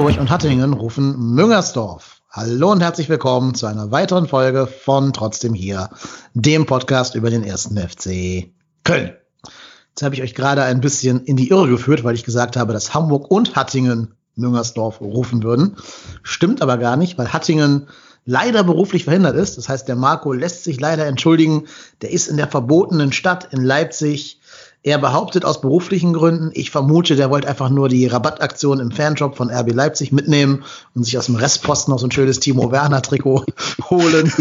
[0.00, 2.22] Hamburg und Hattingen rufen Müngersdorf.
[2.30, 5.90] Hallo und herzlich willkommen zu einer weiteren Folge von Trotzdem hier,
[6.32, 8.50] dem Podcast über den ersten FC
[8.82, 9.12] Köln.
[9.90, 12.72] Jetzt habe ich euch gerade ein bisschen in die Irre geführt, weil ich gesagt habe,
[12.72, 15.76] dass Hamburg und Hattingen Müngersdorf rufen würden.
[16.22, 17.86] Stimmt aber gar nicht, weil Hattingen
[18.24, 19.58] leider beruflich verhindert ist.
[19.58, 21.66] Das heißt, der Marco lässt sich leider entschuldigen.
[22.00, 24.39] Der ist in der verbotenen Stadt in Leipzig
[24.82, 29.36] er behauptet aus beruflichen Gründen, ich vermute, der wollte einfach nur die Rabattaktion im Fanshop
[29.36, 33.02] von RB Leipzig mitnehmen und sich aus dem Restposten noch so ein schönes Timo Werner
[33.02, 33.44] Trikot
[33.90, 34.32] holen.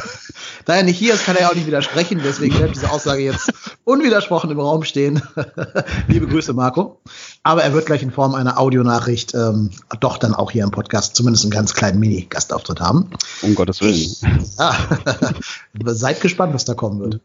[0.63, 2.21] da er nicht hier ist, kann er auch nicht widersprechen.
[2.23, 3.51] Deswegen bleibt diese Aussage jetzt
[3.83, 5.21] unwidersprochen im Raum stehen.
[6.07, 7.01] Liebe Grüße, Marco.
[7.43, 11.17] Aber er wird gleich in Form einer Audionachricht ähm, doch dann auch hier im Podcast
[11.17, 13.09] zumindest einen ganz kleinen Mini-Gastauftritt haben.
[13.41, 14.15] Um Gottes Willen.
[15.85, 17.19] Seid gespannt, was da kommen wird.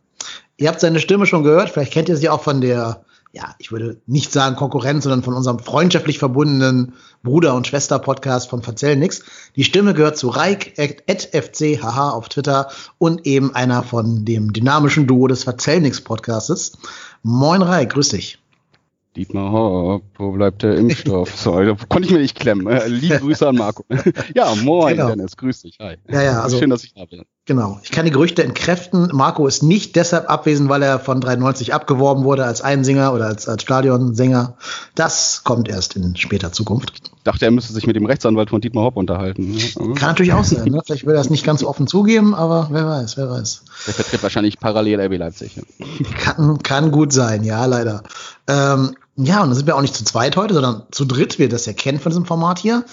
[0.57, 1.71] Ihr habt seine Stimme schon gehört.
[1.71, 3.04] Vielleicht kennt ihr sie auch von der,
[3.35, 8.63] ja, ich würde nicht sagen Konkurrenz, sondern von unserem freundschaftlich verbundenen Bruder- und Schwester-Podcast von
[8.63, 9.25] Verzell nix.
[9.57, 12.69] Die Stimme gehört zu Reik, FCHH auf Twitter
[12.99, 16.79] und eben einer von dem dynamischen Duo des Verzell nix Podcastes.
[17.25, 18.39] Moin Reik, grüß dich.
[19.17, 21.37] Dietmar Hopp, wo bleibt der Impfstoff?
[21.37, 22.67] so, da konnte ich mir nicht klemmen.
[22.69, 23.85] Äh, liebe Grüße an Marco.
[24.35, 25.09] ja, moin, genau.
[25.09, 25.79] Dennis, grüß dich.
[25.81, 25.97] Hi.
[26.09, 27.25] Ja, ja, also, Schön, dass ich da bin.
[27.47, 27.79] Genau.
[27.83, 29.11] Ich kann die Gerüchte entkräften.
[29.13, 33.47] Marco ist nicht deshalb abwesend, weil er von 93 abgeworben wurde als Einsinger oder als,
[33.49, 34.57] als Stadionsänger.
[34.95, 37.03] Das kommt erst in später Zukunft.
[37.05, 39.59] Ich dachte, er müsste sich mit dem Rechtsanwalt von Dietmar Hopp unterhalten.
[39.95, 40.65] Kann natürlich auch sein.
[40.71, 40.81] Ne?
[40.87, 43.65] Vielleicht will er das nicht ganz so offen zugeben, aber wer weiß, wer weiß.
[43.89, 45.57] Der vertritt wahrscheinlich parallel RB Leipzig.
[45.57, 45.63] Ja.
[46.19, 48.05] Kann, kann gut sein, ja, leider.
[48.49, 51.43] Ähm, ja, und da sind wir auch nicht zu zweit heute, sondern zu dritt, wie
[51.43, 52.85] ihr das ja kennt von diesem Format hier.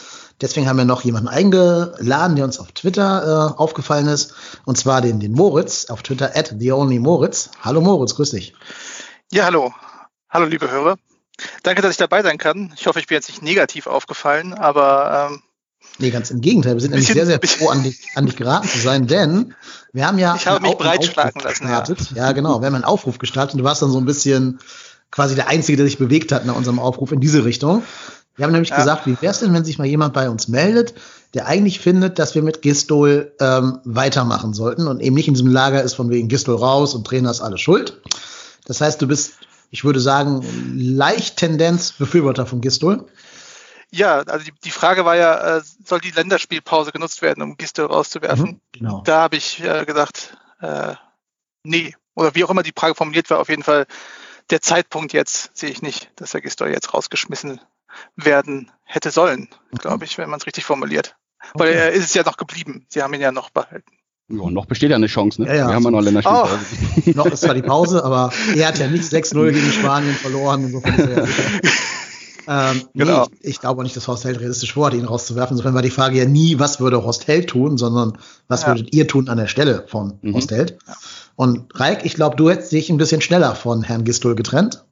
[0.41, 4.33] Deswegen haben wir noch jemanden eingeladen, der uns auf Twitter äh, aufgefallen ist.
[4.65, 7.51] Und zwar den, den Moritz auf Twitter at TheOnlyMoritz.
[7.61, 8.53] Hallo Moritz, grüß dich.
[9.31, 9.71] Ja, hallo.
[10.29, 10.97] Hallo, liebe Hörer.
[11.63, 12.73] Danke, dass ich dabei sein kann.
[12.75, 15.43] Ich hoffe, ich bin jetzt nicht negativ aufgefallen, aber ähm,
[15.97, 16.73] Nee, ganz im Gegenteil.
[16.73, 19.53] Wir sind nämlich sehr, sehr froh, an dich, an dich geraten zu sein, denn
[19.93, 20.35] wir haben ja.
[20.35, 21.63] Ich habe mich breitschlagen lassen.
[21.63, 22.11] Gestartet.
[22.11, 22.27] Ja.
[22.27, 22.61] ja, genau.
[22.61, 24.59] Wir haben einen Aufruf gestartet und du warst dann so ein bisschen
[25.11, 27.83] quasi der Einzige, der sich bewegt hat nach unserem Aufruf in diese Richtung.
[28.41, 28.77] Wir haben nämlich ja.
[28.77, 30.95] gesagt, wie wäre es denn, wenn sich mal jemand bei uns meldet,
[31.35, 35.51] der eigentlich findet, dass wir mit Gistol ähm, weitermachen sollten und eben nicht in diesem
[35.51, 38.01] Lager ist von wegen Gistol raus und Trainer ist alles schuld.
[38.65, 39.33] Das heißt, du bist,
[39.69, 40.43] ich würde sagen,
[40.75, 43.05] leicht Tendenz Befürworter von Gistol.
[43.91, 47.85] Ja, also die, die Frage war ja, äh, soll die Länderspielpause genutzt werden, um Gistol
[47.85, 48.45] rauszuwerfen?
[48.45, 49.03] Mhm, genau.
[49.05, 50.95] Da habe ich äh, gesagt, äh,
[51.61, 51.93] nee.
[52.15, 53.85] Oder wie auch immer die Frage formuliert war, auf jeden Fall
[54.49, 57.61] der Zeitpunkt jetzt sehe ich nicht, dass der Gistol jetzt rausgeschmissen
[58.15, 59.47] werden hätte sollen,
[59.77, 61.15] glaube ich, wenn man es richtig formuliert.
[61.53, 61.63] Okay.
[61.63, 62.85] Weil er ist es ja noch geblieben.
[62.89, 63.91] Sie haben ihn ja noch behalten.
[64.29, 65.47] Ja, noch besteht ja eine Chance, ne?
[65.47, 65.67] Ja, ja.
[65.67, 66.59] Wir haben ja noch Länderspielpause.
[67.05, 67.11] Oh.
[67.15, 70.65] noch ist zwar die Pause, aber er hat ja nicht 6-0 gegen Spanien verloren.
[70.65, 70.93] Insofern
[72.47, 73.25] ähm, genau.
[73.25, 75.55] Nee, ich, ich, glaube auch nicht, dass Horst Held realistisch vorhat, ihn rauszuwerfen.
[75.55, 78.67] Insofern war die Frage ja nie, was würde Horst Held tun, sondern was ja.
[78.69, 80.35] würdet ihr tun an der Stelle von mhm.
[80.35, 80.77] Horst Held?
[81.35, 84.85] Und Reik, ich glaube, du hättest dich ein bisschen schneller von Herrn Gistol getrennt.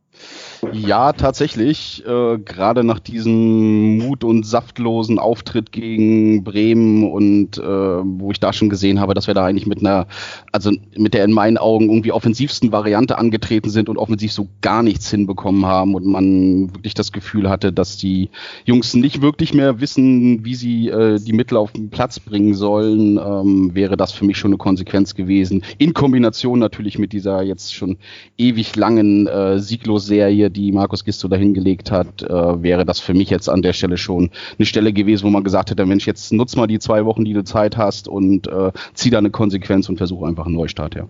[0.73, 2.03] Ja, tatsächlich.
[2.05, 8.51] Äh, Gerade nach diesem mut- und saftlosen Auftritt gegen Bremen und äh, wo ich da
[8.51, 10.07] schon gesehen habe, dass wir da eigentlich mit einer,
[10.51, 14.83] also mit der in meinen Augen irgendwie offensivsten Variante angetreten sind und offensiv so gar
[14.83, 18.29] nichts hinbekommen haben und man wirklich das Gefühl hatte, dass die
[18.65, 23.17] Jungs nicht wirklich mehr wissen, wie sie äh, die Mittel auf den Platz bringen sollen,
[23.17, 25.63] ähm, wäre das für mich schon eine Konsequenz gewesen.
[25.77, 27.97] In Kombination natürlich mit dieser jetzt schon
[28.37, 33.49] ewig langen äh, Sieglos-Serie die Markus Gisto dahingelegt hat, äh, wäre das für mich jetzt
[33.49, 36.67] an der Stelle schon eine Stelle gewesen, wo man gesagt hätte, Mensch, jetzt nutz mal
[36.67, 40.27] die zwei Wochen, die du Zeit hast und äh, zieh da eine Konsequenz und versuche
[40.27, 41.07] einfach einen Neustart, ja.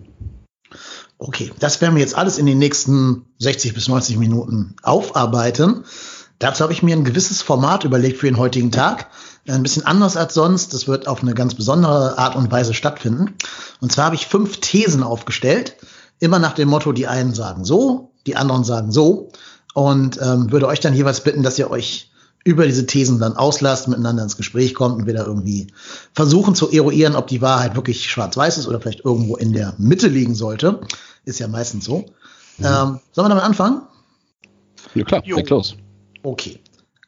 [1.18, 5.84] Okay, das werden wir jetzt alles in den nächsten 60 bis 90 Minuten aufarbeiten.
[6.38, 9.10] Dazu habe ich mir ein gewisses Format überlegt für den heutigen Tag.
[9.46, 10.72] Ein bisschen anders als sonst.
[10.72, 13.34] Das wird auf eine ganz besondere Art und Weise stattfinden.
[13.80, 15.76] Und zwar habe ich fünf Thesen aufgestellt.
[16.18, 19.30] Immer nach dem Motto, die einen sagen so, die anderen sagen so.
[19.74, 22.10] Und ähm, würde euch dann jeweils bitten, dass ihr euch
[22.44, 25.66] über diese Thesen dann auslasst, miteinander ins Gespräch kommt und wir da irgendwie
[26.12, 30.08] versuchen zu eruieren, ob die Wahrheit wirklich schwarz-weiß ist oder vielleicht irgendwo in der Mitte
[30.08, 30.80] liegen sollte.
[31.24, 32.06] Ist ja meistens so.
[32.58, 32.64] Mhm.
[32.64, 33.82] Ähm, sollen wir damit anfangen?
[34.94, 35.76] Ja klar, leg los.
[36.22, 36.60] Okay.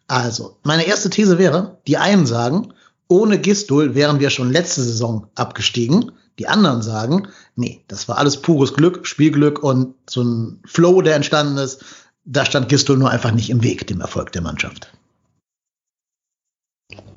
[0.07, 2.75] Also, meine erste These wäre, die einen sagen,
[3.09, 6.13] ohne Gistul wären wir schon letzte Saison abgestiegen.
[6.39, 11.17] Die anderen sagen, nee, das war alles pures Glück, Spielglück und so ein Flow, der
[11.17, 11.85] entstanden ist.
[12.25, 14.93] Da stand Gistol nur einfach nicht im Weg, dem Erfolg der Mannschaft.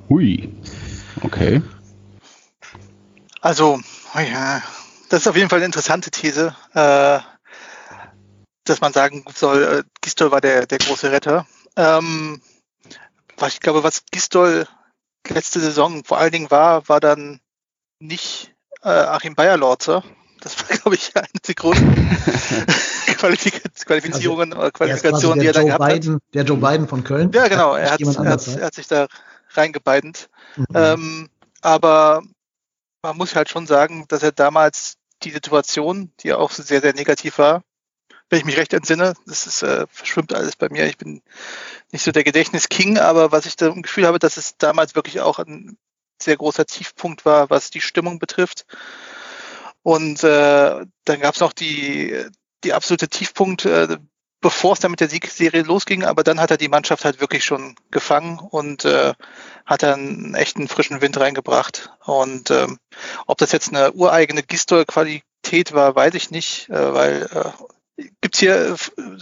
[0.10, 0.54] Hui.
[1.22, 1.62] Okay.
[3.42, 3.80] Also,
[4.16, 4.62] oh ja,
[5.10, 7.20] das ist auf jeden Fall eine interessante These, äh,
[8.64, 11.46] dass man sagen soll, äh, Gistol war der, der große Retter.
[11.76, 12.42] Ähm,
[13.48, 14.68] ich glaube, was Gistol
[15.28, 17.40] letzte Saison vor allen Dingen war, war dann
[18.00, 18.55] nicht
[18.86, 20.04] äh, Achim Bayerlorzer.
[20.40, 22.18] Das war, glaube ich, eine der großen
[23.86, 26.22] Qualifizierungen also, oder Qualifikationen, die er dann gehabt Biden, hat.
[26.34, 27.32] Der Joe Biden von Köln.
[27.34, 27.76] Ja, genau.
[27.76, 29.08] Er hat, er hat, er hat sich da
[29.52, 30.30] reingebeidend.
[30.56, 30.66] Mhm.
[30.74, 31.30] Ähm,
[31.62, 32.22] aber
[33.02, 37.40] man muss halt schon sagen, dass er damals die Situation, die auch sehr, sehr negativ
[37.40, 37.64] war,
[38.30, 40.86] wenn ich mich recht entsinne, das ist, äh, verschwimmt alles bei mir.
[40.88, 41.22] Ich bin
[41.92, 45.22] nicht so der Gedächtnis-King, aber was ich da im Gefühl habe, dass es damals wirklich
[45.22, 45.78] auch ein
[46.22, 48.66] sehr großer Tiefpunkt war, was die Stimmung betrifft.
[49.84, 52.26] Und äh, dann gab es noch die,
[52.64, 53.98] die absolute Tiefpunkt, äh,
[54.42, 57.44] bevor es dann mit der Siegserie losging, aber dann hat er die Mannschaft halt wirklich
[57.44, 59.14] schon gefangen und äh,
[59.66, 61.92] hat dann einen echten frischen Wind reingebracht.
[62.06, 62.78] Und ähm,
[63.26, 67.30] ob das jetzt eine ureigene Gistol-Qualität war, weiß ich nicht, äh, weil
[67.98, 68.78] äh, gibt's hier äh,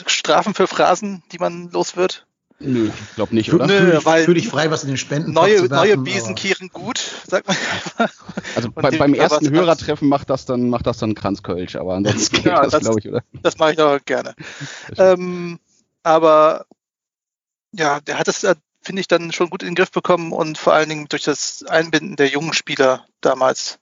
[0.07, 2.25] Strafen für Phrasen, die man los wird?
[2.63, 3.68] Nö, ich glaube nicht, oder?
[3.68, 7.00] Nö, weil fühl dich frei, was in den Spenden Neue, werfen, neue Besen kehren gut,
[7.27, 7.57] sagt man.
[8.56, 12.45] Also bei, beim ersten Hörertreffen macht das dann, macht das dann Kranzkölsch, aber ansonsten geht
[12.45, 13.24] ja, das, das glaube ich, oder?
[13.42, 14.36] Das mache ich doch gerne.
[14.98, 15.60] Ähm,
[16.04, 16.65] aber
[17.71, 20.57] ja, der hat es, äh, finde ich, dann schon gut in den Griff bekommen und
[20.57, 23.80] vor allen Dingen durch das Einbinden der jungen Spieler damals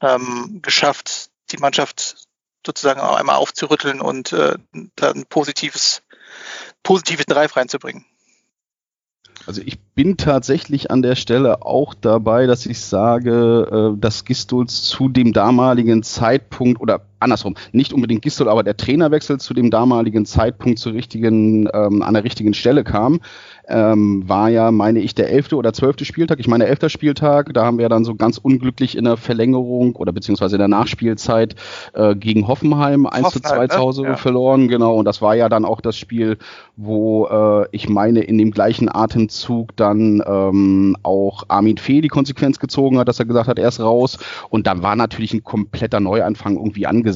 [0.00, 2.28] ähm, geschafft, die Mannschaft
[2.64, 4.56] sozusagen auch einmal aufzurütteln und äh,
[4.96, 6.02] dann positives,
[6.82, 8.04] positives Drive reinzubringen.
[9.46, 14.82] Also ich bin tatsächlich an der Stelle auch dabei, dass ich sage, äh, dass Gistols
[14.82, 20.26] zu dem damaligen Zeitpunkt oder andersrum, nicht unbedingt Gistol, aber der Trainerwechsel zu dem damaligen
[20.26, 23.20] Zeitpunkt zur richtigen, ähm, an der richtigen Stelle kam
[23.70, 26.40] ähm, war ja, meine ich, der elfte oder zwölfte Spieltag.
[26.40, 30.12] Ich meine, elfter Spieltag, da haben wir dann so ganz unglücklich in der Verlängerung oder
[30.12, 31.54] beziehungsweise in der Nachspielzeit
[31.94, 34.16] äh, gegen Hoffenheim 1 zu 2 zu Hause ja.
[34.16, 34.96] verloren, genau.
[34.96, 36.36] Und das war ja dann auch das Spiel,
[36.76, 42.58] wo äh, ich meine, in dem gleichen Atemzug dann ähm, auch Armin Fee die Konsequenz
[42.58, 44.18] gezogen hat, dass er gesagt hat, er ist raus.
[44.48, 47.09] Und dann war natürlich ein kompletter Neuanfang irgendwie angesagt.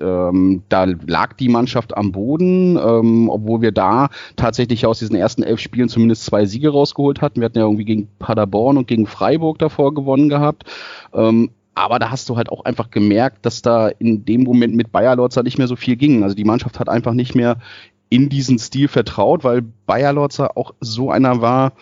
[0.00, 5.42] Ähm, da lag die Mannschaft am Boden, ähm, obwohl wir da tatsächlich aus diesen ersten
[5.42, 7.40] elf Spielen zum zumindest zwei Siege rausgeholt hatten.
[7.40, 10.64] Wir hatten ja irgendwie gegen Paderborn und gegen Freiburg davor gewonnen gehabt.
[11.12, 14.92] Ähm, aber da hast du halt auch einfach gemerkt, dass da in dem Moment mit
[14.92, 16.22] Bayer Lorzer nicht mehr so viel ging.
[16.22, 17.58] Also die Mannschaft hat einfach nicht mehr
[18.08, 21.72] in diesen Stil vertraut, weil Bayer Lorzer auch so einer war,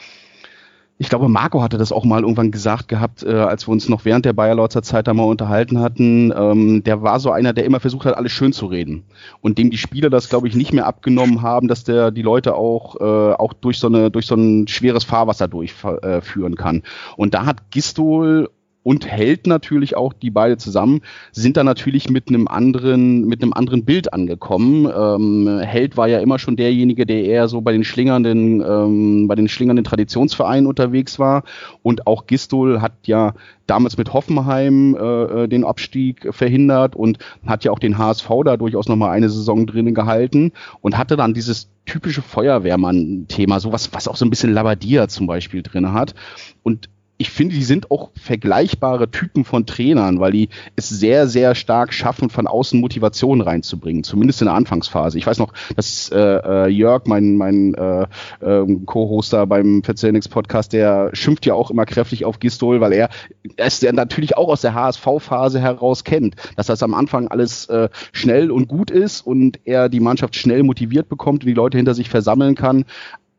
[1.01, 4.05] ich glaube, Marco hatte das auch mal irgendwann gesagt gehabt, äh, als wir uns noch
[4.05, 6.33] während der Bayerlautzer Zeit da mal unterhalten hatten.
[6.37, 9.05] Ähm, der war so einer, der immer versucht hat, alles schön zu reden.
[9.41, 12.57] Und dem die Spieler das, glaube ich, nicht mehr abgenommen haben, dass der die Leute
[12.57, 16.83] auch, äh, auch durch so eine, durch so ein schweres Fahrwasser durchführen äh, kann.
[17.17, 18.51] Und da hat Gistol
[18.83, 21.01] und Held natürlich auch, die beide zusammen,
[21.33, 24.91] sind da natürlich mit einem anderen, mit einem anderen Bild angekommen.
[24.97, 29.35] Ähm, Held war ja immer schon derjenige, der eher so bei den schlingernden, ähm, bei
[29.35, 31.45] den schlingernden Traditionsvereinen unterwegs war.
[31.83, 33.35] Und auch Gistol hat ja
[33.67, 38.57] damals mit Hoffenheim äh, äh den Abstieg verhindert und hat ja auch den HSV da
[38.57, 44.17] durchaus nochmal eine Saison drinnen gehalten und hatte dann dieses typische Feuerwehrmann-Thema, sowas, was auch
[44.17, 46.15] so ein bisschen Labadia zum Beispiel drin hat.
[46.63, 46.89] Und
[47.21, 51.93] ich finde, die sind auch vergleichbare Typen von Trainern, weil die es sehr, sehr stark
[51.93, 55.19] schaffen, von außen Motivation reinzubringen, zumindest in der Anfangsphase.
[55.19, 58.03] Ich weiß noch, dass äh, äh, Jörg, mein, mein äh,
[58.41, 63.09] äh, Co-Hoster beim Verzelnix Podcast, der schimpft ja auch immer kräftig auf Gistol, weil er
[63.57, 67.89] es ja natürlich auch aus der HSV-Phase heraus kennt, dass das am Anfang alles äh,
[68.13, 71.95] schnell und gut ist und er die Mannschaft schnell motiviert bekommt und die Leute hinter
[71.95, 72.85] sich versammeln kann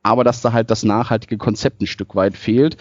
[0.01, 2.77] aber dass da halt das nachhaltige Konzept ein Stück weit fehlt.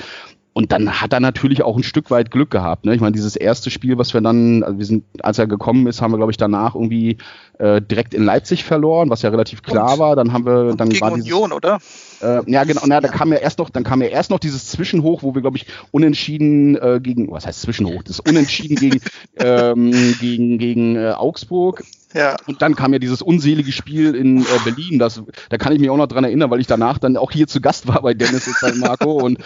[0.58, 2.84] Und dann hat er natürlich auch ein Stück weit Glück gehabt.
[2.84, 2.92] Ne?
[2.92, 6.02] Ich meine, dieses erste Spiel, was wir dann, also wir sind, als er gekommen ist,
[6.02, 7.18] haben wir, glaube ich, danach irgendwie
[7.60, 10.16] äh, direkt in Leipzig verloren, was ja relativ klar und, war.
[10.16, 11.78] Dann haben wir, dann gegen war dieses, Union, oder?
[12.20, 12.82] Äh, ja, genau.
[12.86, 15.42] Na, da kam ja erst noch, dann kam ja erst noch dieses Zwischenhoch, wo wir,
[15.42, 18.02] glaube ich, unentschieden äh, gegen, was heißt Zwischenhoch?
[18.02, 19.00] Das Unentschieden gegen
[19.36, 21.84] ähm, gegen gegen äh, Augsburg.
[22.14, 22.36] Ja.
[22.46, 24.98] Und dann kam ja dieses unselige Spiel in äh, Berlin.
[24.98, 27.46] Das, da kann ich mich auch noch dran erinnern, weil ich danach dann auch hier
[27.46, 29.12] zu Gast war bei Dennis und bei Marco.
[29.12, 29.38] Und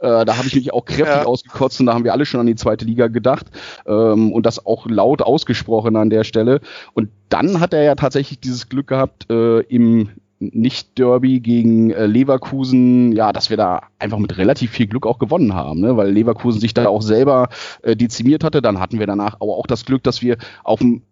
[0.00, 1.24] äh, da habe ich mich auch kräftig ja.
[1.24, 3.46] ausgekotzt und da haben wir alle schon an die zweite Liga gedacht.
[3.86, 6.60] Ähm, und das auch laut ausgesprochen an der Stelle.
[6.92, 10.10] Und dann hat er ja tatsächlich dieses Glück gehabt, äh, im
[10.40, 15.54] nicht-Derby gegen äh, Leverkusen, ja, dass wir da einfach mit relativ viel Glück auch gewonnen
[15.54, 15.96] haben, ne?
[15.96, 17.50] weil Leverkusen sich da auch selber
[17.82, 18.62] äh, dezimiert hatte.
[18.62, 21.02] Dann hatten wir danach aber auch das Glück, dass wir auf dem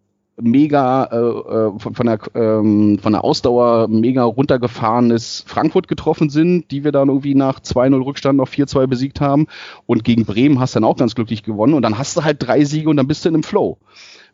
[0.40, 6.70] mega äh, äh, von, von, der ähm, von der Ausdauer mega runtergefahrenes Frankfurt getroffen sind,
[6.70, 9.47] die wir dann irgendwie nach 2-0 Rückstand noch 4-2 besiegt haben
[9.87, 12.37] und gegen Bremen hast du dann auch ganz glücklich gewonnen und dann hast du halt
[12.40, 13.78] drei Siege und dann bist du in einem Flow.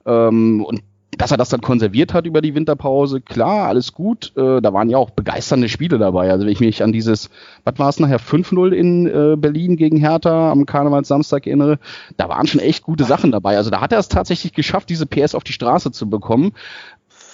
[0.06, 0.82] Ähm, und
[1.18, 4.32] dass er das dann konserviert hat über die Winterpause, klar, alles gut.
[4.36, 6.30] Äh, da waren ja auch begeisternde Spiele dabei.
[6.30, 7.30] Also wenn ich mich an dieses,
[7.64, 11.78] was war es nachher, 5-0 in äh, Berlin gegen Hertha am Karnevalssamstag erinnere,
[12.16, 13.56] da waren schon echt gute Sachen dabei.
[13.56, 16.52] Also da hat er es tatsächlich geschafft, diese PS auf die Straße zu bekommen.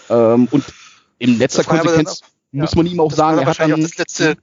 [0.08, 0.64] Ähm, und
[1.18, 2.22] in letzter Konsequenz
[2.52, 4.36] muss man ihm auch sagen, er hat dann das letzte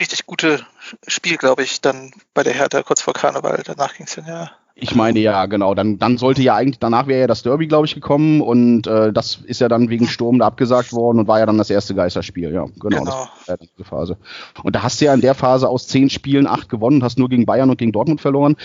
[0.00, 0.64] richtig gute
[1.06, 3.62] Spiel, glaube ich, dann bei der Hertha kurz vor Karneval.
[3.64, 5.74] Danach ging es dann ja ich meine ja, genau.
[5.74, 9.12] Dann, dann sollte ja eigentlich, danach wäre ja das Derby, glaube ich, gekommen und äh,
[9.12, 11.96] das ist ja dann wegen Sturm da abgesagt worden und war ja dann das erste
[11.96, 13.00] Geisterspiel, ja, genau.
[13.00, 13.04] genau.
[13.04, 14.16] Das war diese Phase.
[14.62, 17.28] Und da hast du ja in der Phase aus zehn Spielen acht gewonnen, hast nur
[17.28, 18.56] gegen Bayern und gegen Dortmund verloren.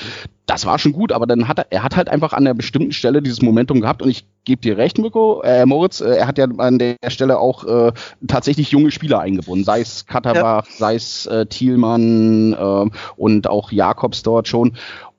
[0.45, 2.91] Das war schon gut, aber dann hat er, er hat halt einfach an der bestimmten
[2.91, 6.37] Stelle dieses Momentum gehabt und ich gebe dir recht, Mirko, äh, Moritz, äh, er hat
[6.37, 7.91] ja an der Stelle auch äh,
[8.27, 10.77] tatsächlich junge Spieler eingebunden, sei es Katterbach, ja.
[10.77, 14.73] sei es äh, Thielmann äh, und auch Jakobs dort schon.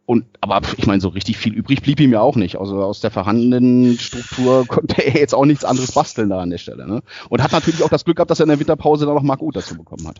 [0.06, 2.56] Und aber ich meine, so richtig viel übrig blieb ihm ja auch nicht.
[2.58, 6.58] Also aus der vorhandenen Struktur konnte er jetzt auch nichts anderes basteln da an der
[6.58, 6.86] Stelle.
[6.86, 7.02] Ne?
[7.30, 9.40] Und hat natürlich auch das Glück gehabt, dass er in der Winterpause dann noch Marc
[9.40, 10.16] Uth dazu bekommen hat.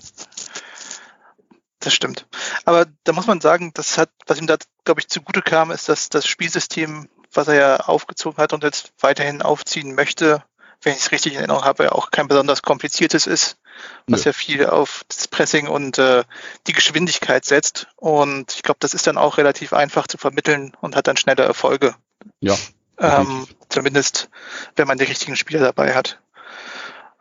[1.80, 2.26] Das stimmt.
[2.64, 5.90] Aber da muss man sagen, das hat, was ihm da, glaube ich, zugute kam, ist,
[5.90, 10.42] dass das Spielsystem, was er ja aufgezogen hat und jetzt weiterhin aufziehen möchte,
[10.80, 13.58] wenn ich es richtig in Erinnerung habe, auch kein besonders kompliziertes ist
[14.06, 16.24] was ja, ja viel auf das Pressing und äh,
[16.66, 17.86] die Geschwindigkeit setzt.
[17.96, 21.44] Und ich glaube, das ist dann auch relativ einfach zu vermitteln und hat dann schnelle
[21.44, 21.94] Erfolge.
[22.40, 22.56] Ja.
[22.98, 24.28] Ähm, zumindest,
[24.76, 26.20] wenn man die richtigen Spieler dabei hat.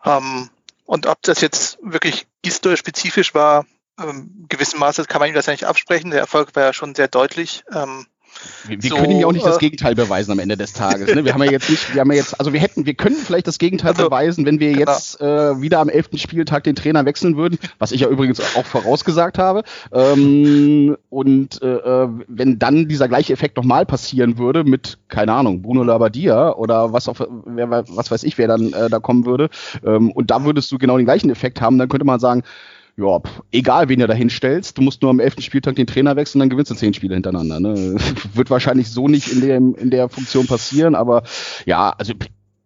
[0.05, 0.50] Ähm,
[0.86, 3.65] und ob das jetzt wirklich Gistol-spezifisch war,
[4.00, 6.12] ähm, gewissem Maße kann man ihm das ja nicht absprechen.
[6.12, 7.63] Der Erfolg war ja schon sehr deutlich.
[7.72, 8.07] Ähm,
[8.67, 11.13] wir, wir so, können ja auch nicht das äh, Gegenteil beweisen am Ende des Tages.
[11.13, 11.25] Ne?
[11.25, 13.47] Wir haben ja jetzt nicht, wir haben ja jetzt, also wir hätten, wir können vielleicht
[13.47, 14.91] das Gegenteil also, beweisen, wenn wir genau.
[14.91, 18.65] jetzt äh, wieder am elften Spieltag den Trainer wechseln würden, was ich ja übrigens auch
[18.65, 19.63] vorausgesagt habe.
[19.91, 25.61] Ähm, und äh, äh wenn dann dieser gleiche Effekt nochmal passieren würde mit, keine Ahnung,
[25.61, 29.49] Bruno Labbadia oder was auf, wer, was weiß ich, wer dann äh, da kommen würde,
[29.85, 32.43] ähm, und da würdest du genau den gleichen Effekt haben, dann könnte man sagen,
[32.95, 33.19] ja,
[33.51, 36.50] egal wen du da hinstellst, du musst nur am elften Spieltag den Trainer wechseln, dann
[36.50, 37.59] gewinnst du zehn Spiele hintereinander.
[37.59, 37.95] Ne?
[38.33, 41.23] Wird wahrscheinlich so nicht in, dem, in der Funktion passieren, aber
[41.65, 42.13] ja, also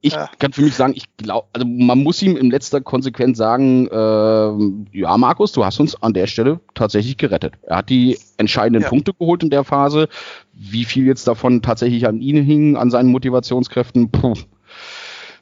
[0.01, 0.29] ich ja.
[0.37, 4.97] kann für mich sagen, ich glaube, also man muss ihm in letzter Konsequenz sagen, äh,
[4.97, 7.55] ja, Markus, du hast uns an der Stelle tatsächlich gerettet.
[7.63, 8.89] Er hat die entscheidenden ja.
[8.89, 10.07] Punkte geholt in der Phase.
[10.53, 14.35] Wie viel jetzt davon tatsächlich an ihn hing, an seinen Motivationskräften, puh,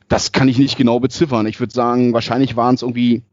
[0.08, 1.48] das kann ich nicht genau beziffern.
[1.48, 3.24] Ich würde sagen, wahrscheinlich waren es irgendwie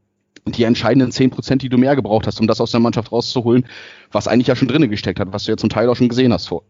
[0.45, 3.67] die entscheidenden zehn Prozent, die du mehr gebraucht hast, um das aus der Mannschaft rauszuholen,
[4.11, 6.33] was eigentlich ja schon drinnen gesteckt hat, was du ja zum Teil auch schon gesehen
[6.33, 6.65] hast vor.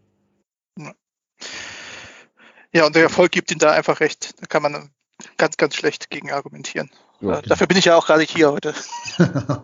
[2.75, 4.33] Ja, und der Erfolg gibt ihm da einfach recht.
[4.39, 4.89] Da kann man
[5.37, 6.89] ganz, ganz schlecht gegen argumentieren.
[7.21, 7.49] Ja, okay.
[7.49, 8.73] Dafür bin ich ja auch gerade hier heute.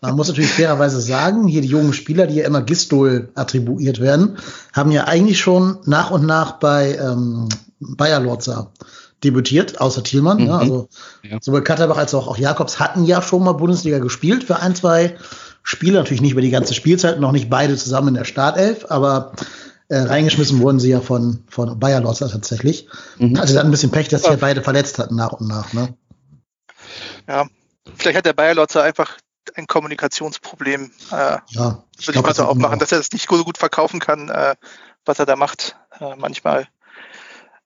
[0.00, 4.38] man muss natürlich fairerweise sagen, hier die jungen Spieler, die ja immer Gistol attribuiert werden,
[4.74, 7.48] haben ja eigentlich schon nach und nach bei ähm,
[7.80, 8.72] Bayer Lorza
[9.24, 10.38] debütiert, außer Thielmann.
[10.38, 10.44] Mhm.
[10.46, 10.54] Ne?
[10.54, 10.88] Also
[11.22, 11.38] ja.
[11.40, 15.16] sowohl Katterbach als auch, auch Jakobs hatten ja schon mal Bundesliga gespielt für ein, zwei
[15.62, 15.98] Spiele.
[15.98, 19.32] Natürlich nicht über die ganze Spielzeit, noch nicht beide zusammen in der Startelf, aber
[19.88, 22.88] äh, reingeschmissen wurden sie ja von, von Bayer Losser tatsächlich.
[23.18, 23.38] Mhm.
[23.38, 25.72] Hatte dann ein bisschen Pech, dass sie ja beide verletzt hatten nach und nach.
[25.72, 25.94] Ne?
[27.28, 27.46] Ja,
[27.96, 29.18] vielleicht hat der Bayer Lotzer einfach
[29.54, 30.90] ein Kommunikationsproblem.
[31.10, 32.78] Äh, ja, ich würde ich mal so aufmachen, auch.
[32.78, 34.54] dass er das nicht so gut verkaufen kann, äh,
[35.04, 35.76] was er da macht.
[35.98, 36.68] Äh, manchmal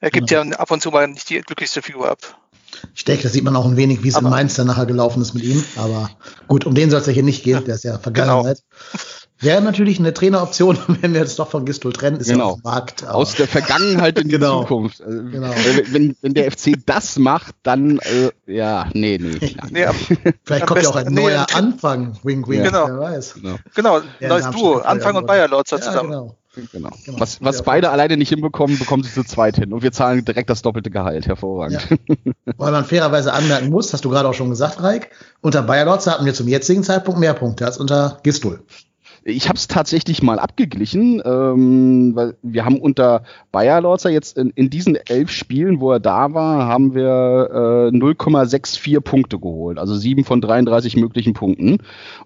[0.00, 0.50] er gibt genau.
[0.50, 2.18] ja ab und zu mal nicht die glücklichste Figur ab.
[2.94, 5.22] Ich denke, da sieht man auch ein wenig, wie es in Mainz dann nachher gelaufen
[5.22, 5.64] ist mit ihm.
[5.76, 6.10] Aber
[6.48, 7.60] gut, um den soll es ja hier nicht gehen, ja.
[7.60, 8.58] der ist ja Vergangenheit.
[8.58, 9.02] Genau.
[9.40, 12.38] Wäre natürlich eine Traineroption, wenn wir jetzt doch von Gistol trennen, ist genau.
[12.38, 13.06] ja auf dem Markt.
[13.06, 14.62] Aus der Vergangenheit in die genau.
[14.62, 15.00] Zukunft.
[15.02, 15.50] Also, genau.
[15.90, 19.38] Wenn, wenn der FC das macht, dann äh, ja, nee, nee.
[19.70, 19.86] nee
[20.44, 22.18] Vielleicht kommt ja auch ein neuer nee, Anfang.
[22.22, 22.86] Wing, wing, genau.
[22.86, 23.34] wer weiß.
[23.34, 24.78] Genau, genau neues Duo.
[24.78, 26.10] Anfang und Bayer Lorzer ja, zusammen.
[26.10, 26.36] Genau.
[26.72, 26.90] Genau.
[27.04, 27.20] genau.
[27.20, 29.72] Was, was beide alleine nicht hinbekommen, bekommen sie zu zweit hin.
[29.72, 31.26] Und wir zahlen direkt das doppelte Gehalt.
[31.26, 31.86] Hervorragend.
[31.90, 32.32] Ja.
[32.56, 36.12] Weil man fairerweise anmerken muss, hast du gerade auch schon gesagt, Reik, unter Bayer Lorzer
[36.12, 38.62] hatten wir zum jetzigen Zeitpunkt mehr Punkte als unter Gistol.
[39.26, 44.50] Ich habe es tatsächlich mal abgeglichen, ähm, weil wir haben unter Bayer Lorzer jetzt in,
[44.50, 49.94] in, diesen elf Spielen, wo er da war, haben wir äh, 0,64 Punkte geholt, also
[49.94, 51.78] sieben von 33 möglichen Punkten.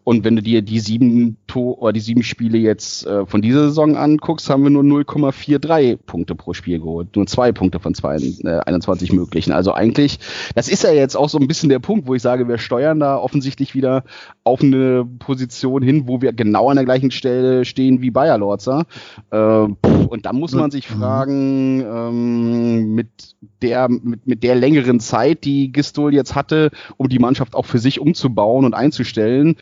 [0.02, 3.68] Und wenn du dir die sieben to oder die sieben Spiele jetzt äh, von dieser
[3.68, 8.16] Saison anguckst, haben wir nur 0,43 Punkte pro Spiel geholt, nur zwei Punkte von zwei,
[8.16, 9.52] äh, 21 möglichen.
[9.52, 10.18] Also eigentlich,
[10.56, 12.98] das ist ja jetzt auch so ein bisschen der Punkt, wo ich sage, wir steuern
[12.98, 14.02] da offensichtlich wieder
[14.48, 18.86] auf eine Position hin, wo wir genau an der gleichen Stelle stehen wie Bayer Lorzer.
[19.30, 20.98] Äh, und da muss man sich mhm.
[20.98, 27.18] fragen, ähm, mit der, mit, mit der längeren Zeit, die Gistol jetzt hatte, um die
[27.18, 29.56] Mannschaft auch für sich umzubauen und einzustellen,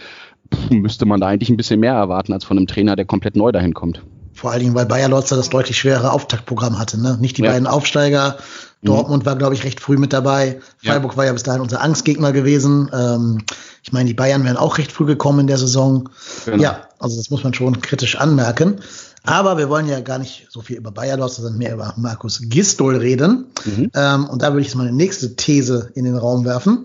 [0.70, 3.50] müsste man da eigentlich ein bisschen mehr erwarten als von einem Trainer, der komplett neu
[3.50, 4.02] dahin kommt.
[4.32, 7.00] Vor allen Dingen, weil Bayer Lorzer das deutlich schwere Auftaktprogramm hatte.
[7.00, 7.16] Ne?
[7.20, 7.50] Nicht die ja.
[7.50, 8.36] beiden Aufsteiger,
[8.82, 8.86] Mhm.
[8.86, 10.60] Dortmund war, glaube ich, recht früh mit dabei.
[10.78, 11.16] Freiburg ja.
[11.16, 12.90] war ja bis dahin unser Angstgegner gewesen.
[12.92, 13.38] Ähm,
[13.82, 16.08] ich meine, die Bayern wären auch recht früh gekommen in der Saison.
[16.44, 16.62] Genau.
[16.62, 18.80] Ja, also das muss man schon kritisch anmerken.
[19.22, 22.96] Aber wir wollen ja gar nicht so viel über Bayerlos, sondern mehr über Markus Gistol
[22.96, 23.46] reden.
[23.64, 23.90] Mhm.
[23.94, 26.84] Ähm, und da würde ich jetzt mal eine nächste These in den Raum werfen.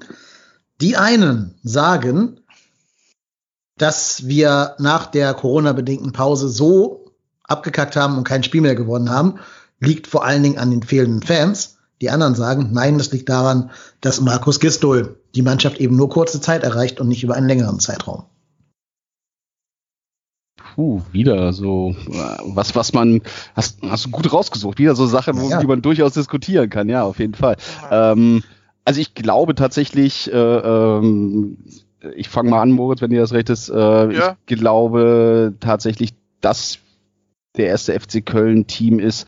[0.82, 2.40] Die einen sagen,
[3.78, 9.40] dass wir nach der Corona-bedingten Pause so abgekackt haben und kein Spiel mehr gewonnen haben,
[9.80, 11.78] liegt vor allen Dingen an den fehlenden Fans.
[12.02, 13.70] Die anderen sagen, nein, das liegt daran,
[14.02, 17.80] dass Markus Gistol die Mannschaft eben nur kurze Zeit erreicht und nicht über einen längeren
[17.80, 18.24] Zeitraum.
[20.76, 21.96] Puh, wieder so
[22.44, 23.22] was, was man
[23.56, 24.80] hast, hast du gut rausgesucht.
[24.80, 25.60] Wieder so Sachen, ja.
[25.60, 26.90] die man durchaus diskutieren kann.
[26.90, 27.58] Ja, auf jeden Fall.
[27.92, 28.44] Ähm,
[28.84, 31.58] also ich glaube tatsächlich, äh, ähm,
[32.16, 33.70] ich fange mal an, Moritz, wenn dir das recht ist.
[33.70, 34.38] Äh, ja.
[34.48, 36.80] Ich glaube tatsächlich, dass
[37.58, 39.28] der erste FC Köln Team ist,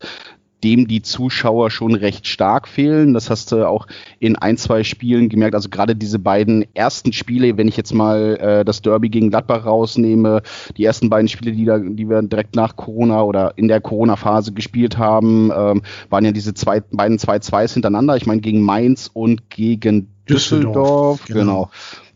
[0.64, 3.12] dem die Zuschauer schon recht stark fehlen.
[3.12, 3.86] Das hast du auch
[4.18, 5.54] in ein, zwei Spielen gemerkt.
[5.54, 9.66] Also gerade diese beiden ersten Spiele, wenn ich jetzt mal äh, das Derby gegen Gladbach
[9.66, 10.42] rausnehme,
[10.76, 14.52] die ersten beiden Spiele, die, da, die wir direkt nach Corona oder in der Corona-Phase
[14.52, 18.16] gespielt haben, ähm, waren ja diese zwei, beiden 2-2s hintereinander.
[18.16, 21.20] Ich meine gegen Mainz und gegen Düsseldorf.
[21.20, 21.40] Düsseldorf genau.
[21.40, 21.70] genau.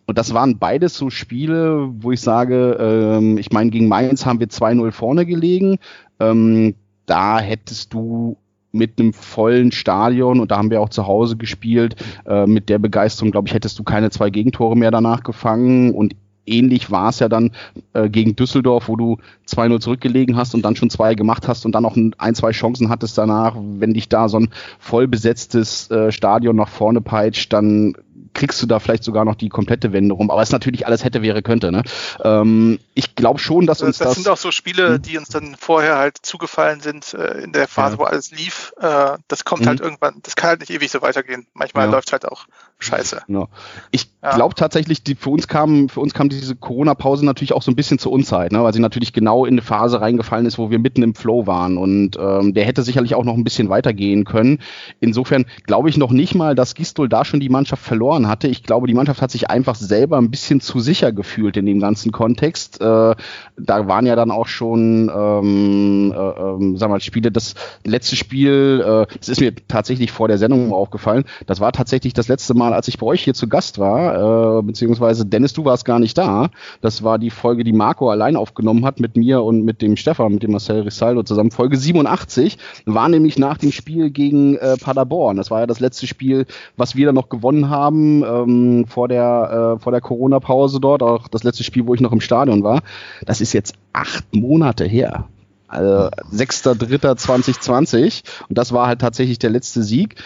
[0.07, 4.41] Und das waren beides so Spiele, wo ich sage, ähm, ich meine, gegen Mainz haben
[4.41, 5.77] wir 2-0 vorne gelegen.
[6.19, 6.77] Ähm,
[7.09, 8.37] da hättest du
[8.73, 11.97] mit einem vollen Stadion und da haben wir auch zu Hause gespielt.
[12.27, 16.15] Äh, mit der Begeisterung, glaube ich, hättest du keine zwei Gegentore mehr danach gefangen und
[16.49, 17.51] ähnlich war es ja dann
[17.93, 21.73] äh, gegen Düsseldorf, wo du 2-0 zurückgelegen hast und dann schon zwei gemacht hast und
[21.73, 23.57] dann noch ein, zwei Chancen hattest danach.
[23.57, 24.49] Wenn dich da so ein
[24.79, 27.95] voll besetztes äh, Stadion nach vorne peitscht, dann
[28.35, 30.31] kriegst du da vielleicht sogar noch die komplette Wende rum.
[30.31, 31.73] Aber es ist natürlich alles hätte, wäre, könnte.
[31.73, 31.83] Ne?
[32.23, 34.09] Ähm, ich glaube schon, dass uns das...
[34.09, 35.03] Das sind auch so Spiele, hm?
[35.03, 37.99] die uns dann vorher halt zugefallen sind äh, in der Phase, ja.
[38.01, 38.73] wo alles lief.
[38.81, 39.69] Äh, das kommt mhm.
[39.69, 41.47] halt irgendwann, das kann halt nicht ewig so weitergehen.
[41.55, 41.93] Manchmal ja.
[41.93, 42.47] läuft halt auch
[42.79, 43.23] scheiße.
[43.27, 43.49] Genau.
[43.91, 44.35] Ich ja.
[44.35, 47.77] glaube tatsächlich, die, für uns kam, für uns kam diese Corona-Pause natürlich auch so ein
[47.77, 48.63] bisschen zur Unzeit, ne?
[48.63, 51.77] weil sie natürlich genau in eine Phase reingefallen ist, wo wir mitten im Flow waren.
[51.77, 54.61] Und ähm, der hätte sicherlich auch noch ein bisschen weitergehen können.
[55.01, 58.49] Insofern glaube ich noch nicht mal, dass Gistol da schon die Mannschaft verloren hatte.
[58.49, 61.81] Ich glaube, die Mannschaft hat sich einfach selber ein bisschen zu sicher gefühlt in dem
[61.81, 62.81] ganzen Kontext.
[62.81, 63.15] Äh,
[63.57, 68.83] da waren ja dann auch schon, ähm, äh, äh, sag mal, Spiele, das letzte Spiel,
[68.85, 72.73] äh, das ist mir tatsächlich vor der Sendung aufgefallen, das war tatsächlich das letzte Mal,
[72.73, 76.17] als ich bei euch hier zu Gast war, äh, beziehungsweise Dennis, du warst gar nicht
[76.17, 76.51] da.
[76.81, 80.33] Das war die Folge, die Marco allein aufgenommen hat mit mir und mit dem Stefan,
[80.33, 81.51] mit dem Marcel Risaldo zusammen.
[81.51, 85.37] Folge 87 war nämlich nach dem Spiel gegen äh, Paderborn.
[85.37, 89.77] Das war ja das letzte Spiel, was wir dann noch gewonnen haben ähm, vor der,
[89.77, 91.03] äh, vor der Corona-Pause dort.
[91.03, 92.83] Auch das letzte Spiel, wo ich noch im Stadion war.
[93.27, 95.29] Das ist jetzt acht Monate her.
[95.69, 100.17] Also 6.3.2020 und das war halt tatsächlich der letzte Sieg.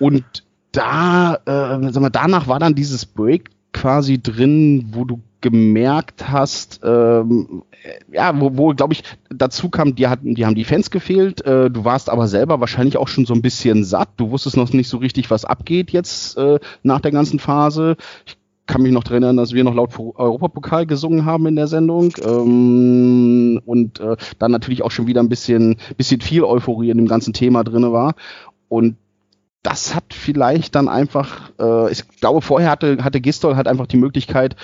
[0.00, 0.24] Und
[0.72, 6.80] da, äh, sag mal, danach war dann dieses Break quasi drin, wo du gemerkt hast,
[6.82, 7.62] ähm,
[8.10, 11.70] ja, wo, wo glaube ich, dazu kam, die, hatten, die haben die Fans gefehlt, äh,
[11.70, 14.88] du warst aber selber wahrscheinlich auch schon so ein bisschen satt, du wusstest noch nicht
[14.88, 17.96] so richtig, was abgeht jetzt äh, nach der ganzen Phase.
[18.26, 18.36] Ich
[18.66, 22.12] kann mich noch daran erinnern, dass wir noch laut Europapokal gesungen haben in der Sendung
[22.20, 27.06] ähm, und äh, dann natürlich auch schon wieder ein bisschen, bisschen viel Euphorie in dem
[27.06, 28.16] ganzen Thema drinne war
[28.68, 28.96] und
[29.62, 33.96] das hat vielleicht dann einfach, äh, ich glaube, vorher hatte, hatte Gistol halt einfach die
[33.96, 34.56] Möglichkeit,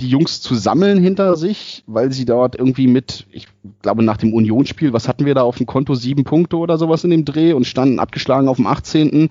[0.00, 3.46] die Jungs zu sammeln hinter sich, weil sie dort irgendwie mit, ich
[3.80, 5.94] glaube, nach dem Unionsspiel, was hatten wir da auf dem Konto?
[5.94, 9.30] Sieben Punkte oder sowas in dem Dreh und standen abgeschlagen auf dem 18.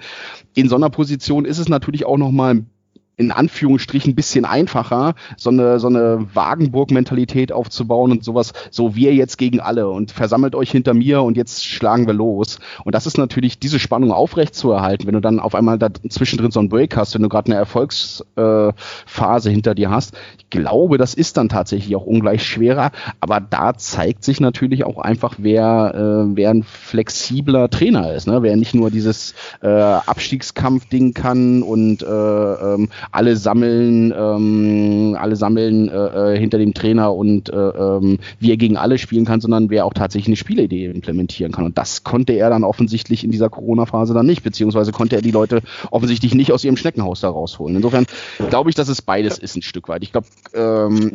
[0.56, 2.70] In so einer Position ist es natürlich auch nochmal ein
[3.16, 9.14] in Anführungsstrichen ein bisschen einfacher, so eine, so eine Wagenburg-Mentalität aufzubauen und sowas, so wir
[9.14, 12.60] jetzt gegen alle und versammelt euch hinter mir und jetzt schlagen wir los.
[12.84, 15.90] Und das ist natürlich, diese Spannung aufrecht zu erhalten, wenn du dann auf einmal da
[16.10, 20.16] zwischendrin so einen Break hast, wenn du gerade eine Erfolgsphase äh, hinter dir hast.
[20.40, 24.98] Ich glaube, das ist dann tatsächlich auch ungleich schwerer, aber da zeigt sich natürlich auch
[24.98, 28.42] einfach, wer, äh, wer ein flexibler Trainer ist, ne?
[28.42, 35.90] wer nicht nur dieses äh, Abstiegskampf-Ding kann und äh, ähm, alle sammeln, ähm, alle sammeln
[35.90, 39.70] äh, äh, hinter dem Trainer und äh, ähm, wie er gegen alle spielen kann, sondern
[39.70, 41.66] wer auch tatsächlich eine Spielidee implementieren kann.
[41.66, 45.32] Und das konnte er dann offensichtlich in dieser Corona-Phase dann nicht, beziehungsweise konnte er die
[45.32, 45.62] Leute
[45.92, 47.76] offensichtlich nicht aus ihrem Schneckenhaus da rausholen.
[47.76, 48.06] Insofern
[48.50, 50.04] glaube ich, dass es beides ist ein Stück weit.
[50.04, 51.12] Ich glaube, ähm,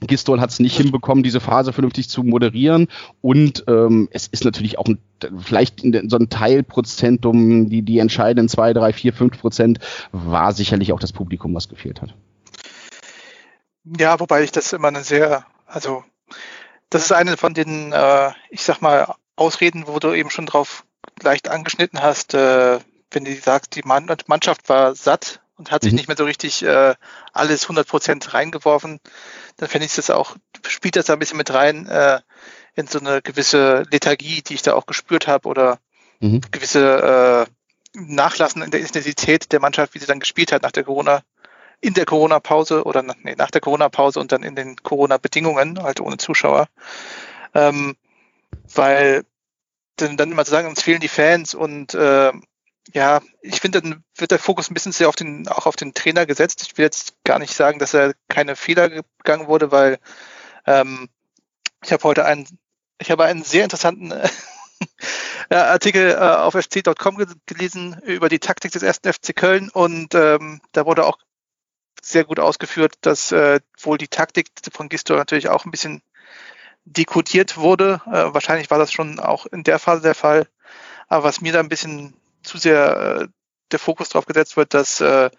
[0.00, 2.88] Gistol hat es nicht hinbekommen, diese Phase vernünftig zu moderieren.
[3.20, 4.98] Und ähm, es ist natürlich auch ein,
[5.38, 9.80] vielleicht so ein Teilprozentum, die, die entscheidenden zwei, drei, vier, fünf Prozent,
[10.12, 12.14] war sicherlich auch das Publikum, was gefehlt hat.
[13.98, 16.04] Ja, wobei ich das immer eine sehr, also
[16.90, 20.84] das ist eine von den, äh, ich sag mal, Ausreden, wo du eben schon drauf
[21.22, 22.80] leicht angeschnitten hast, äh,
[23.10, 25.96] wenn du sagst, die Mannschaft war satt und hat sich mhm.
[25.96, 26.94] nicht mehr so richtig äh,
[27.32, 29.00] alles 100% reingeworfen,
[29.56, 32.20] dann finde ich das auch, spielt das da ein bisschen mit rein äh,
[32.74, 35.78] in so eine gewisse Lethargie, die ich da auch gespürt habe oder
[36.20, 36.40] mhm.
[36.52, 37.50] gewisse äh,
[37.94, 41.22] Nachlassen in der Intensität der Mannschaft, wie sie dann gespielt hat nach der Corona,
[41.80, 46.00] in der Corona-Pause oder nach, nee, nach der Corona-Pause und dann in den Corona-Bedingungen, halt
[46.00, 46.68] ohne Zuschauer.
[47.54, 47.96] Ähm,
[48.74, 49.24] weil
[49.96, 52.32] dann, dann immer zu sagen, uns fehlen die Fans und äh,
[52.92, 55.94] ja, ich finde, dann wird der Fokus ein bisschen sehr auf den, auch auf den
[55.94, 56.62] Trainer gesetzt.
[56.62, 59.98] Ich will jetzt gar nicht sagen, dass er keine Fehler gegangen wurde, weil
[60.66, 61.08] ähm,
[61.84, 62.46] ich habe heute einen,
[62.98, 64.12] ich habe einen sehr interessanten
[65.50, 70.60] äh, Artikel äh, auf fc.com gelesen über die Taktik des ersten FC Köln und ähm,
[70.72, 71.18] da wurde auch
[72.00, 76.02] sehr gut ausgeführt, dass äh, wohl die Taktik von Gisto natürlich auch ein bisschen
[76.84, 78.00] dekodiert wurde.
[78.06, 80.48] Äh, wahrscheinlich war das schon auch in der Phase der Fall.
[81.08, 82.14] Aber was mir da ein bisschen
[82.48, 83.28] zu sehr äh,
[83.70, 85.30] der Fokus drauf gesetzt wird, dass äh,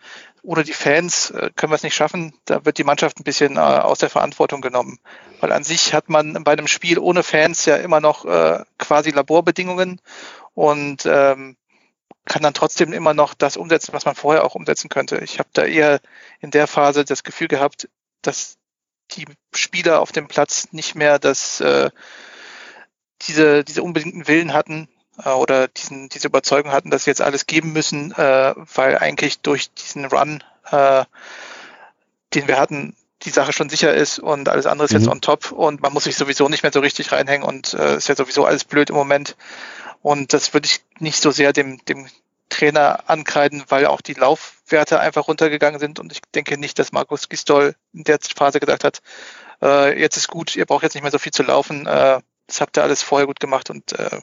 [0.43, 2.33] ohne die Fans äh, können wir es nicht schaffen.
[2.45, 4.99] Da wird die Mannschaft ein bisschen aus der Verantwortung genommen.
[5.41, 8.25] Weil an sich hat man bei einem Spiel ohne Fans ja immer noch
[8.77, 9.99] quasi Laborbedingungen
[10.53, 11.57] und ähm,
[12.25, 15.17] kann dann trotzdem immer noch das umsetzen, was man vorher auch umsetzen könnte.
[15.17, 15.99] Ich habe da eher
[16.39, 17.89] in der Phase das Gefühl gehabt,
[18.21, 18.57] dass
[19.11, 21.89] die Spieler auf dem Platz nicht mehr das, äh,
[23.23, 24.87] diese, diese unbedingten Willen hatten,
[25.23, 29.39] äh, oder diesen, diese Überzeugung hatten, dass sie jetzt alles geben müssen, äh, weil eigentlich
[29.39, 31.05] durch diesen Run, äh,
[32.33, 34.99] den wir hatten, die Sache schon sicher ist und alles andere ist mhm.
[34.99, 37.97] jetzt on top und man muss sich sowieso nicht mehr so richtig reinhängen und äh,
[37.97, 39.35] ist ja sowieso alles blöd im Moment.
[40.01, 42.07] Und das würde ich nicht so sehr dem, dem
[42.47, 47.27] Trainer ankreiden, weil auch die Laufwerte einfach runtergegangen sind und ich denke nicht, dass Markus
[47.27, 49.01] Gistol in der Phase gesagt hat,
[49.61, 52.61] äh, jetzt ist gut, ihr braucht jetzt nicht mehr so viel zu laufen, äh, das
[52.61, 54.21] habt ihr alles vorher gut gemacht und äh,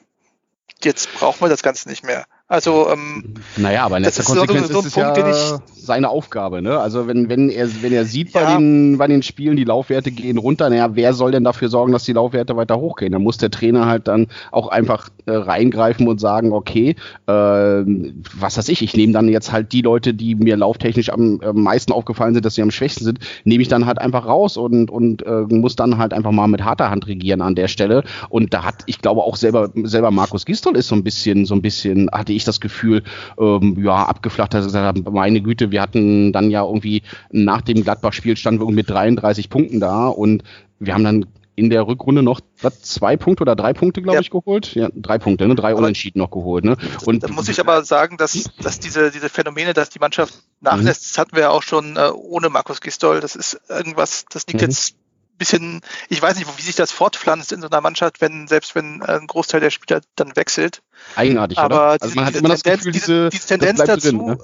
[0.83, 2.25] jetzt brauchen wir das Ganze nicht mehr.
[2.47, 6.61] Also ähm, naja, aber in letzter Konsequenz so, so ist es Punkt, ja seine Aufgabe.
[6.61, 6.77] Ne?
[6.77, 8.43] Also wenn wenn er wenn er sieht ja.
[8.43, 11.93] bei den bei den Spielen die Laufwerte gehen runter, naja, wer soll denn dafür sorgen,
[11.93, 13.11] dass die Laufwerte weiter hochgehen?
[13.13, 18.57] Dann muss der Trainer halt dann auch einfach äh, reingreifen und sagen, okay, äh, was
[18.57, 21.91] weiß ich, ich nehme dann jetzt halt die Leute, die mir lauftechnisch am äh, meisten
[21.91, 25.25] aufgefallen sind, dass sie am schwächsten sind, nehme ich dann halt einfach raus und und
[25.25, 28.03] äh, muss dann halt einfach mal mit harter Hand regieren an der Stelle.
[28.29, 31.55] Und da hat, ich glaube auch selber selber Markus Gistol ist so ein bisschen so
[31.55, 33.03] ein bisschen hatte ich das Gefühl,
[33.39, 37.83] ähm, ja, abgeflacht, er gesagt hat, meine Güte, wir hatten dann ja irgendwie nach dem
[37.83, 40.43] Gladbach-Spiel standen wir mit 33 Punkten da und
[40.79, 41.25] wir haben dann
[41.57, 44.21] in der Rückrunde noch was, zwei Punkte oder drei Punkte, glaube ja.
[44.21, 44.75] ich, geholt.
[44.75, 45.55] Ja, drei Punkte, ne?
[45.55, 46.63] drei aber Unentschieden noch geholt.
[46.63, 46.77] Ne?
[47.03, 51.01] Und da muss ich aber sagen, dass, dass diese, diese Phänomene, dass die Mannschaft nachlässt,
[51.01, 51.07] mhm.
[51.09, 53.21] das hatten wir ja auch schon äh, ohne Markus Gistol.
[53.21, 54.67] Das ist irgendwas, das liegt mhm.
[54.67, 54.95] jetzt
[55.37, 59.01] bisschen, ich weiß nicht, wie sich das fortpflanzt in so einer Mannschaft, wenn, selbst wenn
[59.01, 60.81] äh, ein Großteil der Spieler dann wechselt.
[61.15, 62.01] Eigenartig, Aber oder?
[62.01, 64.37] Also man hat immer das Tendenz, Gefühl, diese, diese Tendenz dazu, drin, ne?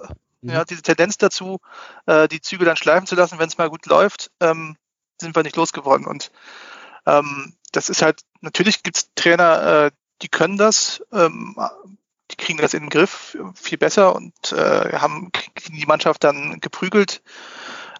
[0.43, 0.65] ja, mhm.
[0.69, 1.60] diese Tendenz dazu,
[2.06, 4.77] äh, die Züge dann schleifen zu lassen, wenn es mal gut läuft, ähm,
[5.19, 6.06] sind wir nicht losgeworden.
[6.06, 6.32] Und
[7.06, 11.56] ähm, das ist halt, natürlich gibt es Trainer, äh, die können das, ähm,
[12.32, 15.32] die kriegen das in den Griff viel besser und äh, haben
[15.67, 17.21] die Mannschaft dann geprügelt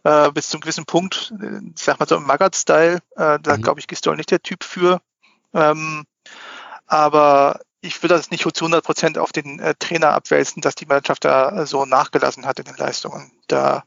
[0.04, 1.34] äh, bis zum gewissen Punkt,
[1.76, 3.62] ich sag mal so im Magath-Style, äh, da mhm.
[3.62, 5.02] glaube ich, Gistol nicht der Typ für.
[5.54, 6.06] Ähm,
[6.88, 10.86] aber ich würde das nicht zu 100 Prozent auf den äh, Trainer abwälzen, dass die
[10.86, 13.32] Mannschaft da so nachgelassen hat in den Leistungen.
[13.48, 13.84] Da,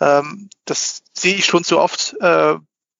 [0.00, 2.54] ähm, das sehe ich schon zu oft äh,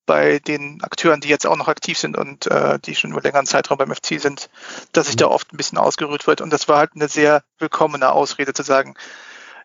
[0.07, 3.47] bei den Akteuren, die jetzt auch noch aktiv sind und äh, die schon über längeren
[3.47, 4.49] Zeitraum beim FC sind,
[4.93, 5.21] dass sich mhm.
[5.21, 6.41] da oft ein bisschen ausgerührt wird.
[6.41, 8.95] Und das war halt eine sehr willkommene Ausrede zu sagen,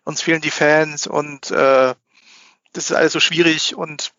[0.04, 1.96] uns fehlen die Fans und äh,
[2.74, 4.14] das ist alles so schwierig und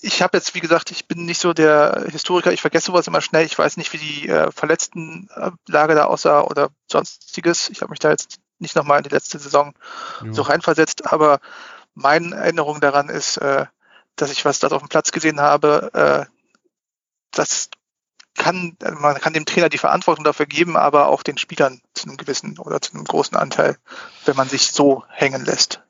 [0.00, 3.20] ich habe jetzt, wie gesagt, ich bin nicht so der Historiker, ich vergesse sowas immer
[3.20, 3.46] schnell.
[3.46, 7.68] Ich weiß nicht, wie die äh, Verletztenlage da aussah oder sonstiges.
[7.68, 9.74] Ich habe mich da jetzt nicht nochmal in die letzte Saison
[10.24, 10.32] ja.
[10.32, 11.40] so reinversetzt, aber
[11.94, 13.66] meine Erinnerung daran ist, äh,
[14.16, 15.90] dass ich was dort auf dem Platz gesehen habe.
[15.94, 16.26] Äh,
[17.32, 17.70] das
[18.34, 22.16] kann, man kann dem Trainer die Verantwortung dafür geben, aber auch den Spielern zu einem
[22.16, 23.76] gewissen oder zu einem großen Anteil,
[24.24, 25.82] wenn man sich so hängen lässt.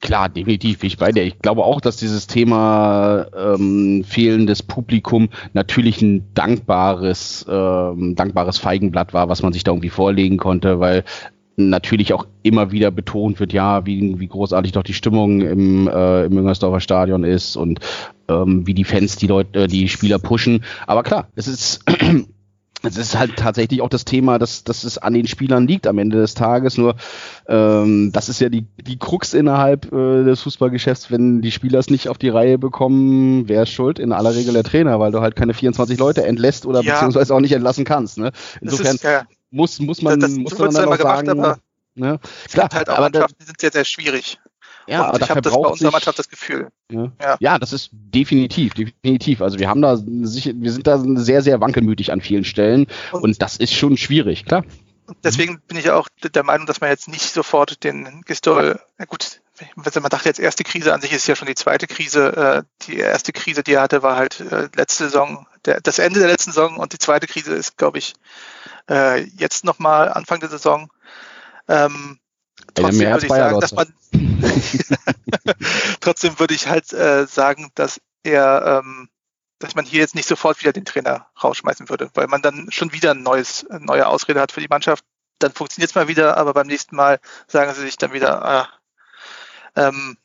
[0.00, 0.84] Klar, definitiv.
[0.84, 1.24] Ich dir.
[1.24, 9.12] Ich glaube auch, dass dieses Thema ähm, fehlendes Publikum natürlich ein dankbares, ähm, dankbares Feigenblatt
[9.12, 11.04] war, was man sich da irgendwie vorlegen konnte, weil
[11.56, 16.26] natürlich auch immer wieder betont wird, ja, wie, wie großartig doch die Stimmung im, äh,
[16.26, 17.80] im Müngersdorfer Stadion ist und
[18.28, 20.64] ähm, wie die Fans die Leute, die Spieler pushen.
[20.86, 21.84] Aber klar, es ist
[22.82, 25.98] es ist halt tatsächlich auch das Thema, dass, dass es an den Spielern liegt am
[25.98, 26.78] Ende des Tages.
[26.78, 26.94] Nur
[27.48, 31.90] ähm, das ist ja die, die Krux innerhalb äh, des Fußballgeschäfts, wenn die Spieler es
[31.90, 33.98] nicht auf die Reihe bekommen, wer ist schuld?
[33.98, 36.94] In aller Regel der Trainer, weil du halt keine 24 Leute entlässt oder ja.
[36.94, 38.18] beziehungsweise auch nicht entlassen kannst.
[38.18, 38.30] Ne?
[38.60, 39.24] Insofern, ist, ja.
[39.50, 41.58] muss, muss man, das, muss man dann auch gemacht, sagen, aber
[41.94, 42.20] ne?
[42.46, 44.38] es gibt halt auch Mannschaften, die sind sehr, sehr schwierig.
[44.88, 46.68] Ja, und aber ich habe das bei unserer Mannschaft das Gefühl.
[46.90, 47.12] Ja.
[47.20, 47.36] Ja.
[47.40, 47.58] ja.
[47.58, 49.42] das ist definitiv, definitiv.
[49.42, 53.22] Also wir haben da sicher, wir sind da sehr, sehr wankelmütig an vielen Stellen und,
[53.22, 54.64] und das ist schon schwierig, klar.
[55.24, 59.40] Deswegen bin ich auch der Meinung, dass man jetzt nicht sofort den Gistol, na gut,
[59.76, 62.36] man dachte jetzt erste Krise an sich ist ja schon die zweite Krise.
[62.36, 66.20] Äh, die erste Krise, die er hatte, war halt äh, letzte Saison, der, das Ende
[66.20, 68.14] der letzten Saison und die zweite Krise ist, glaube ich,
[68.88, 70.90] äh, jetzt nochmal Anfang der Saison.
[71.68, 72.18] Ähm,
[72.74, 73.94] trotzdem würde ich sagen, dass man
[76.00, 79.08] trotzdem würde ich halt äh, sagen, dass er ähm,
[79.58, 82.92] dass man hier jetzt nicht sofort wieder den Trainer rausschmeißen würde, weil man dann schon
[82.92, 85.04] wieder ein neues, eine neue Ausrede hat für die Mannschaft.
[85.40, 88.68] Dann funktioniert es mal wieder, aber beim nächsten Mal sagen sie sich dann wieder, ah,
[89.76, 90.16] ähm,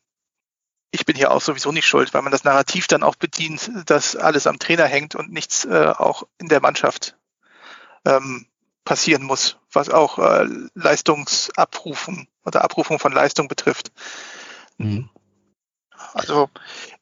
[0.91, 4.15] ich bin hier auch sowieso nicht schuld, weil man das Narrativ dann auch bedient, dass
[4.15, 7.17] alles am Trainer hängt und nichts äh, auch in der Mannschaft
[8.06, 8.45] ähm,
[8.84, 13.91] passieren muss, was auch äh, Leistungsabrufen oder Abrufung von Leistung betrifft.
[14.78, 15.10] Mhm.
[16.13, 16.50] Also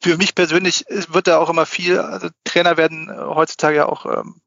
[0.01, 4.05] für mich persönlich wird da auch immer viel, also Trainer werden äh, heutzutage ja auch
[4.05, 4.41] ähm,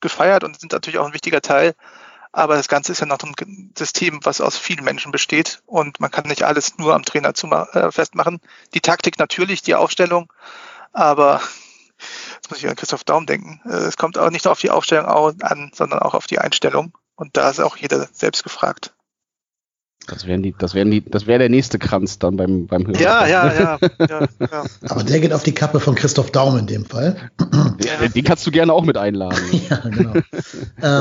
[0.00, 1.74] gefeiert und sind natürlich auch ein wichtiger Teil.
[2.32, 6.10] Aber das Ganze ist ja noch ein System, was aus vielen Menschen besteht und man
[6.10, 8.40] kann nicht alles nur am Trainer zu, äh, festmachen.
[8.74, 10.30] Die Taktik natürlich, die Aufstellung,
[10.92, 11.40] aber
[12.46, 13.60] jetzt muss ich an Christoph Daum denken.
[13.64, 16.92] Äh, es kommt auch nicht nur auf die Aufstellung an, sondern auch auf die Einstellung.
[17.16, 18.92] Und da ist auch jeder selbst gefragt.
[20.06, 23.00] Das wären die, das wären die, das wäre der nächste Kranz dann beim, beim Hörer.
[23.00, 23.78] Ja, ja, ja,
[24.08, 24.64] ja, ja.
[24.88, 27.32] Aber der geht auf die Kappe von Christoph Daum in dem Fall.
[27.40, 29.38] Den, den kannst du gerne auch mit einladen.
[29.68, 30.12] ja, genau.
[30.12, 30.22] der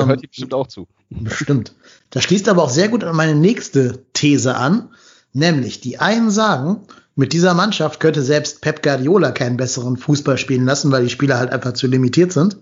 [0.01, 0.87] ähm, hört die bestimmt auch zu.
[1.11, 1.75] Bestimmt.
[2.09, 4.89] Das schließt aber auch sehr gut an meine nächste These an,
[5.33, 10.65] nämlich die einen sagen, mit dieser Mannschaft könnte selbst Pep Guardiola keinen besseren Fußball spielen
[10.65, 12.57] lassen, weil die Spieler halt einfach zu limitiert sind.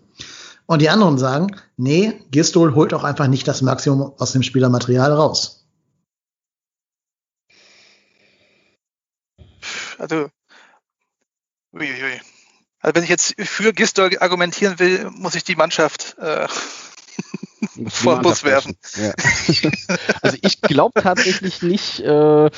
[0.66, 5.12] Und die anderen sagen, nee, Gistol holt auch einfach nicht das Maximum aus dem Spielermaterial
[5.12, 5.66] raus.
[9.98, 10.30] Also,
[11.74, 12.22] uiuiui.
[12.80, 16.48] Also wenn ich jetzt für Gisdol argumentieren will, muss ich die Mannschaft äh,
[17.88, 18.76] vor Bus werfen.
[18.96, 19.12] Ja.
[20.22, 22.50] also ich glaube tatsächlich nicht, äh,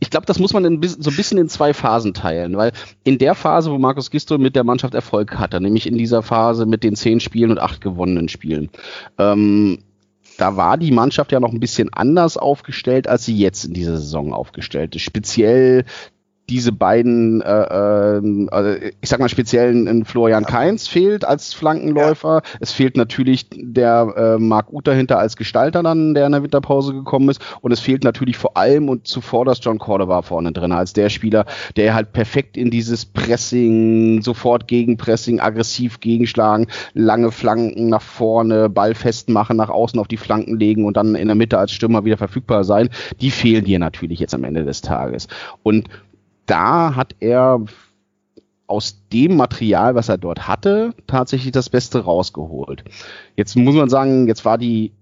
[0.00, 2.72] ich glaube, das muss man in, so ein bisschen in zwei Phasen teilen, weil
[3.04, 6.66] in der Phase, wo Markus Gistol mit der Mannschaft Erfolg hatte, nämlich in dieser Phase
[6.66, 8.70] mit den zehn Spielen und acht gewonnenen Spielen,
[9.18, 9.78] ähm,
[10.38, 13.96] da war die Mannschaft ja noch ein bisschen anders aufgestellt, als sie jetzt in dieser
[13.96, 15.02] Saison aufgestellt ist.
[15.02, 15.84] Speziell
[16.50, 22.42] diese beiden, äh, äh, also ich sag mal speziell in Florian Kainz fehlt als Flankenläufer.
[22.42, 22.58] Ja.
[22.60, 26.94] Es fehlt natürlich der äh, Marc Uth dahinter als Gestalter dann, der in der Winterpause
[26.94, 27.40] gekommen ist.
[27.60, 31.10] Und es fehlt natürlich vor allem und zuvor das John Cordova vorne drin, als der
[31.10, 31.44] Spieler,
[31.76, 38.94] der halt perfekt in dieses Pressing, sofort Gegenpressing, aggressiv gegenschlagen, lange Flanken nach vorne, Ball
[38.94, 42.16] festmachen, nach außen auf die Flanken legen und dann in der Mitte als Stürmer wieder
[42.16, 42.88] verfügbar sein.
[43.20, 45.28] Die fehlen dir natürlich jetzt am Ende des Tages.
[45.62, 45.88] Und
[46.48, 47.60] da hat er
[48.66, 52.84] aus dem Material, was er dort hatte, tatsächlich das Beste rausgeholt.
[53.36, 54.92] Jetzt muss man sagen, jetzt war die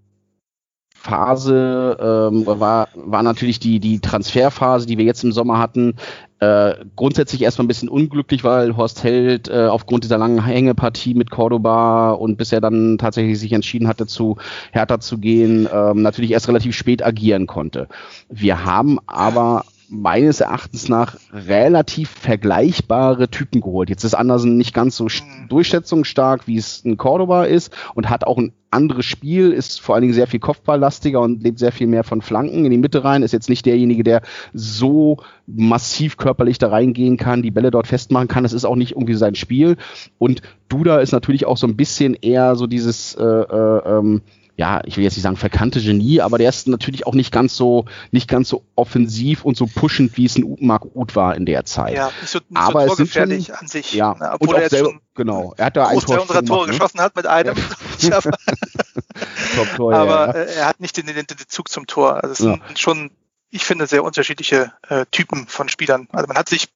[0.94, 5.94] Phase, ähm, war, war natürlich die, die Transferphase, die wir jetzt im Sommer hatten,
[6.40, 11.30] äh, grundsätzlich erstmal ein bisschen unglücklich, weil Horst Held äh, aufgrund dieser langen Hängepartie mit
[11.30, 14.36] Cordoba und bis er dann tatsächlich sich entschieden hatte, zu
[14.72, 17.88] Hertha zu gehen, ähm, natürlich erst relativ spät agieren konnte.
[18.28, 23.90] Wir haben aber meines Erachtens nach relativ vergleichbare Typen geholt.
[23.90, 25.48] Jetzt ist Andersen nicht ganz so mhm.
[25.48, 30.02] durchsetzungsstark, wie es ein Cordoba ist und hat auch ein anderes Spiel, ist vor allen
[30.02, 33.22] Dingen sehr viel Kopfballlastiger und lebt sehr viel mehr von Flanken in die Mitte rein,
[33.22, 34.22] ist jetzt nicht derjenige, der
[34.52, 38.42] so massiv körperlich da reingehen kann, die Bälle dort festmachen kann.
[38.42, 39.76] Das ist auch nicht irgendwie sein Spiel.
[40.18, 44.22] Und Duda ist natürlich auch so ein bisschen eher so dieses äh, äh, ähm,
[44.56, 47.56] ja, ich will jetzt nicht sagen verkannte Genie, aber der ist natürlich auch nicht ganz
[47.56, 51.44] so, nicht ganz so offensiv und so pushend, wie es ein Mark Uth war in
[51.44, 51.94] der Zeit.
[51.94, 53.92] Ja, nicht so, nicht aber so torgefährlich an sich.
[53.92, 56.66] Ja, ne, obwohl er jetzt selber, schon genau, er hat da ein Tor unserer Tore
[56.66, 56.72] ne?
[56.72, 57.54] geschossen hat mit einem.
[57.98, 58.20] Ja.
[59.56, 62.22] Top-Tor, aber ja, äh, er hat nicht den, den, den Zug zum Tor.
[62.22, 63.10] Also es sind schon
[63.48, 66.08] ich finde, sehr unterschiedliche äh, Typen von Spielern.
[66.12, 66.68] Also man hat sich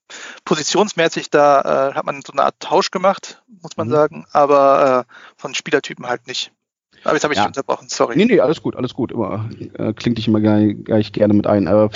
[0.44, 3.92] positionsmäßig da, äh, hat man so eine Art Tausch gemacht, muss man mhm.
[3.92, 6.52] sagen, aber äh, von Spielertypen halt nicht.
[7.04, 7.44] Aber jetzt habe ich ja.
[7.44, 8.16] dich unterbrochen, sorry.
[8.16, 9.12] Nee, nee, alles gut, alles gut.
[9.12, 11.68] Immer, äh, klingt dich immer gleich, gleich gerne mit ein.
[11.68, 11.90] Aber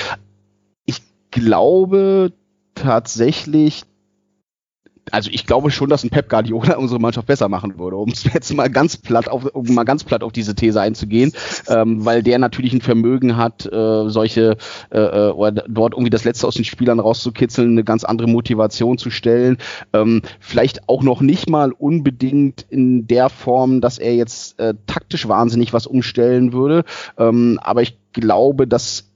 [0.87, 2.33] ich glaube
[2.75, 3.85] tatsächlich,
[5.11, 8.25] also ich glaube schon, dass ein Pep Guardiola unsere Mannschaft besser machen würde, um es
[8.25, 11.33] jetzt mal ganz platt auf, um mal ganz platt auf diese These einzugehen,
[11.69, 14.57] ähm, weil der natürlich ein Vermögen hat, äh, solche
[14.90, 18.99] äh, äh, oder dort irgendwie das Letzte aus den Spielern rauszukitzeln, eine ganz andere Motivation
[18.99, 19.59] zu stellen.
[19.93, 25.29] Ähm, vielleicht auch noch nicht mal unbedingt in der Form, dass er jetzt äh, taktisch
[25.29, 26.85] wahnsinnig was umstellen würde,
[27.19, 29.13] ähm, aber ich glaube, dass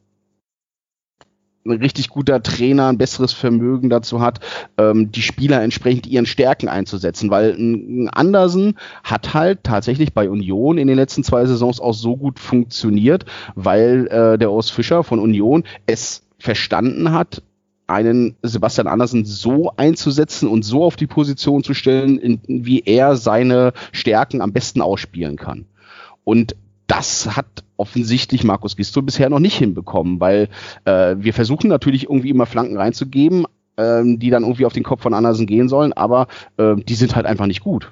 [1.69, 4.41] ein richtig guter Trainer ein besseres Vermögen dazu hat,
[4.77, 10.79] ähm, die Spieler entsprechend ihren Stärken einzusetzen, weil ein Andersen hat halt tatsächlich bei Union
[10.79, 15.19] in den letzten zwei Saisons auch so gut funktioniert, weil äh, der Urs Fischer von
[15.19, 17.43] Union es verstanden hat,
[17.89, 23.17] einen Sebastian Andersen so einzusetzen und so auf die Position zu stellen, in, wie er
[23.17, 25.65] seine Stärken am besten ausspielen kann.
[26.23, 26.55] Und
[26.89, 27.47] das hat
[27.77, 30.49] offensichtlich Markus Gisto bisher noch nicht hinbekommen, weil
[30.85, 33.47] äh, wir versuchen natürlich irgendwie immer Flanken reinzugeben,
[33.77, 37.15] ähm, die dann irgendwie auf den Kopf von Andersen gehen sollen, aber äh, die sind
[37.15, 37.91] halt einfach nicht gut.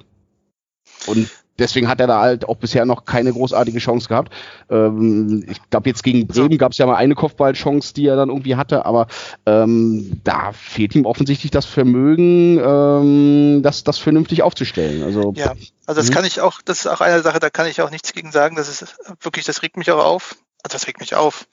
[1.05, 4.33] Und deswegen hat er da halt auch bisher noch keine großartige Chance gehabt.
[4.69, 8.29] Ähm, ich glaube, jetzt gegen Bremen gab es ja mal eine Kopfballchance, die er dann
[8.29, 9.07] irgendwie hatte, aber
[9.45, 15.03] ähm, da fehlt ihm offensichtlich das Vermögen, ähm, das, das vernünftig aufzustellen.
[15.03, 15.53] Also, ja,
[15.85, 16.13] also das mhm.
[16.13, 18.55] kann ich auch, das ist auch eine Sache, da kann ich auch nichts gegen sagen.
[18.55, 20.35] Das ist wirklich, das regt mich auch auf.
[20.63, 21.47] Also das regt mich auf.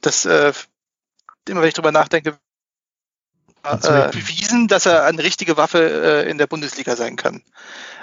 [0.00, 0.52] Das äh,
[1.48, 2.38] immer wenn ich drüber nachdenke,
[3.64, 7.42] äh, bewiesen, dass er eine richtige Waffe äh, in der Bundesliga sein kann.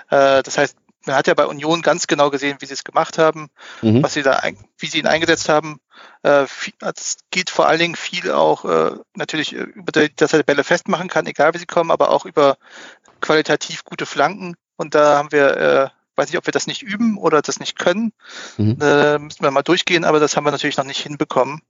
[0.09, 3.17] Äh, das heißt, man hat ja bei Union ganz genau gesehen, wie sie es gemacht
[3.17, 3.49] haben,
[3.81, 4.03] mhm.
[4.03, 4.41] was sie da,
[4.77, 5.79] wie sie ihn eingesetzt haben.
[6.23, 6.45] Äh,
[6.79, 10.63] es geht vor allen Dingen viel auch äh, natürlich äh, über, die, dass er Bälle
[10.63, 12.57] festmachen kann, egal wie sie kommen, aber auch über
[13.21, 14.55] qualitativ gute Flanken.
[14.77, 17.77] Und da haben wir, äh, weiß nicht, ob wir das nicht üben oder das nicht
[17.77, 18.13] können.
[18.57, 18.77] Mhm.
[18.81, 21.61] Äh, müssen wir mal durchgehen, aber das haben wir natürlich noch nicht hinbekommen.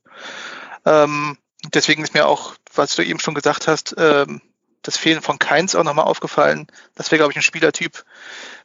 [0.85, 1.37] Ähm,
[1.73, 4.41] deswegen ist mir auch, was du eben schon gesagt hast, ähm,
[4.83, 6.67] das Fehlen von Keins auch nochmal aufgefallen.
[6.95, 8.03] Das wäre, glaube ich, ein Spielertyp,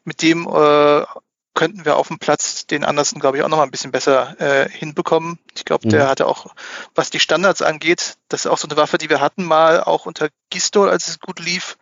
[0.04, 1.04] mit dem äh,
[1.54, 4.40] könnten wir auf dem Platz den Andersen, glaube ich, auch noch mal ein bisschen besser
[4.40, 5.40] äh, hinbekommen.
[5.56, 6.08] Ich glaube, der mhm.
[6.08, 6.54] hatte auch,
[6.94, 10.06] was die Standards angeht, das ist auch so eine Waffe, die wir hatten mal, auch
[10.06, 11.76] unter Gistol, als es gut lief,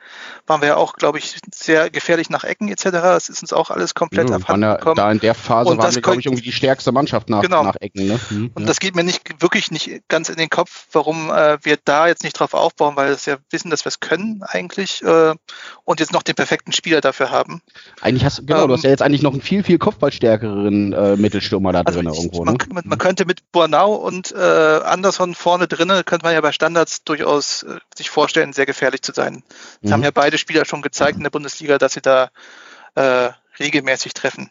[0.47, 2.85] waren wir ja auch, glaube ich, sehr gefährlich nach Ecken etc.
[2.91, 4.97] Das ist uns auch alles komplett ja, abhanden ja, gekommen.
[4.97, 7.63] Da in der Phase und waren wir, glaube ich, irgendwie die stärkste Mannschaft nach, genau.
[7.63, 8.07] nach Ecken.
[8.07, 8.21] Ne?
[8.31, 8.67] Mhm, und ja.
[8.67, 12.25] das geht mir nicht wirklich nicht ganz in den Kopf, warum äh, wir da jetzt
[12.25, 15.35] nicht drauf aufbauen, weil wir ja wissen, dass wir es können eigentlich äh,
[15.85, 17.63] und jetzt noch den perfekten Spieler dafür haben.
[18.01, 21.17] Eigentlich hast genau, ähm, du hast ja jetzt eigentlich noch einen viel, viel kopfballstärkeren äh,
[21.17, 22.45] Mittelstürmer da also drin ich, irgendwo.
[22.45, 22.83] Man, ne?
[22.85, 27.64] man, könnte mit Bornau und äh, Anderson vorne drinnen, könnte man ja bei Standards durchaus
[27.64, 29.42] äh, sich vorstellen, sehr gefährlich zu sein.
[29.81, 29.94] Das mhm.
[29.94, 32.31] haben ja beide Spieler schon gezeigt in der Bundesliga, dass sie da
[32.94, 34.51] äh, regelmäßig treffen.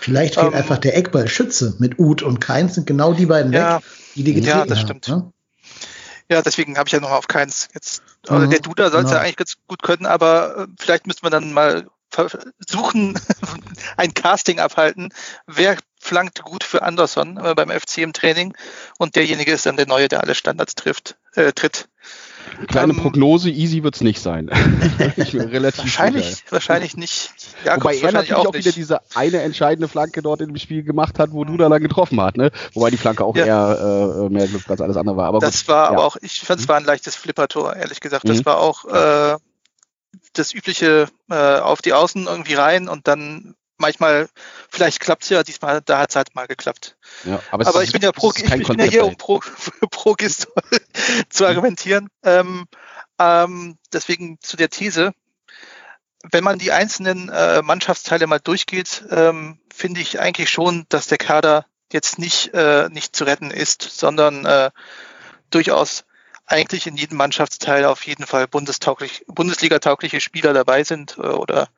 [0.00, 3.76] Vielleicht fehlt ähm, einfach der Eckballschütze mit Uth und Keins sind genau die beiden ja,
[3.76, 5.08] weg, die die getreten Ja, das stimmt.
[5.08, 5.32] ne?
[6.30, 8.02] Ja, deswegen habe ich ja nochmal auf Keins jetzt.
[8.28, 9.16] Also mhm, der Duda soll es genau.
[9.16, 13.18] ja eigentlich ganz gut können, aber äh, vielleicht müsste man dann mal versuchen,
[13.96, 15.12] ein Casting abhalten.
[15.46, 18.54] Wer flankt gut für Anderson äh, beim FC im Training
[18.98, 21.88] und derjenige ist dann der Neue, der alle Standards trifft, äh, tritt.
[22.68, 24.50] Kleine ähm, Prognose, easy wird es nicht sein.
[25.16, 26.42] ich bin relativ wahrscheinlich, sicher.
[26.50, 27.32] wahrscheinlich nicht.
[27.64, 31.18] Jakobs Wobei er natürlich auch, auch wieder diese eine entscheidende Flanke dort im Spiel gemacht
[31.18, 32.50] hat, wo du da lang getroffen hast, ne?
[32.72, 33.46] Wobei die Flanke auch ja.
[33.46, 35.26] eher äh, mehr Glück als alles andere war.
[35.26, 35.90] Aber das war ja.
[35.90, 38.28] aber auch, ich fand es war ein leichtes Flippertor, ehrlich gesagt.
[38.28, 38.46] Das mhm.
[38.46, 39.36] war auch äh,
[40.32, 44.28] das übliche äh, auf die Außen irgendwie rein und dann manchmal,
[44.68, 46.96] vielleicht klappt es ja, diesmal, da hat es halt mal geklappt.
[47.24, 49.40] Ja, aber, aber ich bin ja pro, ich, ich bin ja hier, um pro,
[49.90, 50.52] pro Gistol
[51.30, 52.08] zu argumentieren.
[52.22, 52.66] Ähm,
[53.18, 55.12] ähm, deswegen zu der These,
[56.30, 61.18] wenn man die einzelnen äh, Mannschaftsteile mal durchgeht, ähm, finde ich eigentlich schon, dass der
[61.18, 64.70] Kader jetzt nicht, äh, nicht zu retten ist, sondern äh,
[65.50, 66.04] durchaus
[66.50, 71.68] eigentlich in jedem Mannschaftsteil auf jeden Fall bundestauglich, Bundesliga-taugliche Spieler dabei sind äh, oder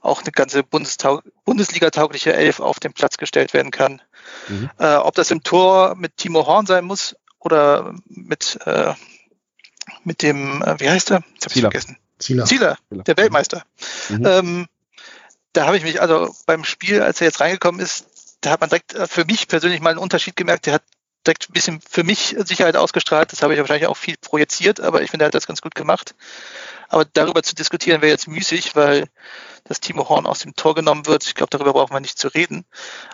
[0.00, 4.02] auch eine ganze Bundesliga-taugliche Elf auf den Platz gestellt werden kann.
[4.48, 4.70] Mhm.
[4.78, 8.94] Äh, ob das im Tor mit Timo Horn sein muss oder mit, äh,
[10.04, 11.24] mit dem, äh, wie heißt er?
[11.34, 11.98] Jetzt habe ich vergessen.
[12.18, 12.44] Zieler.
[12.44, 13.64] Zieler, der Weltmeister.
[14.08, 14.26] Mhm.
[14.26, 14.66] Ähm,
[15.52, 18.06] da habe ich mich also beim Spiel, als er jetzt reingekommen ist,
[18.40, 20.66] da hat man direkt äh, für mich persönlich mal einen Unterschied gemerkt.
[20.66, 20.82] Der hat
[21.26, 23.32] direkt ein bisschen für mich Sicherheit ausgestrahlt.
[23.32, 25.74] Das habe ich wahrscheinlich auch viel projiziert, aber ich finde, er hat das ganz gut
[25.74, 26.14] gemacht.
[26.88, 29.08] Aber darüber zu diskutieren wäre jetzt müßig, weil
[29.64, 31.24] das Timo Horn aus dem Tor genommen wird.
[31.24, 32.64] Ich glaube, darüber brauchen wir nicht zu reden.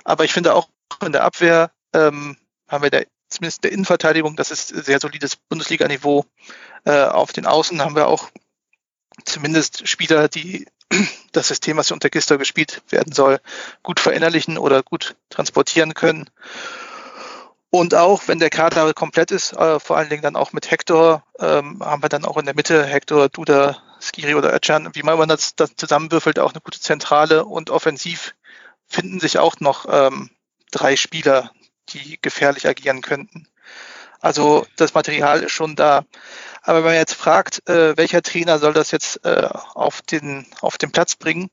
[0.04, 0.68] Aber ich finde auch
[1.04, 2.36] in der Abwehr ähm,
[2.68, 6.26] haben wir da zumindest in der Innenverteidigung, das ist sehr solides Bundesliga-Niveau.
[6.84, 8.28] Äh, auf den Außen haben wir auch
[9.24, 10.66] zumindest Spieler, die
[11.32, 13.40] das System, was unter Gister gespielt werden soll,
[13.82, 16.28] gut verinnerlichen oder gut transportieren können.
[17.70, 21.22] Und auch wenn der Kader komplett ist, äh, vor allen Dingen dann auch mit Hector,
[21.38, 25.28] ähm, haben wir dann auch in der Mitte Hector, Duda, Skiri oder Öcalan, wie man
[25.28, 28.34] das, das zusammenwürfelt, auch eine gute Zentrale und offensiv
[28.88, 30.30] finden sich auch noch ähm,
[30.72, 31.52] drei Spieler,
[31.90, 33.46] die gefährlich agieren könnten.
[34.20, 36.04] Also das Material ist schon da.
[36.62, 40.76] Aber wenn man jetzt fragt, äh, welcher Trainer soll das jetzt äh, auf, den, auf
[40.76, 41.50] den Platz bringen,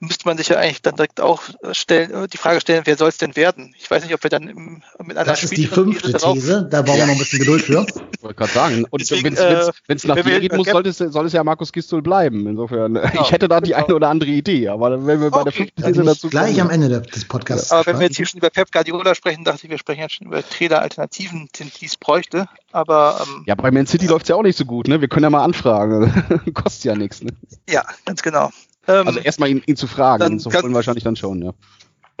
[0.00, 1.42] müsste man sich ja eigentlich dann direkt auch
[1.72, 3.74] stellen, die Frage stellen, wer soll es denn werden?
[3.78, 6.82] Ich weiß nicht, ob wir dann im, mit einer Das ist die fünfte These, da
[6.82, 7.86] brauchen wir noch ein bisschen Geduld für.
[8.20, 11.24] Ich wollte gerade sagen, und wenn es äh, nach dir geht, muss, soll, es, soll
[11.24, 12.46] es ja Markus Gistol bleiben.
[12.46, 13.22] Insofern, genau.
[13.22, 16.02] ich hätte da die eine oder andere Idee, aber wenn wir bei der fünften These
[16.02, 17.72] dazu Gleich kommen, am Ende des Podcasts.
[17.72, 20.16] Aber wenn wir jetzt hier schon über Pep Guardiola sprechen, dachte ich, wir sprechen jetzt
[20.16, 22.46] schon über Trainer-Alternativen, die es bräuchte.
[22.72, 25.00] Aber, ähm, ja, bei Man City läuft es ja auch nicht so gut, ne?
[25.00, 26.52] Wir können ja mal anfragen.
[26.52, 27.30] Kostet ja nichts, ne?
[27.70, 28.50] Ja, ganz genau.
[28.90, 31.52] Ähm, also erstmal ihn, ihn, zu fragen, dann so wollen wahrscheinlich dann schon, ja.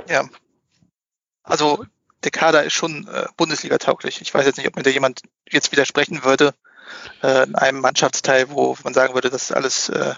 [0.08, 0.28] Ja.
[1.42, 1.84] Also
[2.22, 4.20] der Kader ist schon äh, Bundesliga-tauglich.
[4.20, 6.54] Ich weiß jetzt nicht, ob mir da jemand jetzt widersprechen würde,
[7.22, 10.14] äh, in einem Mannschaftsteil, wo man sagen würde, das ist alles äh,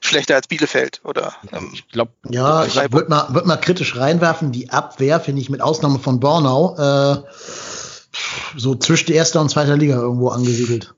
[0.00, 4.50] schlechter als Bielefeld oder ähm, ich glaube ja ich würde mal würd mal kritisch reinwerfen
[4.50, 7.22] die Abwehr finde ich mit Ausnahme von Bornau äh,
[8.56, 10.94] so zwischen erster und zweiter Liga irgendwo angesiedelt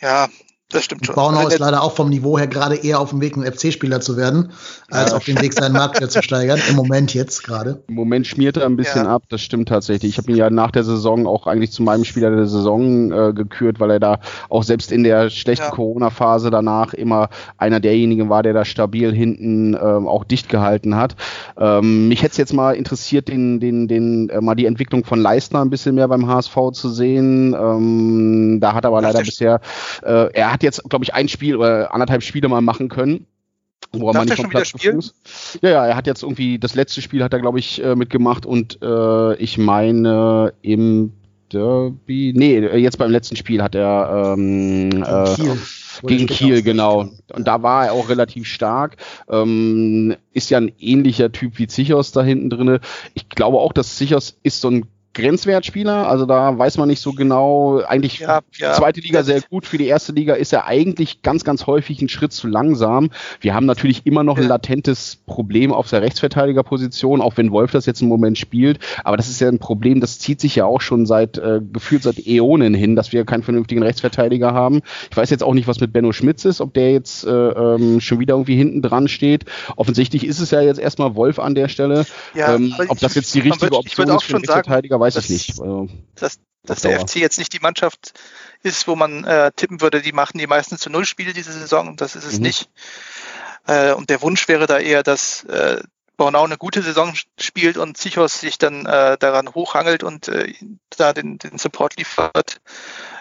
[0.00, 0.28] ja
[0.70, 1.14] das stimmt schon.
[1.14, 4.02] Baunau also ist leider auch vom Niveau her gerade eher auf dem Weg, ein FC-Spieler
[4.02, 4.52] zu werden,
[4.90, 5.16] als ja.
[5.16, 6.60] auf dem Weg, seinen Marktwert zu steigern.
[6.68, 7.82] Im Moment jetzt gerade.
[7.88, 9.14] Im Moment schmiert er ein bisschen ja.
[9.14, 10.12] ab, das stimmt tatsächlich.
[10.12, 13.32] Ich habe ihn ja nach der Saison auch eigentlich zu meinem Spieler der Saison äh,
[13.32, 15.70] gekürt, weil er da auch selbst in der schlechten ja.
[15.70, 21.16] Corona-Phase danach immer einer derjenigen war, der da stabil hinten ähm, auch dicht gehalten hat.
[21.56, 25.18] Ähm, mich hätte es jetzt mal interessiert, den, den, den, äh, mal die Entwicklung von
[25.18, 27.54] Leistner ein bisschen mehr beim HSV zu sehen.
[27.54, 29.62] Ähm, da hat er aber leider bisher,
[30.02, 33.26] äh, er hat hat jetzt, glaube ich, ein Spiel oder anderthalb Spiele mal machen können.
[33.92, 35.14] Wo er mal nicht vom Platz ist.
[35.62, 38.44] Ja, ja, er hat jetzt irgendwie, das letzte Spiel hat er, glaube ich, äh, mitgemacht
[38.44, 41.12] und äh, ich meine im
[41.52, 45.58] Derby, nee, jetzt beim letzten Spiel hat er ähm, gegen äh, Kiel,
[46.02, 47.08] gegen Kiel genau.
[47.32, 48.96] Und da war er auch relativ stark.
[49.30, 52.80] Ähm, ist ja ein ähnlicher Typ wie Zichos da hinten drinne.
[53.14, 54.86] Ich glaube auch, dass Zichos ist so ein
[55.18, 56.08] Grenzwertspieler.
[56.08, 57.80] Also da weiß man nicht so genau.
[57.80, 58.72] Eigentlich ja, ja.
[58.72, 59.66] zweite Liga sehr gut.
[59.66, 63.10] Für die erste Liga ist er eigentlich ganz, ganz häufig ein Schritt zu langsam.
[63.40, 67.86] Wir haben natürlich immer noch ein latentes Problem auf der Rechtsverteidigerposition, auch wenn Wolf das
[67.86, 68.78] jetzt im Moment spielt.
[69.02, 72.04] Aber das ist ja ein Problem, das zieht sich ja auch schon seit äh, gefühlt
[72.04, 74.82] seit Äonen hin, dass wir keinen vernünftigen Rechtsverteidiger haben.
[75.10, 78.00] Ich weiß jetzt auch nicht, was mit Benno Schmitz ist, ob der jetzt äh, ähm,
[78.00, 79.44] schon wieder irgendwie hinten dran steht.
[79.74, 82.06] Offensichtlich ist es ja jetzt erstmal Wolf an der Stelle.
[82.34, 85.24] Ja, ähm, ob das jetzt die richtige Option ist für einen Rechtsverteidiger, weiß weiß das,
[85.24, 85.60] ich nicht.
[85.60, 88.12] Also, dass, dass der FC jetzt nicht die Mannschaft
[88.62, 91.96] ist, wo man äh, tippen würde, die machen die meisten zu Null Spiele diese Saison.
[91.96, 92.42] Das ist es mhm.
[92.42, 92.70] nicht.
[93.66, 95.82] Äh, und der Wunsch wäre da eher, dass äh,
[96.16, 100.52] Bornau eine gute Saison spielt und Zichos sich dann äh, daran hochhangelt und äh,
[100.96, 102.60] da den, den Support liefert.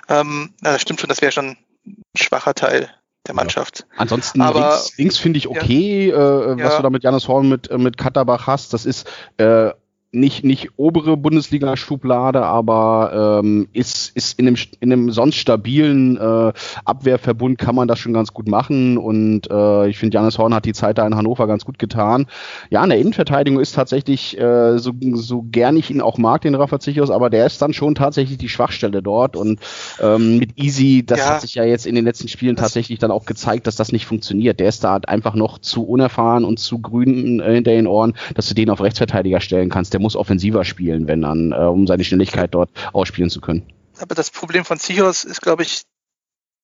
[0.10, 2.90] Ähm, das stimmt schon, das wäre schon ein schwacher Teil
[3.28, 3.86] der Mannschaft.
[3.92, 4.00] Ja.
[4.00, 6.78] Ansonsten Aber, links, links finde ich okay, ja, äh, was ja.
[6.78, 8.74] du da mit Janis Horn mit, äh, mit Katterbach hast.
[8.74, 9.08] Das ist
[9.38, 9.72] äh,
[10.14, 16.54] nicht, nicht obere Bundesliga-Schublade, aber ähm, ist, ist in, einem, in einem sonst stabilen äh,
[16.86, 20.64] Abwehrverbund kann man das schon ganz gut machen und äh, ich finde, Janis Horn hat
[20.64, 22.28] die Zeit da in Hannover ganz gut getan.
[22.70, 26.56] Ja, in der Innenverteidigung ist tatsächlich, äh, so, so gern ich ihn auch mag, den
[26.56, 29.60] Rafa Zichos, aber der ist dann schon tatsächlich die Schwachstelle dort und
[30.02, 31.26] ähm, mit Easy, das ja.
[31.26, 34.06] hat sich ja jetzt in den letzten Spielen tatsächlich dann auch gezeigt, dass das nicht
[34.06, 34.62] funktioniert.
[34.62, 38.14] Der ist da halt einfach noch zu unerfahren und zu grün äh, hinter den Ohren,
[38.36, 41.86] dass du den auf Rechtsverteidiger stellen kannst der muss offensiver spielen, wenn dann, äh, um
[41.86, 43.64] seine Schnelligkeit dort ausspielen zu können.
[44.00, 45.82] Aber das Problem von Seahawks ist, glaube ich,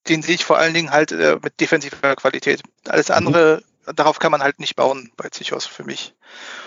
[0.08, 2.62] den sehe ich vor allen Dingen halt äh, mit defensiver Qualität.
[2.88, 3.16] Alles mhm.
[3.16, 3.96] andere, mhm.
[3.98, 6.14] darauf kann man halt nicht bauen bei Zichos für mich.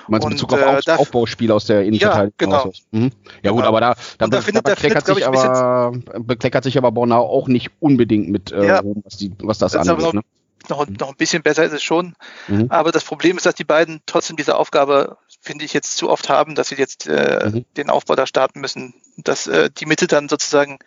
[0.07, 2.53] Meinst du in Bezug auf äh, Auf Aufbauspiel aus der Innenverteidigung?
[2.53, 2.73] Ja, genau.
[2.91, 3.11] Mhm.
[3.43, 3.69] Ja gut, genau.
[3.69, 7.71] aber da, da, da, findet, da bekleckert, sich aber, bekleckert sich aber Bornau auch nicht
[7.81, 8.83] unbedingt mit äh, ja.
[8.85, 10.13] was, die, was das, das angeht.
[10.13, 10.21] Ne?
[10.69, 12.15] Noch, noch ein bisschen besser ist es schon.
[12.49, 12.67] Mhm.
[12.71, 16.29] Aber das Problem ist, dass die beiden trotzdem diese Aufgabe finde ich, jetzt zu oft
[16.29, 17.65] haben, dass sie jetzt äh, mhm.
[17.77, 18.95] den Aufbau da starten müssen.
[19.17, 20.79] Dass äh, die Mitte dann sozusagen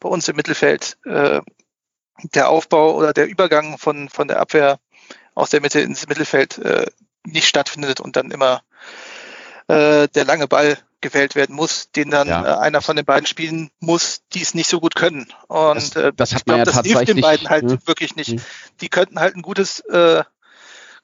[0.00, 1.40] bei uns im Mittelfeld äh,
[2.22, 4.78] der Aufbau oder der Übergang von, von der Abwehr
[5.34, 6.86] aus der Mitte ins Mittelfeld äh,
[7.24, 8.62] nicht stattfindet und dann immer
[9.66, 12.44] äh, der lange Ball gewählt werden muss, den dann ja.
[12.44, 15.28] äh, einer von den beiden spielen muss, die es nicht so gut können.
[15.46, 17.78] Und das, äh, das hat man glaub, ja das hilft den beiden halt mhm.
[17.86, 18.32] wirklich nicht.
[18.32, 18.40] Mhm.
[18.80, 20.24] Die könnten halt ein gutes äh,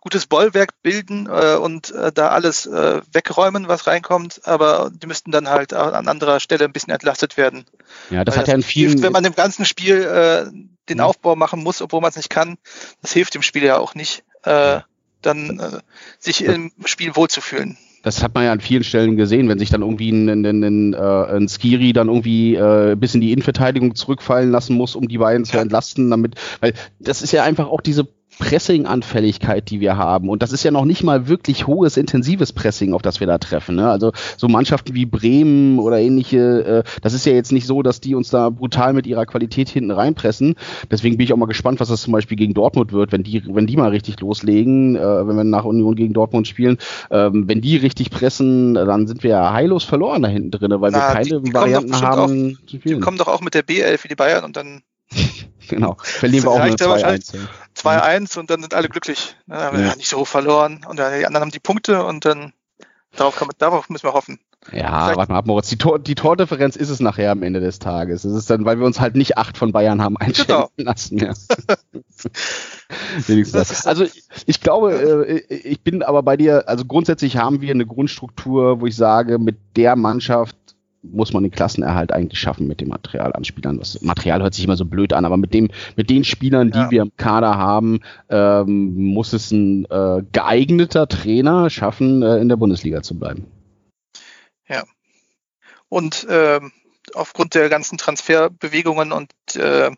[0.00, 5.30] gutes Bollwerk bilden äh, und äh, da alles äh, wegräumen, was reinkommt, aber die müssten
[5.30, 7.66] dann halt an anderer Stelle ein bisschen entlastet werden.
[8.08, 8.88] Ja, das hat ja in vielen.
[8.92, 10.50] Hilft, wenn man im ganzen Spiel äh,
[10.88, 11.04] den ja.
[11.04, 12.56] Aufbau machen muss, obwohl man es nicht kann,
[13.02, 14.80] das hilft dem Spiel ja auch nicht, äh,
[15.20, 15.80] dann äh,
[16.18, 17.76] sich im Spiel wohlzufühlen.
[18.02, 20.94] Das hat man ja an vielen Stellen gesehen, wenn sich dann irgendwie ein, ein, ein,
[20.94, 25.18] äh, ein Skiri dann irgendwie äh, bis in die Innenverteidigung zurückfallen lassen muss, um die
[25.18, 28.08] beiden zu entlasten, damit, weil das ist ja einfach auch diese
[28.40, 30.28] Pressing-Anfälligkeit, die wir haben.
[30.30, 33.38] Und das ist ja noch nicht mal wirklich hohes, intensives Pressing, auf das wir da
[33.38, 33.76] treffen.
[33.76, 33.88] Ne?
[33.88, 38.00] Also so Mannschaften wie Bremen oder ähnliche, äh, das ist ja jetzt nicht so, dass
[38.00, 40.56] die uns da brutal mit ihrer Qualität hinten reinpressen.
[40.90, 43.42] Deswegen bin ich auch mal gespannt, was das zum Beispiel gegen Dortmund wird, wenn die,
[43.46, 46.78] wenn die mal richtig loslegen, äh, wenn wir nach Union gegen Dortmund spielen.
[47.10, 50.92] Ähm, wenn die richtig pressen, dann sind wir ja heillos verloren da hinten drin, weil
[50.92, 52.58] Na, wir keine die, die Varianten haben.
[52.58, 54.82] Auch, die kommen doch auch mit der B11 für die Bayern und dann
[55.68, 55.96] genau.
[56.00, 57.36] Verlieren wir auch nur 2-1.
[57.76, 59.36] 2-1 und dann sind alle glücklich.
[59.46, 59.56] Ne?
[59.56, 62.24] Dann haben wir nicht so hoch verloren und dann, die anderen haben die Punkte und
[62.24, 62.52] dann
[63.16, 64.38] darauf, kann man, darauf müssen wir hoffen.
[64.72, 65.16] Ja, Vielleicht.
[65.16, 65.70] warte mal ab, Moritz.
[65.70, 68.24] Die, Tor, die Tordifferenz ist es nachher am Ende des Tages.
[68.24, 70.90] Es ist dann, weil wir uns halt nicht acht von Bayern haben einstellen genau.
[70.90, 71.18] lassen.
[71.18, 71.32] Ja.
[73.26, 74.92] Wenigstens Also ich, ich glaube,
[75.48, 79.38] äh, ich bin aber bei dir, also grundsätzlich haben wir eine Grundstruktur, wo ich sage,
[79.38, 80.56] mit der Mannschaft
[81.02, 83.78] muss man den Klassenerhalt eigentlich schaffen mit dem Material an Spielern.
[83.78, 86.78] Das Material hört sich immer so blöd an, aber mit dem, mit den Spielern, die
[86.78, 86.90] ja.
[86.90, 92.56] wir im Kader haben, ähm, muss es ein äh, geeigneter Trainer schaffen, äh, in der
[92.56, 93.46] Bundesliga zu bleiben.
[94.68, 94.84] Ja.
[95.88, 96.60] Und äh,
[97.14, 99.90] aufgrund der ganzen Transferbewegungen und äh,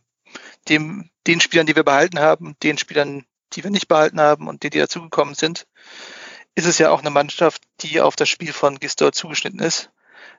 [0.69, 4.63] dem, den Spielern, die wir behalten haben, den Spielern, die wir nicht behalten haben und
[4.63, 5.67] die, die dazugekommen sind,
[6.55, 9.91] ist es ja auch eine Mannschaft, die auf das Spiel von Gistor zugeschnitten ist.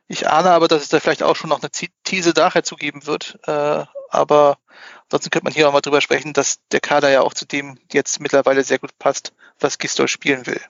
[0.07, 1.71] Ich ahne aber, dass es da vielleicht auch schon noch eine
[2.03, 3.39] These nachher zugeben wird.
[3.45, 4.57] Äh, aber
[5.05, 7.79] ansonsten könnte man hier auch mal drüber sprechen, dass der Kader ja auch zu dem
[7.91, 10.61] jetzt mittlerweile sehr gut passt, was Gistol spielen will.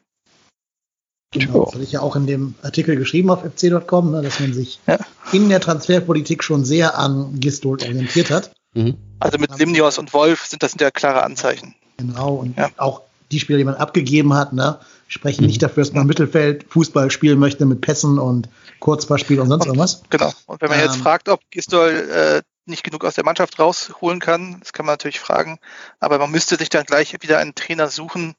[1.32, 4.54] Genau, das hatte ich ja auch in dem Artikel geschrieben auf fc.com, ne, dass man
[4.54, 5.00] sich ja.
[5.32, 8.52] in der Transferpolitik schon sehr an Gistol orientiert hat.
[8.76, 8.98] Mhm.
[9.20, 11.76] Also mit Limnios und Wolf sind das sind ja klare Anzeichen.
[11.98, 12.70] Genau, und ja.
[12.78, 13.02] auch
[13.34, 17.40] die Spieler, die man abgegeben hat, ne, sprechen nicht dafür, dass man Mittelfeld Fußball spielen
[17.40, 20.04] möchte mit Pässen und Kurzballspiel und sonst und, irgendwas.
[20.10, 20.32] Genau.
[20.46, 24.20] Und wenn man ähm, jetzt fragt, ob Gistol äh, nicht genug aus der Mannschaft rausholen
[24.20, 25.60] kann, das kann man natürlich fragen,
[26.00, 28.36] aber man müsste sich dann gleich wieder einen Trainer suchen,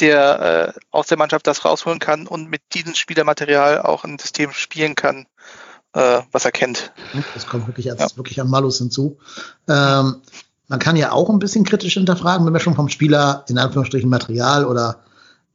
[0.00, 4.52] der äh, aus der Mannschaft das rausholen kann und mit diesem Spielermaterial auch ein System
[4.52, 5.26] spielen kann,
[5.92, 6.92] äh, was er kennt.
[7.34, 8.16] Das kommt wirklich, als, ja.
[8.16, 9.18] wirklich an Malus hinzu.
[9.68, 10.22] Ähm,
[10.72, 14.08] man kann ja auch ein bisschen kritisch hinterfragen, wenn wir schon vom Spieler in Anführungsstrichen
[14.08, 15.00] Material oder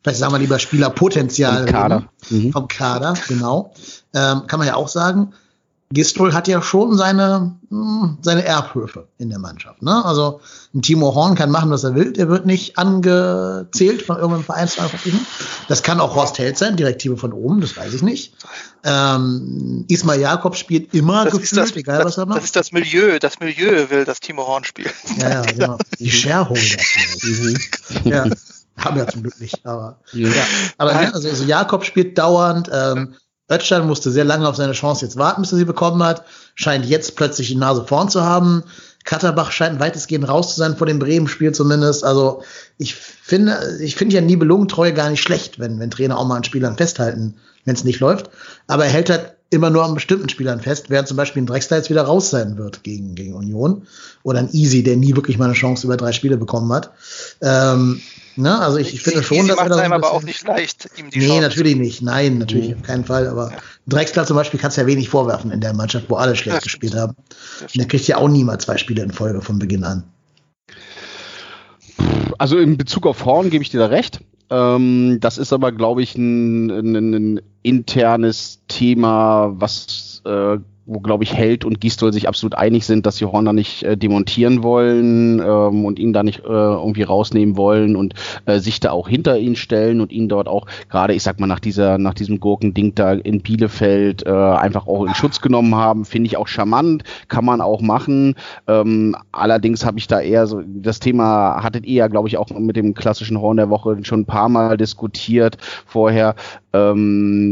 [0.04, 2.52] vielleicht sagen wir lieber Spielerpotenzial vom Kader, mhm.
[2.52, 3.74] vom Kader genau,
[4.14, 5.34] ähm, kann man ja auch sagen,
[5.90, 9.82] Gistol hat ja schon seine, hm, seine Erbhöfe in der Mannschaft.
[9.82, 10.04] Ne?
[10.04, 10.42] Also
[10.74, 12.12] ein Timo Horn kann machen, was er will.
[12.12, 15.26] Der wird nicht angezählt von irgendeinem Vereinsverantwortlichen.
[15.70, 18.34] Das kann auch Horst Held sein, Direktive von oben, das weiß ich nicht.
[18.84, 22.40] Ähm, Ismail Jakob spielt immer das gefühlt, das, egal was er macht.
[22.40, 23.18] Das ist das Milieu.
[23.20, 24.94] Das Milieu will, dass Timo Horn spielt.
[25.18, 25.78] Ja, ja, genau.
[26.00, 26.84] Die Shareholder.
[27.24, 27.58] Mhm.
[28.04, 28.26] ja.
[28.78, 30.30] Haben wir zum Glück nicht, aber ja.
[30.78, 32.70] Aber ja, also, also Jakob spielt dauernd.
[32.72, 33.16] Ähm,
[33.50, 36.24] Ötstein musste sehr lange auf seine Chance jetzt warten, bis er sie bekommen hat.
[36.56, 38.64] Scheint jetzt plötzlich die Nase vorn zu haben.
[39.06, 42.04] Katterbach scheint weitestgehend raus zu sein vor dem Bremen-Spiel zumindest.
[42.04, 42.44] Also
[42.78, 46.44] ich finde, ich finde ja Nibelungentreue gar nicht schlecht, wenn, wenn Trainer auch mal an
[46.44, 48.30] Spielern festhalten, wenn es nicht läuft.
[48.68, 51.78] Aber er hält halt immer nur an bestimmten Spielern fest, während zum Beispiel ein Drexler
[51.78, 53.88] jetzt wieder raus sein wird gegen, gegen Union.
[54.24, 56.92] Oder ein Easy, der nie wirklich mal eine Chance über drei Spiele bekommen hat.
[57.40, 58.02] Ähm,
[58.38, 58.60] Ne?
[58.60, 60.90] Also ich, ich finde schon, Easy dass macht er das einem aber auch nicht leicht,
[60.98, 62.02] ihm die Nee, Chance natürlich nicht.
[62.02, 62.76] Nein, natürlich mhm.
[62.76, 63.28] auf keinen Fall.
[63.28, 63.58] Aber ja.
[63.88, 66.62] Drexler zum Beispiel kannst du ja wenig vorwerfen in der Mannschaft, wo alle schlecht ja,
[66.62, 67.16] gespielt haben.
[67.62, 70.04] Und der kriegt ja auch nie mal zwei Spiele in Folge von Beginn an.
[72.38, 74.20] Also in Bezug auf Horn gebe ich dir da recht.
[74.50, 81.26] Ähm, das ist aber, glaube ich, ein, ein, ein, internes Thema, was äh, wo, glaube
[81.26, 85.40] ich, Held und Gistol sich absolut einig sind, dass sie Horner nicht äh, demontieren wollen
[85.40, 88.14] ähm, und ihn da nicht äh, irgendwie rausnehmen wollen und
[88.46, 91.48] äh, sich da auch hinter ihn stellen und ihn dort auch gerade, ich sag mal,
[91.48, 96.06] nach dieser, nach diesem Gurkending da in Bielefeld äh, einfach auch in Schutz genommen haben,
[96.06, 98.36] finde ich auch charmant, kann man auch machen.
[98.68, 102.50] Ähm, allerdings habe ich da eher so, das Thema hattet ihr ja, glaube ich, auch
[102.52, 106.36] mit dem klassischen Horn der Woche schon ein paar Mal diskutiert vorher.
[106.72, 107.47] Ähm,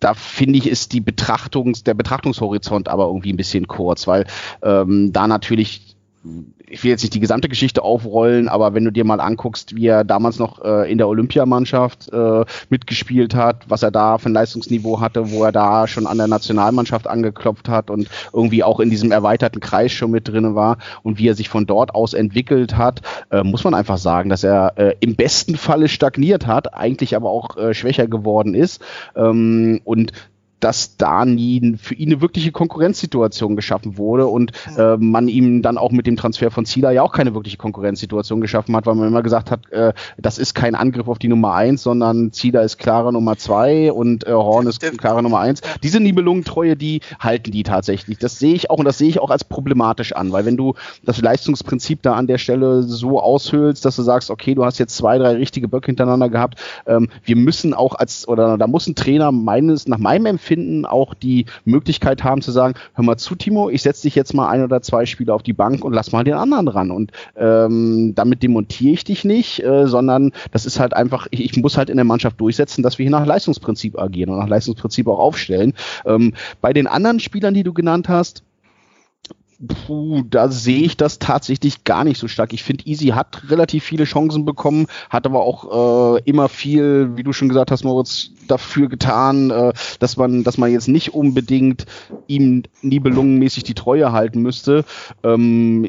[0.00, 4.26] da finde ich, ist die Betrachtungs, der Betrachtungshorizont aber irgendwie ein bisschen kurz, weil
[4.62, 5.93] ähm, da natürlich
[6.66, 9.86] ich will jetzt nicht die gesamte Geschichte aufrollen, aber wenn du dir mal anguckst, wie
[9.86, 14.32] er damals noch äh, in der Olympiamannschaft äh, mitgespielt hat, was er da für ein
[14.32, 18.90] Leistungsniveau hatte, wo er da schon an der Nationalmannschaft angeklopft hat und irgendwie auch in
[18.90, 22.76] diesem erweiterten Kreis schon mit drin war und wie er sich von dort aus entwickelt
[22.76, 27.16] hat, äh, muss man einfach sagen, dass er äh, im besten Falle stagniert hat, eigentlich
[27.16, 28.82] aber auch äh, schwächer geworden ist.
[29.14, 30.12] Ähm, und
[30.64, 35.76] dass da nie für ihn eine wirkliche Konkurrenzsituation geschaffen wurde und äh, man ihm dann
[35.76, 39.08] auch mit dem Transfer von Zieler ja auch keine wirkliche Konkurrenzsituation geschaffen hat, weil man
[39.08, 42.78] immer gesagt hat, äh, das ist kein Angriff auf die Nummer eins, sondern Zieler ist
[42.78, 45.60] klare Nummer zwei und äh, Horn ist klare Nummer eins.
[45.82, 48.16] Diese Nibelungentreue, die halten die tatsächlich.
[48.16, 50.72] Das sehe ich auch und das sehe ich auch als problematisch an, weil wenn du
[51.04, 54.96] das Leistungsprinzip da an der Stelle so aushöhlst, dass du sagst, okay, du hast jetzt
[54.96, 58.94] zwei, drei richtige Böcke hintereinander gehabt, ähm, wir müssen auch als, oder da muss ein
[58.94, 60.53] Trainer meines, nach meinem Empfinden
[60.84, 64.48] auch die Möglichkeit haben zu sagen, hör mal zu, Timo, ich setze dich jetzt mal
[64.48, 66.90] ein oder zwei Spiele auf die Bank und lass mal den anderen ran.
[66.90, 71.56] Und ähm, damit demontiere ich dich nicht, äh, sondern das ist halt einfach, ich, ich,
[71.56, 75.06] muss halt in der Mannschaft durchsetzen, dass wir hier nach Leistungsprinzip agieren und nach Leistungsprinzip
[75.08, 75.74] auch aufstellen.
[76.04, 78.42] Ähm, bei den anderen Spielern, die du genannt hast,
[79.66, 82.52] Puh, da sehe ich das tatsächlich gar nicht so stark.
[82.52, 87.22] Ich finde, Easy hat relativ viele Chancen bekommen, hat aber auch äh, immer viel, wie
[87.22, 91.86] du schon gesagt hast, Moritz, dafür getan, äh, dass man, dass man jetzt nicht unbedingt
[92.26, 94.84] ihm nibelungenmäßig die Treue halten müsste.
[95.22, 95.88] Ähm,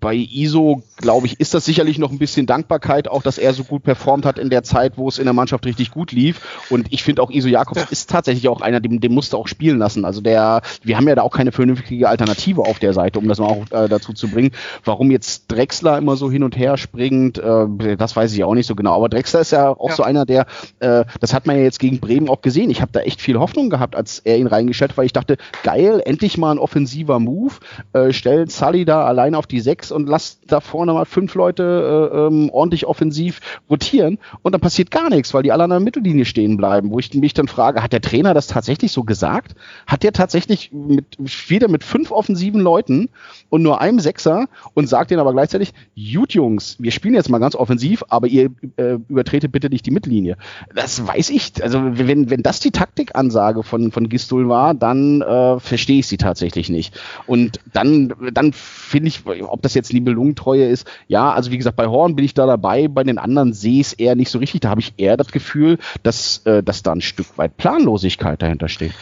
[0.00, 3.64] bei ISO, glaube ich, ist das sicherlich noch ein bisschen Dankbarkeit, auch dass er so
[3.64, 6.40] gut performt hat in der Zeit, wo es in der Mannschaft richtig gut lief.
[6.70, 7.86] Und ich finde auch Iso Jakobs ja.
[7.90, 10.04] ist tatsächlich auch einer, dem, dem musste auch spielen lassen.
[10.04, 13.38] Also der, wir haben ja da auch keine vernünftige Alternative auf der Seite, um das
[13.38, 14.52] mal auch äh, dazu zu bringen.
[14.84, 18.66] Warum jetzt Drexler immer so hin und her springt, äh, das weiß ich auch nicht
[18.66, 18.94] so genau.
[18.94, 19.96] Aber Drexler ist ja auch ja.
[19.96, 20.46] so einer, der,
[20.78, 22.70] äh, das hat man ja jetzt gegen Bremen auch gesehen.
[22.70, 26.02] Ich habe da echt viel Hoffnung gehabt, als er ihn reingestellt, weil ich dachte, geil,
[26.04, 27.54] endlich mal ein offensiver Move.
[27.92, 32.10] Äh, stellt Sully da allein auf die Sechs und lasst da vorne mal fünf Leute
[32.12, 35.80] äh, ähm, ordentlich offensiv rotieren und dann passiert gar nichts, weil die alle an der
[35.80, 36.90] Mittellinie stehen bleiben.
[36.90, 39.54] Wo ich mich dann frage, hat der Trainer das tatsächlich so gesagt?
[39.86, 41.04] Hat der tatsächlich mit,
[41.48, 43.08] wieder mit fünf offensiven Leuten
[43.48, 45.72] und nur einem Sechser und sagt denen aber gleichzeitig,
[46.12, 49.90] gut Jungs, wir spielen jetzt mal ganz offensiv, aber ihr äh, übertretet bitte nicht die
[49.90, 50.36] Mittellinie.
[50.74, 51.62] Das weiß ich.
[51.62, 56.16] Also wenn, wenn das die Taktikansage von, von Gistol war, dann äh, verstehe ich sie
[56.16, 56.98] tatsächlich nicht.
[57.26, 61.86] Und dann, dann finde ich, ob das jetzt Nibelungentreue ist, ja, also wie gesagt, bei
[61.86, 64.60] Horn bin ich da dabei, bei den anderen sehe ich es eher nicht so richtig.
[64.60, 68.68] Da habe ich eher das Gefühl, dass, äh, dass da ein Stück weit Planlosigkeit dahinter
[68.68, 68.92] steht.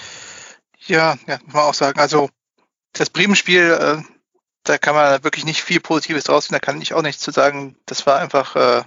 [0.86, 1.98] Ja, ja, muss man auch sagen.
[2.00, 2.30] Also
[2.92, 4.02] das Bremen-Spiel, äh,
[4.64, 6.60] da kann man wirklich nicht viel Positives draus finden.
[6.60, 7.76] Da kann ich auch nichts zu sagen.
[7.86, 8.82] Das war einfach äh,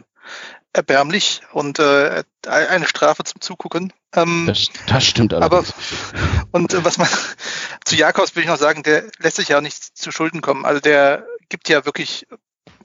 [0.74, 3.94] erbärmlich und äh, eine Strafe zum Zugucken.
[4.14, 5.74] Ähm, das, das stimmt allerdings.
[5.74, 7.08] Aber, und äh, was man
[7.86, 10.66] zu Jakobs will ich noch sagen, der lässt sich ja auch nicht zu Schulden kommen.
[10.66, 12.26] Also der gibt ja wirklich,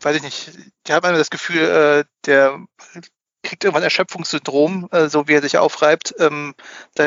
[0.00, 0.50] weiß ich nicht,
[0.84, 2.60] ich habe immer das Gefühl, äh, der
[3.42, 6.14] kriegt irgendwann Erschöpfungssyndrom, äh, so wie er sich aufreibt.
[6.18, 6.54] Ähm,
[6.94, 7.04] da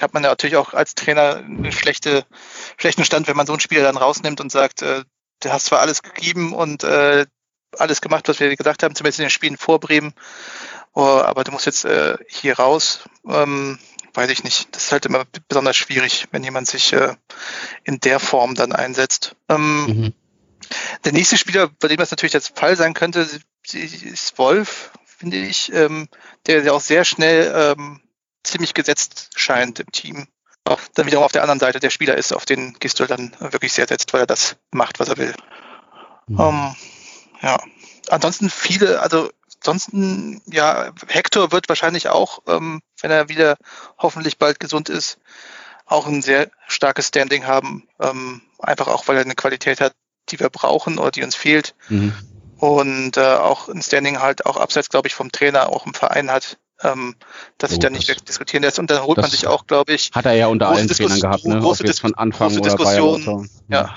[0.00, 2.24] hat man ja natürlich auch als Trainer einen schlechte,
[2.78, 5.02] schlechten Stand, wenn man so einen Spieler dann rausnimmt und sagt, äh,
[5.40, 7.26] du hast zwar alles gegeben und äh,
[7.78, 10.14] alles gemacht, was wir gesagt haben, zumindest in den Spielen vor Bremen,
[10.94, 13.00] oh, aber du musst jetzt äh, hier raus.
[13.26, 13.78] Ähm,
[14.14, 14.74] weiß ich nicht.
[14.74, 17.14] Das ist halt immer besonders schwierig, wenn jemand sich äh,
[17.84, 19.36] in der Form dann einsetzt.
[19.48, 20.14] Ähm, mhm.
[21.04, 23.28] Der nächste Spieler, bei dem das natürlich der Fall sein könnte,
[23.72, 26.08] ist Wolf, finde ich, ähm,
[26.46, 28.00] der, der auch sehr schnell ähm,
[28.42, 30.26] ziemlich gesetzt scheint im Team.
[30.94, 33.88] Dann wiederum auf der anderen Seite der Spieler ist, auf den Gistol dann wirklich sehr
[33.88, 35.34] setzt, weil er das macht, was er will.
[36.28, 36.40] Mhm.
[36.40, 36.76] Um,
[37.40, 37.58] ja.
[38.08, 43.56] Ansonsten viele, also ansonsten, ja, Hector wird wahrscheinlich auch, ähm, wenn er wieder
[43.98, 45.18] hoffentlich bald gesund ist,
[45.86, 47.88] auch ein sehr starkes Standing haben.
[48.00, 49.94] Ähm, einfach auch, weil er eine Qualität hat,
[50.28, 51.74] die wir brauchen oder die uns fehlt.
[51.88, 52.14] Mhm.
[52.58, 56.30] Und äh, auch ein Standing halt auch abseits, glaube ich, vom Trainer auch im Verein
[56.30, 57.16] hat, ähm,
[57.58, 58.78] dass oh, sich da nicht das, diskutieren lässt.
[58.78, 60.10] Und dann holt man sich auch, glaube ich.
[60.14, 61.58] Hat er ja unter allen Trainern gehabt, ne?
[61.60, 63.82] Große, Dis von Anfang große Diskussion, ja.
[63.82, 63.96] ja.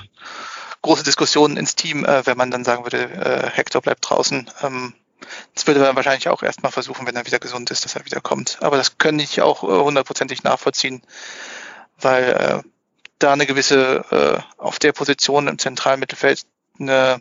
[0.82, 4.50] große Diskussionen ins Team, äh, wenn man dann sagen würde, äh, Hector bleibt draußen.
[4.62, 4.94] Ähm,
[5.54, 8.20] das würde man wahrscheinlich auch erstmal versuchen, wenn er wieder gesund ist, dass er wieder
[8.20, 8.58] kommt.
[8.60, 11.02] Aber das kann ich auch äh, hundertprozentig nachvollziehen,
[12.00, 12.68] weil äh,
[13.18, 16.42] da eine gewisse, äh, auf der Position im zentralen Mittelfeld
[16.78, 17.20] eine,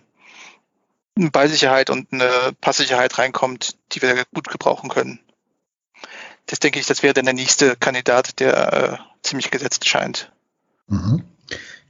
[1.18, 2.30] eine Ballsicherheit und eine
[2.62, 5.20] Passsicherheit reinkommt, die wir gut gebrauchen können.
[6.48, 10.32] Das denke ich, das wäre dann der nächste Kandidat, der äh, ziemlich gesetzt scheint.
[10.88, 11.24] Mhm.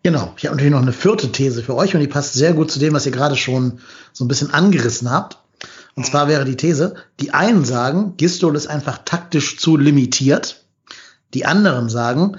[0.04, 0.34] Genau.
[0.38, 2.80] Ich habe natürlich noch eine vierte These für euch und die passt sehr gut zu
[2.80, 3.80] dem, was ihr gerade schon
[4.14, 5.40] so ein bisschen angerissen habt.
[5.96, 10.64] Und zwar wäre die These, die einen sagen, Gistol ist einfach taktisch zu limitiert.
[11.34, 12.38] Die anderen sagen,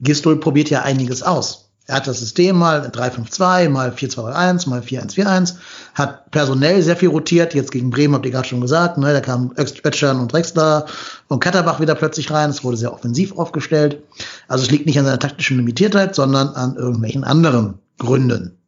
[0.00, 1.68] Gistol probiert ja einiges aus.
[1.88, 5.54] Er hat das System mal 3-5-2, mal 4-2-1, mal 4-1-4-1,
[5.94, 9.22] hat personell sehr viel rotiert, jetzt gegen Bremen, habt ihr gerade schon gesagt, ne, da
[9.22, 10.84] kamen Ötschern und Drexler
[11.28, 14.02] und Katterbach wieder plötzlich rein, es wurde sehr offensiv aufgestellt.
[14.48, 18.58] Also es liegt nicht an seiner taktischen Limitiertheit, sondern an irgendwelchen anderen Gründen.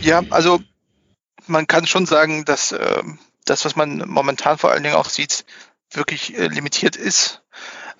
[0.00, 0.58] Ja, also
[1.46, 3.02] man kann schon sagen, dass äh,
[3.44, 5.44] das, was man momentan vor allen Dingen auch sieht,
[5.90, 7.42] wirklich äh, limitiert ist.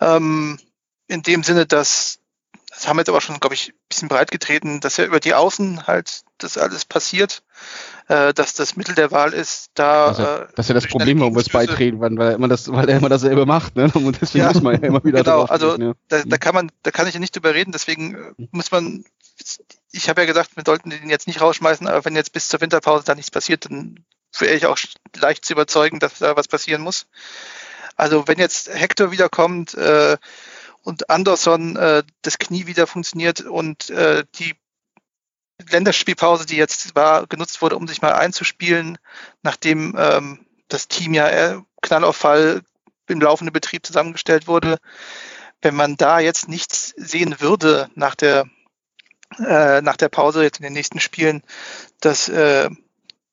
[0.00, 0.58] Ähm,
[1.08, 2.18] in dem Sinne, dass,
[2.70, 5.20] das haben wir jetzt aber schon, glaube ich, ein bisschen breit getreten, dass ja über
[5.20, 7.42] die Außen halt das alles passiert,
[8.08, 10.06] äh, dass das Mittel der Wahl ist, da.
[10.06, 10.22] Also,
[10.54, 12.88] das ist ja das Problem, warum wir es beitreten, weil, weil, er immer das, weil
[12.88, 13.90] er immer dasselbe macht, ne?
[13.94, 15.92] Und deswegen ja, muss man ja immer wieder genau, also ja.
[16.08, 19.04] da, da kann man, da kann ich ja nicht drüber reden, deswegen äh, muss man,
[19.92, 22.60] ich habe ja gesagt, wir sollten den jetzt nicht rausschmeißen, aber wenn jetzt bis zur
[22.60, 24.04] Winterpause da nichts passiert, dann
[24.38, 24.78] wäre ich auch
[25.16, 27.06] leicht zu überzeugen, dass da was passieren muss.
[27.96, 30.16] Also wenn jetzt Hector wiederkommt äh,
[30.82, 34.54] und Anderson äh, das Knie wieder funktioniert und äh, die
[35.70, 38.98] Länderspielpause, die jetzt war, genutzt wurde, um sich mal einzuspielen,
[39.42, 42.62] nachdem ähm, das Team ja äh, Knallauffall
[43.06, 44.78] im laufenden Betrieb zusammengestellt wurde.
[45.62, 48.46] Wenn man da jetzt nichts sehen würde nach der
[49.38, 51.42] äh, nach der Pause jetzt in den nächsten Spielen,
[52.00, 52.70] dass äh,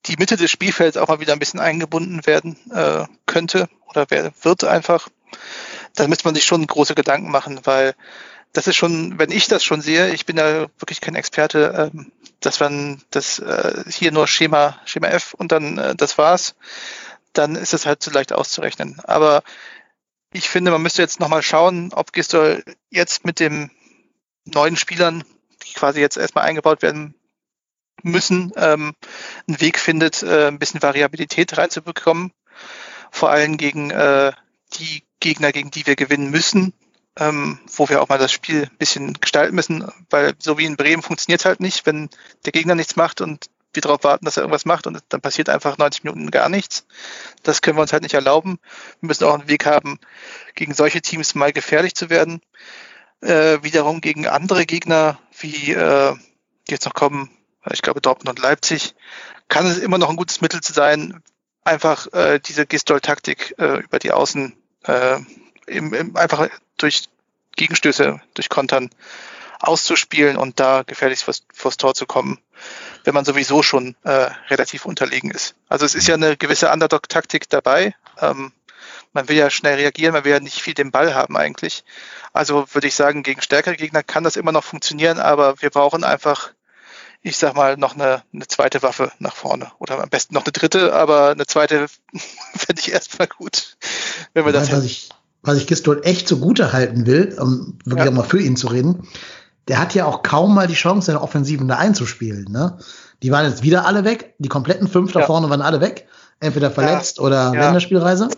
[0.07, 4.63] die Mitte des Spielfelds auch mal wieder ein bisschen eingebunden werden äh, könnte oder wird
[4.63, 5.07] einfach,
[5.95, 7.95] dann müsste man sich schon große Gedanken machen, weil
[8.53, 12.11] das ist schon, wenn ich das schon sehe, ich bin ja wirklich kein Experte, ähm,
[12.41, 16.55] dass man das äh, hier nur Schema, Schema F und dann äh, das war's,
[17.33, 18.99] dann ist es halt zu leicht auszurechnen.
[19.03, 19.43] Aber
[20.33, 23.71] ich finde, man müsste jetzt nochmal schauen, ob Gistol jetzt mit den
[24.45, 25.23] neuen Spielern,
[25.65, 27.15] die quasi jetzt erstmal eingebaut werden
[28.03, 28.93] müssen, ähm,
[29.47, 32.31] einen Weg findet, äh, ein bisschen Variabilität reinzubekommen.
[33.11, 34.31] Vor allem gegen äh,
[34.73, 36.73] die Gegner, gegen die wir gewinnen müssen,
[37.17, 40.77] ähm, wo wir auch mal das Spiel ein bisschen gestalten müssen, weil so wie in
[40.77, 42.09] Bremen funktioniert halt nicht, wenn
[42.45, 45.49] der Gegner nichts macht und wir darauf warten, dass er irgendwas macht und dann passiert
[45.49, 46.85] einfach 90 Minuten gar nichts.
[47.43, 48.59] Das können wir uns halt nicht erlauben.
[48.99, 49.99] Wir müssen auch einen Weg haben,
[50.55, 52.41] gegen solche Teams mal gefährlich zu werden.
[53.21, 56.15] Äh, wiederum gegen andere Gegner, wie äh,
[56.67, 57.29] die jetzt noch kommen,
[57.71, 58.95] ich glaube Dortmund und Leipzig,
[59.47, 61.21] kann es immer noch ein gutes Mittel zu sein,
[61.63, 64.53] einfach äh, diese Gistol-Taktik äh, über die Außen
[64.85, 65.19] äh,
[65.67, 67.09] im, im, einfach durch
[67.55, 68.89] Gegenstöße, durch Kontern
[69.59, 72.39] auszuspielen und da gefährlich vors, vors Tor zu kommen,
[73.03, 75.55] wenn man sowieso schon äh, relativ unterlegen ist.
[75.69, 77.95] Also es ist ja eine gewisse Underdog-Taktik dabei.
[78.19, 78.51] Ähm,
[79.13, 81.83] man will ja schnell reagieren, man will ja nicht viel den Ball haben eigentlich.
[82.33, 86.03] Also würde ich sagen, gegen stärkere Gegner kann das immer noch funktionieren, aber wir brauchen
[86.03, 86.51] einfach
[87.23, 89.71] ich sag mal, noch eine, eine zweite Waffe nach vorne.
[89.79, 91.87] Oder am besten noch eine dritte, aber eine zweite
[92.55, 93.77] fände ich erstmal gut,
[94.33, 94.71] wenn wir das.
[94.71, 95.09] Was ich,
[95.43, 98.11] was ich Gistol echt zugute halten will, um wirklich ja.
[98.11, 99.07] auch mal für ihn zu reden,
[99.67, 102.45] der hat ja auch kaum mal die Chance, seine Offensiven da einzuspielen.
[102.49, 102.79] Ne?
[103.21, 104.33] Die waren jetzt wieder alle weg.
[104.39, 105.25] Die kompletten fünf da ja.
[105.27, 106.07] vorne waren alle weg.
[106.39, 107.23] Entweder verletzt ja.
[107.23, 108.29] oder Länderspielreise.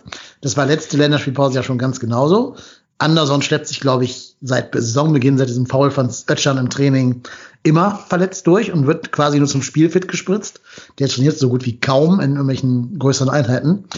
[0.42, 2.56] Das war letzte Länderspielpause ja schon ganz genauso.
[2.98, 7.22] Anderson schleppt sich, glaube ich, seit Saisonbeginn, seit diesem Foul von Ötschern im Training
[7.62, 10.60] immer verletzt durch und wird quasi nur zum Spiel fit gespritzt.
[10.98, 13.88] Der trainiert so gut wie kaum in irgendwelchen größeren Einheiten.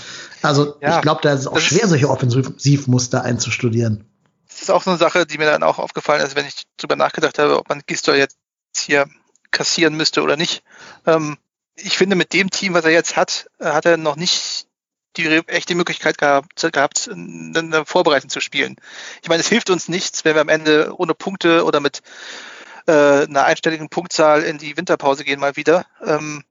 [0.42, 4.04] Also ja, ich glaube, da ist es auch schwer, solche Offensivmuster einzustudieren.
[4.48, 6.96] Das ist auch so eine Sache, die mir dann auch aufgefallen ist, wenn ich drüber
[6.96, 8.38] nachgedacht habe, ob man Gistol jetzt
[8.76, 9.06] hier
[9.50, 10.62] kassieren müsste oder nicht.
[11.06, 11.36] Ähm,
[11.74, 14.66] ich finde, mit dem Team, was er jetzt hat, hat er noch nicht
[15.16, 18.76] die echte Möglichkeit gehabt, gehabt eine Vorbereitung zu spielen.
[19.22, 22.02] Ich meine, es hilft uns nichts, wenn wir am Ende ohne Punkte oder mit
[22.86, 25.86] äh, einer einstelligen Punktzahl in die Winterpause gehen mal wieder.
[26.04, 26.44] Ähm,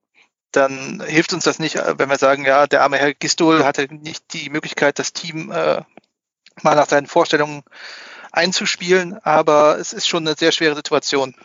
[0.52, 4.34] dann hilft uns das nicht, wenn wir sagen, ja, der arme Herr Gistol hatte nicht
[4.34, 5.82] die Möglichkeit, das Team äh,
[6.62, 7.64] mal nach seinen Vorstellungen
[8.32, 11.36] einzuspielen, aber es ist schon eine sehr schwere Situation.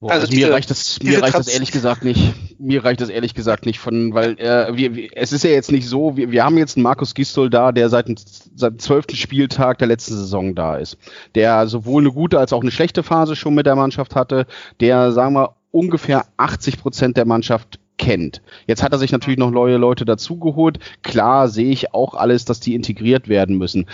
[0.00, 2.60] Boah, also, also diese, mir reicht das, mir reicht das ehrlich gesagt nicht.
[2.60, 5.72] Mir reicht das ehrlich gesagt nicht von, weil äh, wir, wir, es ist ja jetzt
[5.72, 8.06] nicht so, wir, wir haben jetzt einen Markus Gistol da, der seit,
[8.54, 10.98] seit dem zwölften Spieltag der letzten Saison da ist,
[11.34, 14.46] der sowohl eine gute als auch eine schlechte Phase schon mit der Mannschaft hatte,
[14.80, 18.40] der, sagen wir, ungefähr 80 Prozent der Mannschaft kennt.
[18.66, 20.78] Jetzt hat er sich natürlich noch neue Leute dazugeholt.
[21.02, 23.86] Klar sehe ich auch alles, dass die integriert werden müssen.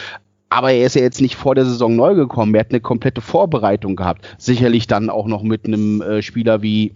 [0.55, 2.55] Aber er ist ja jetzt nicht vor der Saison neu gekommen.
[2.55, 4.25] Er hat eine komplette Vorbereitung gehabt.
[4.39, 6.95] Sicherlich dann auch noch mit einem äh, Spieler wie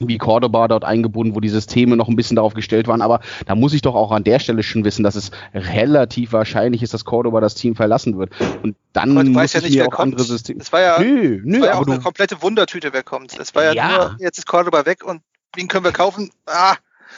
[0.00, 3.00] wie Cordoba dort eingebunden, wo die Systeme noch ein bisschen darauf gestellt waren.
[3.00, 6.82] Aber da muss ich doch auch an der Stelle schon wissen, dass es relativ wahrscheinlich
[6.82, 8.30] ist, dass Cordoba das Team verlassen wird.
[8.62, 10.14] Und dann aber du muss ja nicht, auch kommt.
[10.14, 10.60] andere Systeme.
[10.60, 13.38] Es war ja, nö, nö, war ja auch eine komplette Wundertüte, wer kommt.
[13.38, 15.22] Es war ja, ja, nur, jetzt ist Cordoba weg und
[15.54, 16.30] wen können wir kaufen?
[16.46, 16.74] Ah,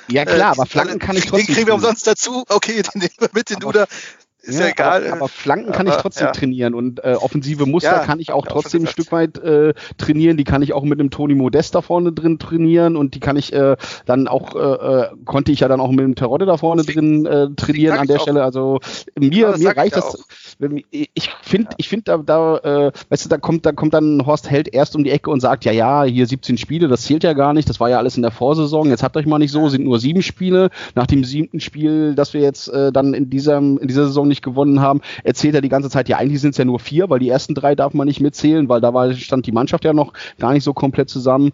[0.08, 1.46] ja klar, äh, aber Flanken kann ich trotzdem.
[1.46, 2.44] Den kriegen wir umsonst dazu.
[2.48, 3.86] Okay, den nehmen wir mit, den aber, du da
[4.42, 5.06] ist ja, ja egal.
[5.06, 6.32] Aber, aber Flanken kann aber, ich trotzdem ja.
[6.32, 10.36] trainieren und äh, offensive Muster ja, kann ich auch trotzdem ein Stück weit äh, trainieren.
[10.36, 13.36] Die kann ich auch mit einem Toni Modest da vorne drin trainieren und die kann
[13.36, 13.76] ich äh,
[14.06, 17.26] dann auch, äh, äh konnte ich ja dann auch mit dem Terodde da vorne drin
[17.26, 18.42] äh, trainieren an der Stelle.
[18.42, 18.80] Also
[19.18, 20.24] mir, mir reicht das.
[20.90, 24.50] Ich finde, ich finde da, da äh, weißt du, da kommt, da kommt dann Horst
[24.50, 27.32] Held erst um die Ecke und sagt, ja, ja, hier 17 Spiele, das zählt ja
[27.32, 29.68] gar nicht, das war ja alles in der Vorsaison, jetzt habt euch mal nicht so,
[29.68, 30.70] sind nur sieben Spiele.
[30.94, 34.39] Nach dem siebten Spiel, das wir jetzt äh, dann in dieser, in dieser Saison nicht
[34.40, 37.10] nicht gewonnen haben, erzählt er die ganze Zeit, ja, eigentlich sind es ja nur vier,
[37.10, 39.92] weil die ersten drei darf man nicht mitzählen, weil da war, stand die Mannschaft ja
[39.92, 41.52] noch gar nicht so komplett zusammen.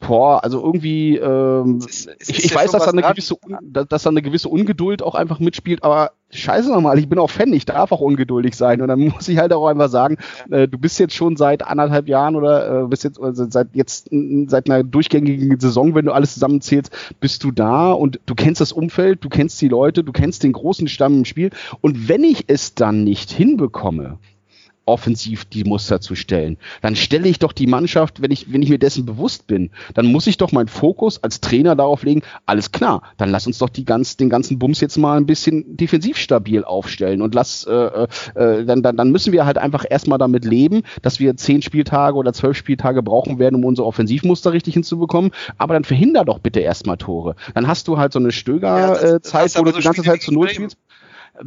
[0.00, 4.02] Boah, also irgendwie, ähm, es ist, es ich, ich weiß, dass da, eine gewisse, dass
[4.04, 7.64] da eine gewisse Ungeduld auch einfach mitspielt, aber scheiße nochmal, ich bin auch Fan, ich
[7.64, 8.80] darf auch ungeduldig sein.
[8.80, 10.16] Und dann muss ich halt auch einfach sagen,
[10.50, 14.10] äh, du bist jetzt schon seit anderthalb Jahren oder äh, bist jetzt also seit jetzt
[14.46, 18.70] seit einer durchgängigen Saison, wenn du alles zusammenzählst, bist du da und du kennst das
[18.70, 21.50] Umfeld, du kennst die Leute, du kennst den großen Stamm im Spiel.
[21.80, 24.18] Und wenn ich es dann nicht hinbekomme,
[24.88, 26.56] offensiv die Muster zu stellen.
[26.80, 30.06] Dann stelle ich doch die Mannschaft, wenn ich, wenn ich mir dessen bewusst bin, dann
[30.06, 33.68] muss ich doch meinen Fokus als Trainer darauf legen, alles klar, dann lass uns doch
[33.68, 37.72] die ganz, den ganzen Bums jetzt mal ein bisschen defensiv stabil aufstellen und lass, äh,
[37.72, 41.62] äh, äh, dann, dann, dann müssen wir halt einfach erstmal damit leben, dass wir zehn
[41.62, 46.38] Spieltage oder zwölf Spieltage brauchen werden, um unsere Offensivmuster richtig hinzubekommen, aber dann verhinder doch
[46.38, 47.36] bitte erstmal Tore.
[47.54, 50.48] Dann hast du halt so eine Stöger-Zeit, ja, wo du die ganze Zeit zu Null
[50.48, 50.78] spielst.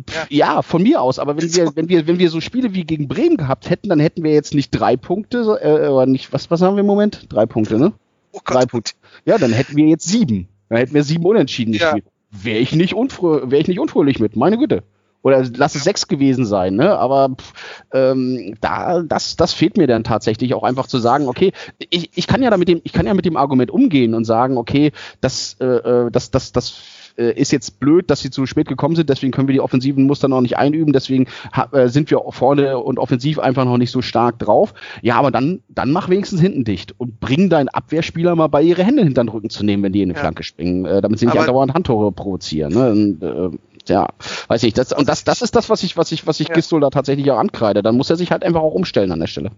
[0.09, 0.25] Ja.
[0.29, 0.61] ja.
[0.61, 3.37] von mir aus, aber wenn wir, wenn wir, wenn wir so Spiele wie gegen Bremen
[3.37, 6.75] gehabt hätten, dann hätten wir jetzt nicht drei Punkte, äh, oder nicht, was, was haben
[6.75, 7.25] wir im Moment?
[7.29, 7.93] Drei Punkte, ne?
[8.31, 8.93] Oh drei Punkte.
[9.25, 10.47] Ja, dann hätten wir jetzt sieben.
[10.69, 11.91] Dann hätten wir sieben unentschieden ja.
[11.91, 12.05] gespielt.
[12.31, 14.83] Wäre ich nicht unfrö wäre ich nicht unfröhlich mit, meine Güte.
[15.23, 16.97] Oder lass es sechs gewesen sein, ne?
[16.97, 17.53] Aber pff,
[17.93, 22.25] ähm, da, das, das fehlt mir dann tatsächlich auch einfach zu sagen, okay, ich, ich
[22.25, 24.91] kann ja da mit dem, ich kann ja mit dem Argument umgehen und sagen, okay,
[25.19, 26.69] das, äh, äh das, das, das
[27.17, 30.05] äh, ist jetzt blöd, dass sie zu spät gekommen sind, deswegen können wir die offensiven
[30.05, 31.27] Muster noch nicht einüben, deswegen
[31.71, 34.73] äh, sind wir vorne und offensiv einfach noch nicht so stark drauf.
[35.01, 38.83] Ja, aber dann, dann mach wenigstens hinten dicht und bring deinen Abwehrspieler mal bei, ihre
[38.83, 40.21] Hände hinter den Rücken zu nehmen, wenn die in die ja.
[40.21, 42.73] Flanke springen, äh, damit sie nicht andauernd Handtore provozieren.
[42.73, 42.91] Ne?
[42.91, 43.57] Und, äh,
[43.87, 44.07] ja,
[44.47, 44.73] weiß ich.
[44.73, 46.53] Das, und das, das ist das, was ich, was ich, was ich ja.
[46.53, 47.81] Gistol da tatsächlich auch ankreide.
[47.81, 49.51] Dann muss er sich halt einfach auch umstellen an der Stelle.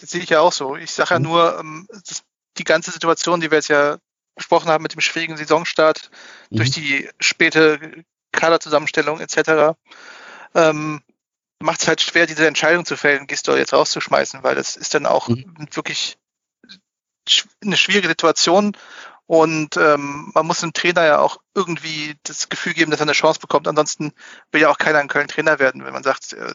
[0.00, 0.76] Das sehe ich ja auch so.
[0.76, 1.24] Ich sage ja mhm.
[1.24, 1.86] nur, ähm,
[2.58, 3.98] die ganze Situation, die wir jetzt ja
[4.36, 6.10] besprochen haben mit dem schwierigen Saisonstart,
[6.50, 6.56] mhm.
[6.56, 9.76] durch die späte Kaderzusammenstellung etc.,
[10.54, 11.02] ähm,
[11.58, 15.06] macht es halt schwer, diese Entscheidung zu fällen, Gisdol jetzt rauszuschmeißen, weil das ist dann
[15.06, 15.68] auch mhm.
[15.72, 16.18] wirklich
[17.64, 18.76] eine schwierige Situation
[19.26, 23.12] und ähm, man muss dem Trainer ja auch irgendwie das Gefühl geben, dass er eine
[23.12, 23.66] Chance bekommt.
[23.66, 24.12] Ansonsten
[24.52, 26.54] will ja auch keiner in Köln Trainer werden, wenn man sagt, äh,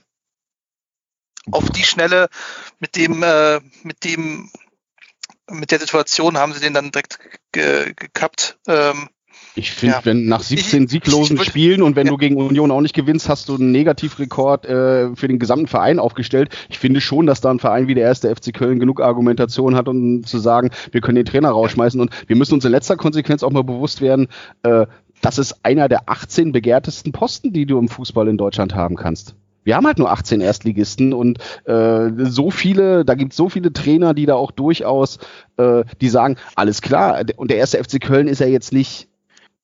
[1.51, 2.29] auf die Schnelle
[2.79, 4.51] mit dem, äh, mit dem
[5.51, 7.19] mit der Situation haben sie den dann direkt
[7.51, 8.57] ge gekappt.
[8.67, 9.09] Ähm,
[9.55, 10.05] ich finde, ja.
[10.05, 12.11] wenn nach 17 ich, sieglosen ich, ich, Spielen und wenn ja.
[12.11, 15.99] du gegen Union auch nicht gewinnst, hast du einen Negativrekord äh, für den gesamten Verein
[15.99, 16.49] aufgestellt.
[16.69, 19.87] Ich finde schon, dass da ein Verein wie der erste FC Köln genug Argumentation hat,
[19.87, 23.43] um zu sagen, wir können den Trainer rausschmeißen und wir müssen uns in letzter Konsequenz
[23.43, 24.27] auch mal bewusst werden,
[24.63, 24.85] äh,
[25.21, 29.35] das ist einer der 18 begehrtesten Posten, die du im Fußball in Deutschland haben kannst
[29.63, 33.73] wir haben halt nur 18 Erstligisten und äh, so viele, da gibt es so viele
[33.73, 35.19] Trainer, die da auch durchaus,
[35.57, 39.07] äh, die sagen, alles klar, und der erste FC Köln ist ja jetzt nicht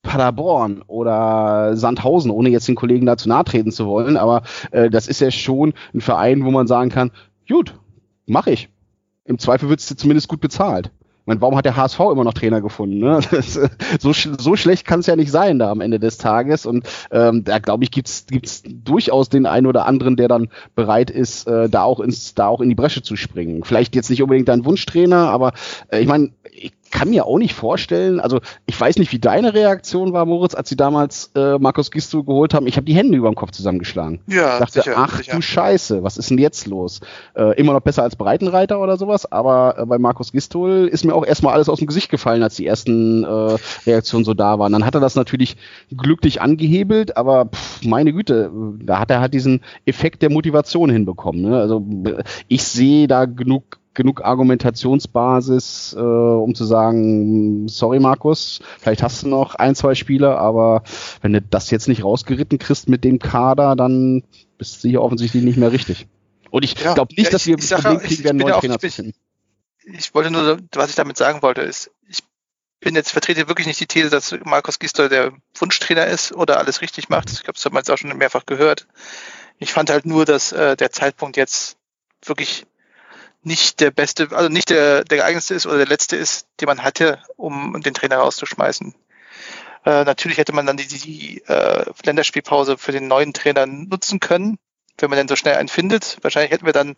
[0.03, 5.07] Paderborn oder Sandhausen, ohne jetzt den Kollegen dazu nahe treten zu wollen, aber äh, das
[5.07, 7.11] ist ja schon ein Verein, wo man sagen kann,
[7.49, 7.75] gut,
[8.25, 8.69] mache ich.
[9.25, 10.91] Im Zweifel wird es zumindest gut bezahlt
[11.27, 12.99] meine, warum hat der HSV immer noch Trainer gefunden?
[12.99, 13.19] Ne?
[13.99, 16.65] So, so schlecht kann es ja nicht sein da am Ende des Tages.
[16.65, 21.09] Und ähm, da glaube ich, gibt's gibt's durchaus den einen oder anderen, der dann bereit
[21.09, 23.63] ist, äh, da auch ins, da auch in die Bresche zu springen.
[23.63, 25.53] Vielleicht jetzt nicht unbedingt ein Wunschtrainer, aber
[25.89, 29.53] äh, ich meine, ich kann mir auch nicht vorstellen, also ich weiß nicht, wie deine
[29.53, 32.65] Reaktion war, Moritz, als sie damals äh, Markus Gisto geholt haben.
[32.67, 34.19] Ich habe die Hände über dem Kopf zusammengeschlagen.
[34.27, 35.35] Ja, ich dachte, sicher, ach sicher.
[35.35, 37.01] du Scheiße, was ist denn jetzt los?
[37.35, 41.13] Äh, immer noch besser als Breitenreiter oder sowas, aber äh, bei Markus Gistol ist mir
[41.13, 44.71] auch erstmal alles aus dem Gesicht gefallen, als die ersten äh, Reaktionen so da waren.
[44.71, 45.57] Dann hat er das natürlich
[45.95, 48.51] glücklich angehebelt, aber pff, meine Güte,
[48.81, 51.41] da hat er halt diesen Effekt der Motivation hinbekommen.
[51.41, 51.59] Ne?
[51.59, 51.85] Also
[52.47, 59.27] ich sehe da genug genug Argumentationsbasis, äh, um zu sagen, sorry Markus, vielleicht hast du
[59.27, 60.83] noch ein, zwei Spiele, aber
[61.21, 64.23] wenn du das jetzt nicht rausgeritten kriegst mit dem Kader, dann
[64.57, 66.07] bist du hier offensichtlich nicht mehr richtig.
[66.51, 69.13] Und ich ja, glaube nicht, dass wir ein Problem kriegen werden, neuen Trainer zu finden.
[69.83, 72.19] Ich wollte nur, was ich damit sagen wollte, ist, ich
[72.79, 76.81] bin jetzt vertrete wirklich nicht die These, dass Markus Gisdol der Wunschtrainer ist oder alles
[76.81, 77.31] richtig macht.
[77.31, 78.87] Ich glaube, das haben wir jetzt auch schon mehrfach gehört.
[79.57, 81.77] Ich fand halt nur, dass äh, der Zeitpunkt jetzt
[82.23, 82.67] wirklich
[83.41, 86.83] nicht der beste, also nicht der, der geeignetste ist oder der letzte ist, den man
[86.83, 88.93] hatte, um den Trainer rauszuschmeißen.
[89.85, 94.57] Äh, natürlich hätte man dann die, die äh, Länderspielpause für den neuen Trainer nutzen können,
[94.97, 96.17] wenn man denn so schnell einen findet.
[96.21, 96.95] Wahrscheinlich hätten wir dann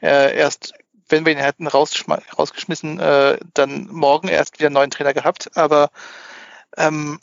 [0.00, 0.72] äh, erst,
[1.08, 5.56] wenn wir ihn hätten rausgeschmissen, äh, dann morgen erst wieder einen neuen Trainer gehabt.
[5.56, 5.90] Aber
[6.76, 7.20] ähm,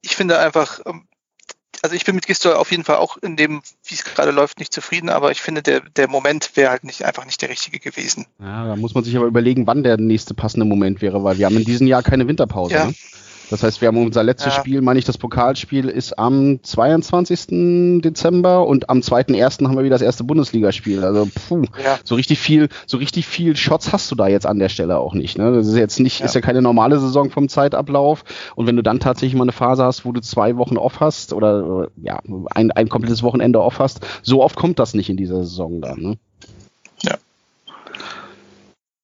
[0.00, 1.08] ich finde einfach, ähm,
[1.82, 4.60] also ich bin mit Gistor auf jeden Fall auch in dem, wie es gerade läuft,
[4.60, 7.80] nicht zufrieden, aber ich finde, der, der Moment wäre halt nicht einfach nicht der richtige
[7.80, 8.26] gewesen.
[8.40, 11.46] Ja, da muss man sich aber überlegen, wann der nächste passende Moment wäre, weil wir
[11.46, 12.74] haben in diesem Jahr keine Winterpause.
[12.74, 12.86] Ja.
[12.86, 12.94] Ne?
[13.52, 14.60] Das heißt, wir haben unser letztes ja.
[14.60, 18.00] Spiel, meine ich, das Pokalspiel ist am 22.
[18.00, 19.68] Dezember und am 2.1.
[19.68, 21.04] haben wir wieder das erste Bundesligaspiel.
[21.04, 21.98] Also puh, ja.
[22.02, 25.12] so richtig viel, so richtig viel Shots hast du da jetzt an der Stelle auch
[25.12, 25.36] nicht.
[25.36, 25.52] Ne?
[25.52, 26.24] Das ist jetzt nicht, ja.
[26.24, 28.24] ist ja keine normale Saison vom Zeitablauf.
[28.56, 31.34] Und wenn du dann tatsächlich mal eine Phase hast, wo du zwei Wochen off hast
[31.34, 32.20] oder ja,
[32.54, 36.00] ein, ein komplettes Wochenende off hast, so oft kommt das nicht in dieser Saison dann.
[36.00, 36.18] Ne?
[37.02, 37.16] Ja.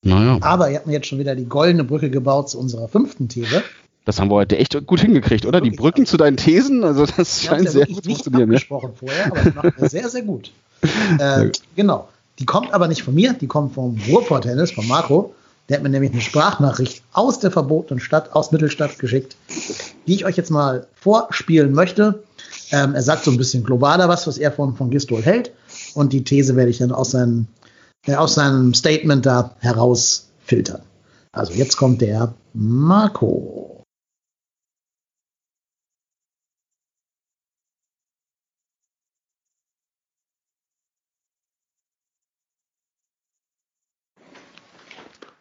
[0.00, 0.38] Naja.
[0.40, 3.62] Aber ihr habt mir jetzt schon wieder die goldene Brücke gebaut zu unserer fünften These.
[4.08, 5.60] Das haben wir heute echt gut hingekriegt, oder?
[5.60, 8.50] Die Brücken zu deinen Thesen, also das scheint ja sehr gut zu funktionieren.
[8.54, 10.50] Ich habe vorher, aber das macht er sehr, sehr gut.
[11.18, 12.08] Äh, genau.
[12.38, 15.34] Die kommt aber nicht von mir, die kommt vom Ruhrport-Tennis, von Marco.
[15.68, 19.36] Der hat mir nämlich eine Sprachnachricht aus der verbotenen Stadt, aus Mittelstadt geschickt,
[20.06, 22.22] die ich euch jetzt mal vorspielen möchte.
[22.70, 25.52] Ähm, er sagt so ein bisschen globaler was, was er von, von Gistol hält.
[25.94, 27.48] Und die These werde ich dann aus, seinem,
[28.06, 30.80] äh, aus seinem Statement da herausfiltern.
[31.32, 33.77] Also jetzt kommt der Marco.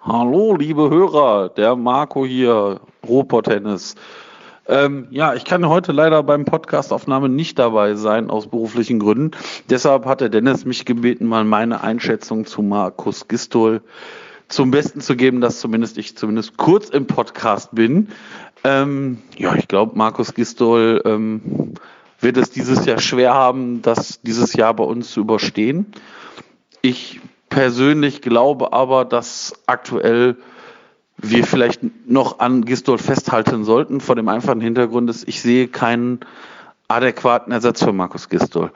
[0.09, 3.95] Hallo, liebe Hörer, der Marco hier, Ruhrpott-Tennis.
[4.65, 9.31] Ähm, ja, ich kann heute leider beim Podcastaufnahme nicht dabei sein, aus beruflichen Gründen.
[9.69, 13.81] Deshalb hat der Dennis mich gebeten, mal meine Einschätzung zu Markus Gistol
[14.47, 18.07] zum Besten zu geben, dass zumindest ich zumindest kurz im Podcast bin.
[18.63, 21.73] Ähm, ja, ich glaube, Markus Gistol ähm,
[22.21, 25.85] wird es dieses Jahr schwer haben, das dieses Jahr bei uns zu überstehen.
[26.81, 27.19] Ich
[27.49, 30.37] persönlich glaube aber, dass aktuell
[31.17, 36.19] wir vielleicht noch an Gistol festhalten sollten, vor dem einfachen Hintergrund ist, ich sehe keinen
[36.87, 38.71] adäquaten Ersatz für Markus Gistol.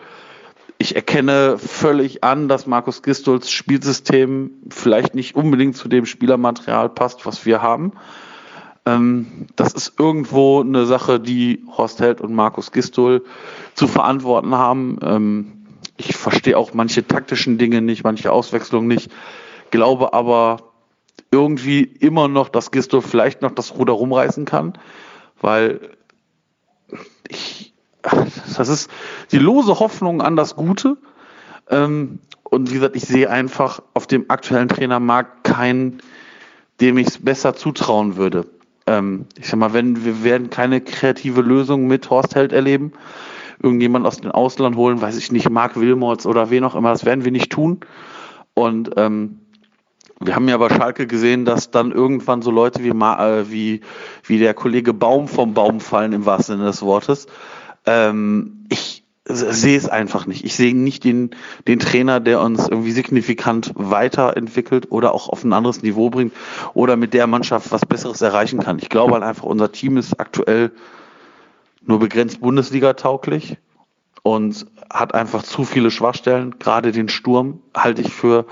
[0.78, 7.28] Ich erkenne völlig an, dass Markus Gistols Spielsystem vielleicht nicht unbedingt zu dem Spielermaterial passt,
[7.28, 7.92] was wir haben.
[8.88, 13.24] Ähm, das ist irgendwo eine Sache, die Horst Held und Markus Gistol
[13.76, 14.98] zu verantworten haben.
[16.10, 19.12] Ich verstehe auch manche taktischen Dinge nicht, manche Auswechslungen nicht,
[19.70, 20.72] glaube aber
[21.30, 24.74] irgendwie immer noch, dass Gisto vielleicht noch das Ruder rumreißen kann,
[25.40, 25.92] weil
[27.28, 28.90] ich, das ist
[29.32, 30.98] die lose Hoffnung an das Gute.
[31.70, 36.02] Ähm, und wie gesagt, ich sehe einfach auf dem aktuellen Trainermarkt keinen,
[36.82, 38.48] dem ich es besser zutrauen würde.
[38.88, 42.92] Ähm, ich sag mal, wenn wir werden keine kreative Lösung mit Horst Held erleben,
[43.62, 47.06] irgendjemand aus dem Ausland holen, weiß ich nicht, Mark Wilmots oder wen auch immer, das
[47.06, 47.80] werden wir nicht tun.
[48.54, 49.40] Und ähm,
[50.20, 53.82] wir haben ja bei Schalke gesehen, dass dann irgendwann so Leute wie, äh, wie,
[54.24, 57.28] wie der Kollege Baum vom Baum fallen, im wahrsten Sinne des Wortes.
[57.86, 60.44] Ähm, ich sehe es einfach nicht.
[60.46, 61.32] Ich sehe nicht den,
[61.68, 66.34] den Trainer, der uns irgendwie signifikant weiterentwickelt oder auch auf ein anderes Niveau bringt
[66.74, 68.80] oder mit der Mannschaft was Besseres erreichen kann.
[68.80, 70.72] Ich glaube halt einfach, unser Team ist aktuell
[71.82, 73.58] nur begrenzt Bundesliga tauglich
[74.24, 76.60] und hat einfach zu viele Schwachstellen.
[76.60, 78.46] Gerade den Sturm halte ich für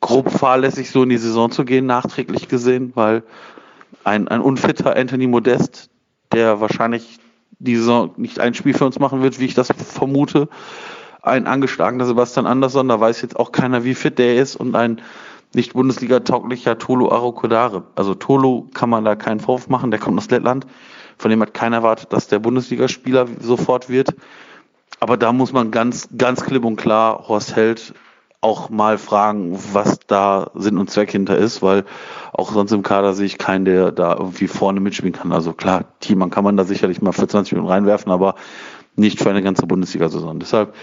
[0.00, 3.22] grob fahrlässig, so in die Saison zu gehen, nachträglich gesehen, weil
[4.04, 5.90] ein, ein unfitter Anthony Modest,
[6.32, 7.18] der wahrscheinlich
[7.58, 10.48] die Saison nicht ein Spiel für uns machen wird, wie ich das vermute,
[11.22, 15.02] ein angeschlagener Sebastian Andersson, da weiß jetzt auch keiner, wie fit der ist und ein
[15.52, 17.82] nicht Bundesliga-tauglicher Tolo Arokodare.
[17.94, 20.66] Also Tolo kann man da keinen Vorwurf machen, der kommt aus Lettland.
[21.20, 24.14] Von dem hat keiner erwartet, dass der Bundesligaspieler sofort wird.
[25.00, 27.92] Aber da muss man ganz, ganz klipp und klar Horst Held
[28.40, 31.84] auch mal fragen, was da Sinn und Zweck hinter ist, weil
[32.32, 35.30] auch sonst im Kader sehe ich keinen, der da irgendwie vorne mitspielen kann.
[35.30, 38.36] Also klar, Teammann kann man da sicherlich mal für 20 Minuten reinwerfen, aber
[38.96, 40.40] nicht für eine ganze Bundesliga-Saison.
[40.40, 40.74] Deshalb,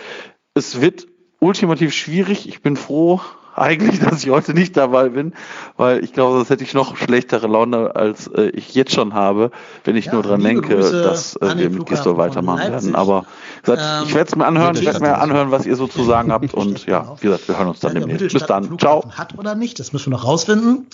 [0.53, 1.07] es wird
[1.39, 2.47] ultimativ schwierig.
[2.47, 3.21] Ich bin froh,
[3.57, 5.33] eigentlich, dass ich heute nicht dabei bin,
[5.75, 9.51] weil ich glaube, sonst hätte ich noch schlechtere Laune, als äh, ich jetzt schon habe,
[9.83, 12.95] wenn ich ja, nur dran denke, Grüße dass äh, wir mit Gistol weitermachen werden.
[12.95, 13.25] Aber
[13.63, 16.03] gesagt, ähm, ich werde es mir anhören, ich werde mir anhören, was ihr so zu
[16.03, 18.33] sagen habt und ja, wie gesagt, wir hören uns dann ja, demnächst.
[18.33, 18.77] Bis dann.
[18.79, 19.03] Ciao.
[19.11, 20.87] Hat oder nicht, das müssen wir noch rausfinden.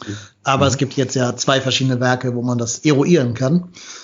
[0.43, 3.53] Aber es gibt jetzt ja zwei verschiedene Werke, wo man das eruieren kann.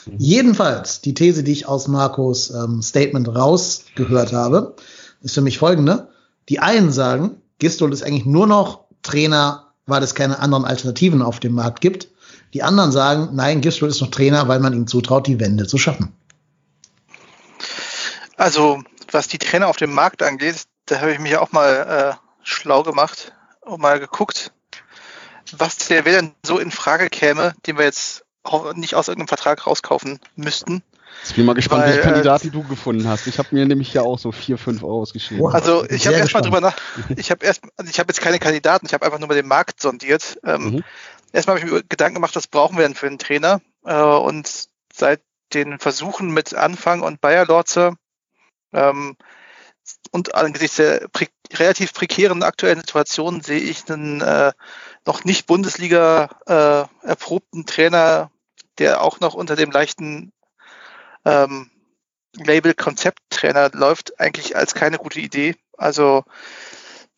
[0.06, 0.14] Mhm.
[0.18, 4.76] Jedenfalls, die These, die ich aus Marcos ähm, Statement rausgehört habe,
[5.22, 6.10] ist für mich folgende.
[6.50, 11.40] Die einen sagen, Gistol ist eigentlich nur noch Trainer, weil es keine anderen Alternativen auf
[11.40, 12.08] dem Markt gibt.
[12.54, 15.78] Die anderen sagen, nein, Gistol ist noch Trainer, weil man ihm zutraut, die Wende zu
[15.78, 16.14] schaffen.
[18.38, 18.82] Also,
[19.12, 22.84] was die Trainer auf dem Markt angeht, da habe ich mich auch mal äh, schlau
[22.84, 24.52] gemacht und mal geguckt,
[25.58, 28.24] was der wer denn so in Frage käme, den wir jetzt
[28.76, 30.82] nicht aus irgendeinem Vertrag rauskaufen müssten.
[31.26, 33.28] Ich bin mal gespannt, Weil, welche äh, Kandidaten du gefunden hast.
[33.28, 35.46] Ich habe mir nämlich ja auch so vier, fünf ausgeschrieben.
[35.48, 36.76] Also ich habe erstmal drüber nach.
[37.16, 38.86] Ich habe erst, also ich habe jetzt keine Kandidaten.
[38.86, 40.40] Ich habe einfach nur mal den Markt sondiert.
[40.44, 40.84] Ähm, mhm.
[41.32, 43.62] Erstmal habe ich mir Gedanken gemacht, was brauchen wir denn für einen Trainer?
[43.86, 45.22] Äh, und seit
[45.54, 47.96] den Versuchen mit Anfang und Bayer Lorzer
[48.74, 49.16] ähm,
[50.12, 54.52] und angesichts der pre relativ prekären aktuellen Situation sehe ich einen äh,
[55.08, 58.30] noch nicht Bundesliga äh, erprobten Trainer,
[58.78, 60.32] der auch noch unter dem leichten
[61.26, 61.70] ähm,
[62.36, 65.56] Label Konzepttrainer läuft, eigentlich als keine gute Idee.
[65.78, 66.24] Also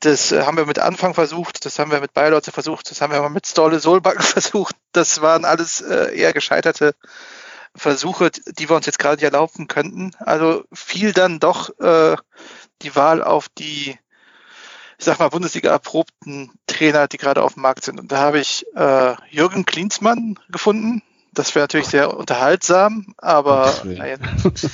[0.01, 3.13] das äh, haben wir mit Anfang versucht, das haben wir mit Bayerlotze versucht, das haben
[3.13, 4.75] wir mit Stolle Solbacken versucht.
[4.91, 6.95] Das waren alles äh, eher gescheiterte
[7.75, 10.11] Versuche, die wir uns jetzt gerade nicht erlauben könnten.
[10.19, 12.17] Also fiel dann doch äh,
[12.81, 13.97] die Wahl auf die,
[14.97, 17.99] ich sag mal, Bundesliga erprobten Trainer, die gerade auf dem Markt sind.
[17.99, 21.03] Und da habe ich äh, Jürgen Klinsmann gefunden.
[21.33, 24.17] Das wäre natürlich sehr unterhaltsam, aber naja.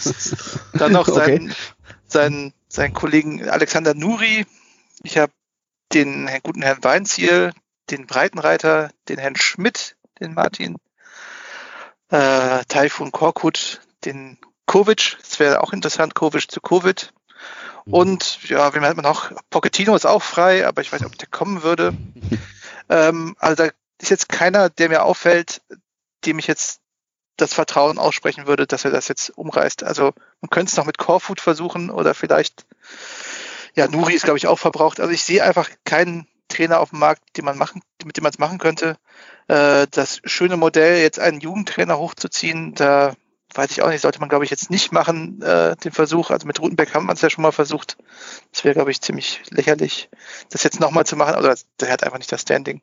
[0.73, 1.55] dann noch seinen, okay.
[2.07, 4.45] seinen, seinen Kollegen Alexander Nuri.
[5.03, 5.31] Ich habe
[5.93, 7.53] den guten Herrn Weinziel,
[7.91, 10.77] den Breitenreiter, den Herrn Schmidt, den Martin
[12.09, 17.13] äh, Taifun Korkut, den Kovic, das wäre auch interessant, Kovic zu Covid.
[17.85, 17.93] Mhm.
[17.93, 19.31] Und ja, wen hat man noch?
[19.49, 21.93] Pochettino ist auch frei, aber ich weiß nicht, ob der kommen würde.
[22.89, 25.61] ähm, also da ist jetzt keiner, der mir auffällt,
[26.27, 26.81] dem ich jetzt
[27.37, 29.83] das Vertrauen aussprechen würde, dass er das jetzt umreißt.
[29.83, 32.65] Also man könnte es noch mit Corfood versuchen oder vielleicht,
[33.75, 34.99] ja, Nuri ist, glaube ich, auch verbraucht.
[34.99, 38.31] Also ich sehe einfach keinen Trainer auf dem Markt, den man machen, mit dem man
[38.31, 38.97] es machen könnte.
[39.47, 43.13] Äh, das schöne Modell, jetzt einen Jugendtrainer hochzuziehen, da
[43.53, 46.31] weiß ich auch nicht, sollte man, glaube ich, jetzt nicht machen, äh, den Versuch.
[46.31, 47.97] Also mit Rutenbeck haben wir es ja schon mal versucht.
[48.51, 50.09] Das wäre, glaube ich, ziemlich lächerlich,
[50.49, 51.35] das jetzt nochmal zu machen.
[51.35, 52.81] Oder der hat einfach nicht das Standing.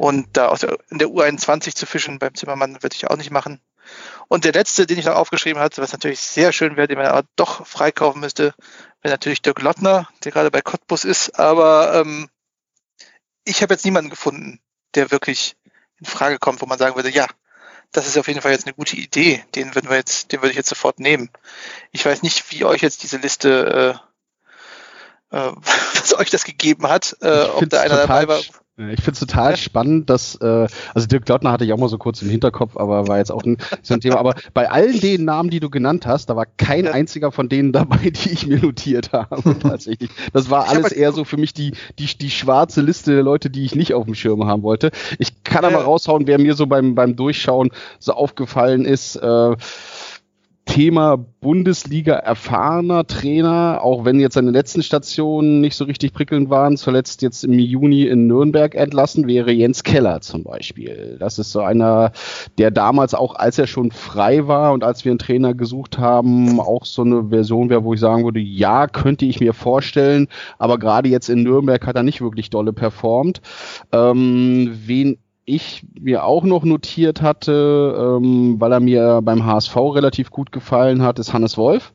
[0.00, 3.30] Und da aus der, in der U21 zu fischen beim Zimmermann würde ich auch nicht
[3.30, 3.60] machen.
[4.28, 7.08] Und der letzte, den ich noch aufgeschrieben hatte, was natürlich sehr schön wäre, den man
[7.08, 8.54] aber doch freikaufen müsste,
[9.02, 11.38] wäre natürlich Dirk Lottner, der gerade bei Cottbus ist.
[11.38, 12.30] Aber ähm,
[13.44, 14.58] ich habe jetzt niemanden gefunden,
[14.94, 15.58] der wirklich
[15.98, 17.26] in Frage kommt, wo man sagen würde, ja,
[17.92, 19.44] das ist auf jeden Fall jetzt eine gute Idee.
[19.54, 21.28] Den würden wir jetzt, den würde ich jetzt sofort nehmen.
[21.92, 24.00] Ich weiß nicht, wie euch jetzt diese Liste,
[25.30, 25.52] äh, äh,
[25.94, 28.40] was euch das gegeben hat, äh, ob da einer dabei war.
[28.88, 31.98] Ich finde es total spannend, dass, äh, also Dirk Lottner hatte ich auch mal so
[31.98, 34.18] kurz im Hinterkopf, aber war jetzt auch ein, so ein Thema.
[34.18, 37.72] Aber bei allen den Namen, die du genannt hast, da war kein einziger von denen
[37.72, 39.58] dabei, die ich mir notiert habe.
[39.60, 40.10] Tatsächlich.
[40.32, 43.64] Das war alles eher so für mich die, die, die schwarze Liste der Leute, die
[43.64, 44.90] ich nicht auf dem Schirm haben wollte.
[45.18, 49.16] Ich kann aber raushauen, wer mir so beim, beim Durchschauen so aufgefallen ist.
[49.16, 49.56] Äh,
[50.70, 56.76] Thema Bundesliga erfahrener Trainer, auch wenn jetzt seine letzten Stationen nicht so richtig prickelnd waren,
[56.76, 61.16] zuletzt jetzt im Juni in Nürnberg entlassen, wäre Jens Keller zum Beispiel.
[61.18, 62.12] Das ist so einer,
[62.58, 66.60] der damals auch, als er schon frei war und als wir einen Trainer gesucht haben,
[66.60, 70.28] auch so eine Version wäre, wo ich sagen würde, ja, könnte ich mir vorstellen,
[70.60, 73.40] aber gerade jetzt in Nürnberg hat er nicht wirklich dolle performt.
[73.90, 80.30] Ähm, wen ich mir auch noch notiert hatte, ähm, weil er mir beim HSV relativ
[80.30, 81.92] gut gefallen hat, ist Hannes Wolf.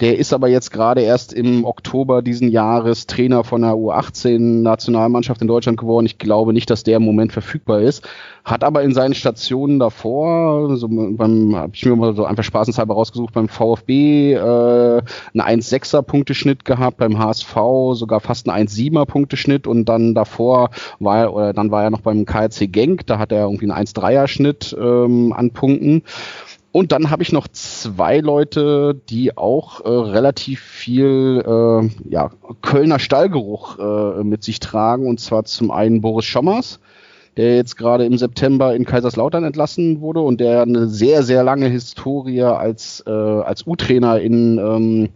[0.00, 5.48] Der ist aber jetzt gerade erst im Oktober diesen Jahres Trainer von der U18-Nationalmannschaft in
[5.48, 6.06] Deutschland geworden.
[6.06, 8.08] Ich glaube nicht, dass der im Moment verfügbar ist.
[8.42, 12.94] Hat aber in seinen Stationen davor, so beim, habe ich mir mal so einfach spaßenshalber
[12.94, 17.54] rausgesucht, beim VfB äh, einen 1,6er Punkteschnitt gehabt, beim HSV
[17.92, 22.00] sogar fast einen 1,7er Punkteschnitt und dann davor war er, oder dann war er noch
[22.00, 26.02] beim KRC Genk, da hat er irgendwie einen 1,3er Schnitt ähm, an Punkten.
[26.72, 32.30] Und dann habe ich noch zwei Leute, die auch äh, relativ viel äh, ja,
[32.62, 35.08] Kölner Stallgeruch äh, mit sich tragen.
[35.08, 36.78] Und zwar zum einen Boris Schommers,
[37.36, 41.66] der jetzt gerade im September in Kaiserslautern entlassen wurde und der eine sehr, sehr lange
[41.66, 45.08] Historie als, äh, als U-Trainer in, ähm,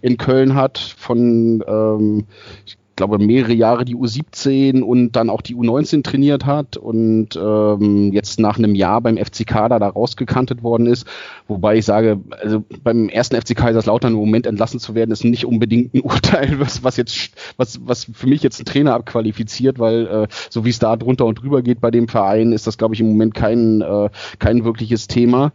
[0.00, 0.78] in Köln hat.
[0.78, 2.24] Von, ähm,
[2.64, 8.12] ich glaube, mehrere Jahre die U17 und dann auch die U19 trainiert hat und ähm,
[8.12, 11.04] jetzt nach einem Jahr beim FC Kader da rausgekantet worden ist.
[11.48, 15.46] Wobei ich sage, also beim ersten FC Kaiserslautern im Moment entlassen zu werden, ist nicht
[15.46, 20.06] unbedingt ein Urteil, was, was jetzt, was, was für mich jetzt ein Trainer abqualifiziert, weil
[20.06, 22.94] äh, so wie es da drunter und drüber geht bei dem Verein, ist das, glaube
[22.94, 25.52] ich, im Moment kein, äh, kein wirkliches Thema.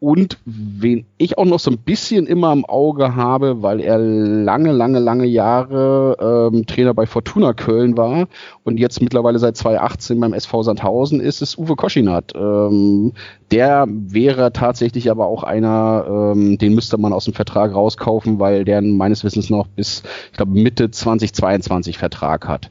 [0.00, 4.72] Und wen ich auch noch so ein bisschen immer im Auge habe, weil er lange,
[4.72, 8.26] lange, lange Jahre ähm, Trainer bei Fortuna Köln war
[8.64, 12.32] und jetzt mittlerweile seit 2018 beim SV Sandhausen ist, ist Uwe Koschinat.
[12.34, 13.12] Ähm,
[13.50, 18.64] der wäre tatsächlich aber auch einer, ähm, den müsste man aus dem Vertrag rauskaufen, weil
[18.64, 22.70] der meines Wissens noch bis, ich glaube, Mitte 2022 Vertrag hat.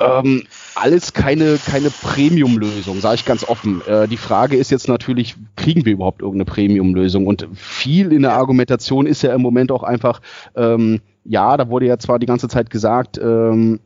[0.00, 0.44] Ähm,
[0.74, 3.82] alles keine, keine Premium-Lösung, sage ich ganz offen.
[3.86, 7.26] Äh, die Frage ist jetzt natürlich, kriegen wir überhaupt irgendeine Premium-Lösung?
[7.26, 10.20] Und viel in der Argumentation ist ja im Moment auch einfach,
[10.56, 13.80] ähm, ja, da wurde ja zwar die ganze Zeit gesagt, ähm,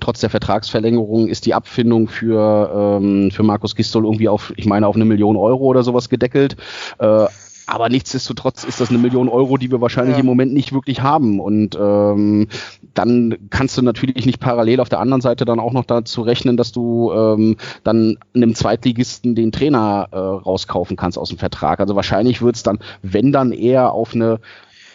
[0.00, 4.86] trotz der Vertragsverlängerung ist die Abfindung für, ähm, für Markus Gistol irgendwie auf, ich meine,
[4.86, 6.56] auf eine Million Euro oder sowas gedeckelt.
[6.98, 7.26] Äh,
[7.66, 10.20] aber nichtsdestotrotz ist das eine Million Euro, die wir wahrscheinlich ja.
[10.20, 11.40] im Moment nicht wirklich haben.
[11.40, 12.48] Und ähm,
[12.94, 16.56] dann kannst du natürlich nicht parallel auf der anderen Seite dann auch noch dazu rechnen,
[16.56, 21.80] dass du ähm, dann einem Zweitligisten den Trainer äh, rauskaufen kannst aus dem Vertrag.
[21.80, 24.40] Also wahrscheinlich wird es dann, wenn dann eher auf eine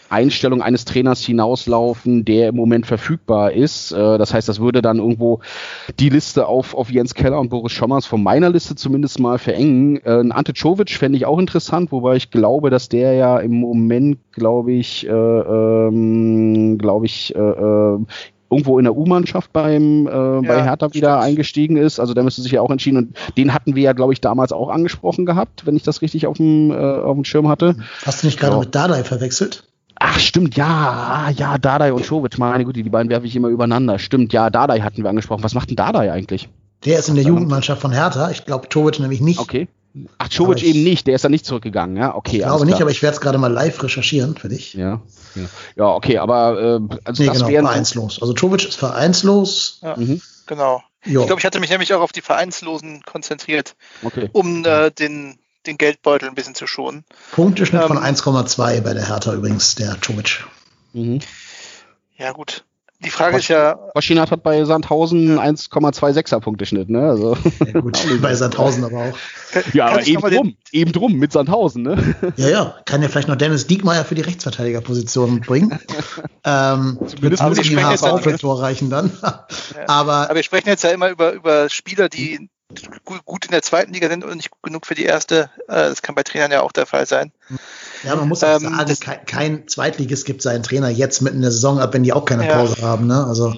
[0.09, 3.91] Einstellung eines Trainers hinauslaufen, der im Moment verfügbar ist.
[3.91, 5.41] Äh, das heißt, das würde dann irgendwo
[5.99, 9.97] die Liste auf, auf Jens Keller und Boris Schommers von meiner Liste zumindest mal verengen.
[10.05, 14.19] Äh, Ante Czovic fände ich auch interessant, wobei ich glaube, dass der ja im Moment,
[14.31, 17.99] glaube ich, äh, ähm, glaube ich, äh, äh,
[18.49, 21.23] irgendwo in der U-Mannschaft beim äh, ja, bei Hertha wieder stimmt.
[21.23, 21.99] eingestiegen ist.
[21.99, 24.51] Also der müsste sich ja auch entschieden und den hatten wir ja, glaube ich, damals
[24.51, 27.75] auch angesprochen gehabt, wenn ich das richtig auf dem, äh, auf dem Schirm hatte.
[28.05, 28.59] Hast du nicht gerade ja.
[28.61, 29.66] mit Dardai verwechselt?
[30.17, 33.99] Ach, stimmt, ja, ja, Dadai und Schovic, meine Güte, die beiden werfe ich immer übereinander.
[33.99, 35.43] Stimmt, ja, Dadai hatten wir angesprochen.
[35.43, 36.49] Was macht denn Dadai eigentlich?
[36.85, 38.31] Der ist in der Jugendmannschaft von Hertha.
[38.31, 39.39] Ich glaube, Chovic nämlich nicht.
[39.39, 39.67] Okay.
[40.17, 42.37] Ach, Chovic eben nicht, der ist da nicht zurückgegangen, ja, okay.
[42.37, 44.73] Ich glaube nicht, aber ich werde es gerade mal live recherchieren für dich.
[44.73, 45.01] Ja,
[45.35, 45.43] ja,
[45.75, 48.19] ja okay, aber äh, also nee, das genau, vereinslos.
[48.19, 49.79] Also Chovic ist vereinslos.
[49.83, 50.19] Ja, mhm.
[50.47, 50.81] Genau.
[51.05, 51.21] Jo.
[51.21, 54.29] Ich glaube, ich hatte mich nämlich auch auf die Vereinslosen konzentriert, okay.
[54.33, 55.37] um äh, den
[55.67, 57.03] den Geldbeutel ein bisschen zu schonen.
[57.31, 60.45] Punkteschnitt ähm, von 1,2 bei der Hertha übrigens, der Tomic.
[60.93, 61.19] Mhm.
[62.17, 62.63] Ja, gut.
[62.99, 63.75] Die Frage ist ja.
[63.93, 67.07] Koschinat hat bei Sandhausen 1,26er Punkteschnitt, ne?
[67.07, 67.37] Also.
[67.63, 69.17] Ja, gut, bei Sandhausen aber auch.
[69.73, 72.15] Ja, aber eben drum, eben drum mit Sandhausen, ne?
[72.37, 72.75] Ja, ja.
[72.85, 75.77] Kann ja vielleicht noch Dennis Diekmeyer für die Rechtsverteidigerposition bringen.
[76.43, 79.11] ähm, Zumindest muss die HV für Tor reichen dann.
[79.21, 79.45] Ja.
[79.87, 82.49] aber, aber wir sprechen jetzt ja immer über, über Spieler, die
[83.25, 85.49] gut in der zweiten Liga sind und nicht gut genug für die erste.
[85.67, 87.31] Äh, das kann bei Trainern ja auch der Fall sein.
[88.03, 91.41] Ja, man muss auch ähm, sagen, kein, kein Zweitligist gibt seinen Trainer jetzt mitten in
[91.43, 92.83] der Saison ab, wenn die auch keine Pause ja.
[92.83, 93.07] haben.
[93.07, 93.25] Ne?
[93.25, 93.53] Also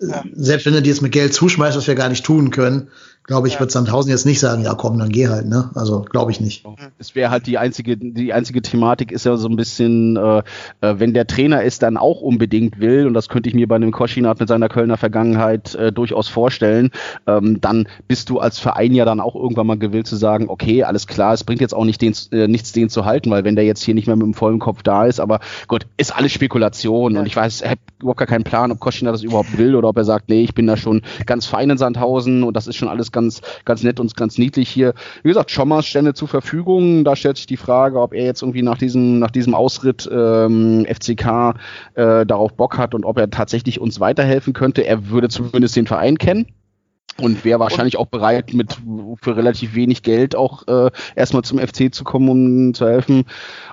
[0.00, 0.22] ja.
[0.34, 2.90] selbst wenn du dir jetzt mit Geld zuschmeißt, was wir gar nicht tun können,
[3.26, 3.60] glaube ich, ja.
[3.60, 5.70] wird Sandhausen jetzt nicht sagen, ja komm, dann geh halt, ne?
[5.74, 6.64] Also glaube ich nicht.
[6.98, 10.38] Es wäre halt die einzige, die einzige Thematik ist ja so ein bisschen, äh,
[10.80, 13.76] äh, wenn der Trainer es dann auch unbedingt will, und das könnte ich mir bei
[13.76, 16.90] einem Koschinat mit seiner Kölner Vergangenheit äh, durchaus vorstellen,
[17.26, 20.84] ähm, dann bist du als Verein ja dann auch irgendwann mal gewillt zu sagen, okay,
[20.84, 23.56] alles klar, es bringt jetzt auch nicht den, äh, nichts, den zu halten, weil wenn
[23.56, 26.30] der jetzt hier nicht mehr mit dem vollen Kopf da ist, aber gut, ist alles
[26.30, 27.20] Spekulation ja.
[27.20, 29.88] und ich weiß, ich habe überhaupt gar keinen Plan, ob Koschinat das überhaupt will oder
[29.88, 32.76] ob er sagt, nee, ich bin da schon ganz fein in Sandhausen und das ist
[32.76, 34.92] schon alles ganz, ganz nett und ganz niedlich hier.
[35.22, 37.02] Wie gesagt, Schommers stände zur Verfügung.
[37.04, 40.86] Da stellt sich die Frage, ob er jetzt irgendwie nach diesem, nach diesem Ausritt ähm,
[40.86, 41.54] FCK
[41.94, 44.86] äh, darauf Bock hat und ob er tatsächlich uns weiterhelfen könnte.
[44.86, 46.46] Er würde zumindest den Verein kennen
[47.20, 48.76] und wäre wahrscheinlich auch bereit, mit
[49.22, 53.24] für relativ wenig Geld auch äh, erstmal zum FC zu kommen, um zu helfen.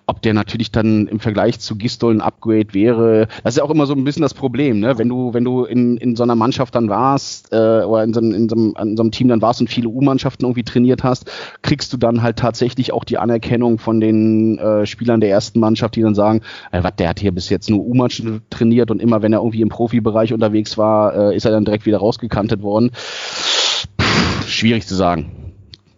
[0.05, 3.69] Ob der natürlich dann im Vergleich zu Gistol ein Upgrade wäre, das ist ja auch
[3.69, 4.97] immer so ein bisschen das Problem, ne?
[4.97, 8.19] Wenn du, wenn du in, in so einer Mannschaft dann warst, äh, oder in so,
[8.19, 11.31] in, so einem, in so einem Team dann warst und viele U-Mannschaften irgendwie trainiert hast,
[11.61, 15.95] kriegst du dann halt tatsächlich auch die Anerkennung von den äh, Spielern der ersten Mannschaft,
[15.95, 16.41] die dann sagen,
[16.71, 19.61] äh, was, der hat hier bis jetzt nur U-Mannschaften trainiert und immer wenn er irgendwie
[19.61, 22.91] im Profibereich unterwegs war, äh, ist er dann direkt wieder rausgekantet worden.
[23.33, 25.53] Pff, schwierig zu sagen.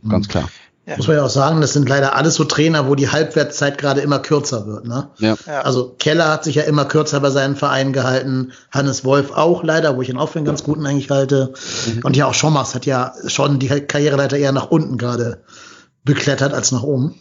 [0.07, 0.31] Ganz mhm.
[0.31, 0.49] klar.
[0.87, 0.97] Ja.
[0.97, 4.01] Muss man ja auch sagen, das sind leider alles so Trainer, wo die Halbwertszeit gerade
[4.01, 4.85] immer kürzer wird.
[4.85, 5.09] Ne?
[5.17, 5.35] Ja.
[5.63, 9.97] Also Keller hat sich ja immer kürzer bei seinen Vereinen gehalten, Hannes Wolf auch leider,
[9.97, 11.53] wo ich ihn auch für einen ganz guten eigentlich halte.
[11.87, 12.01] Mhm.
[12.03, 15.41] Und ja, auch Schommers hat ja schon die Karriereleiter eher nach unten gerade
[16.03, 17.15] beklettert als nach oben.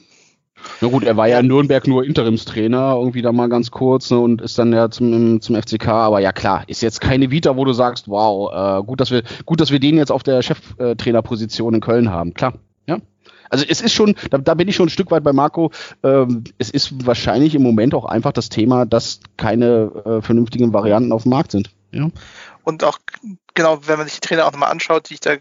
[0.81, 4.19] Na gut, er war ja in Nürnberg nur Interimstrainer, irgendwie da mal ganz kurz ne,
[4.19, 5.89] und ist dann ja zum, zum FCK.
[5.89, 9.23] Aber ja klar, ist jetzt keine Vita, wo du sagst, wow, äh, gut, dass wir,
[9.45, 12.35] gut, dass wir den jetzt auf der Cheftrainerposition in Köln haben.
[12.35, 12.55] Klar,
[12.87, 12.99] ja.
[13.51, 15.71] Also es ist schon, da, da bin ich schon ein Stück weit bei Marco.
[16.03, 21.13] Ähm, es ist wahrscheinlich im Moment auch einfach das Thema, dass keine äh, vernünftigen Varianten
[21.13, 21.71] auf dem Markt sind.
[21.93, 22.09] Ja.
[22.65, 22.99] Und auch
[23.55, 25.37] genau, wenn man sich die Trainer auch nochmal anschaut, die ich da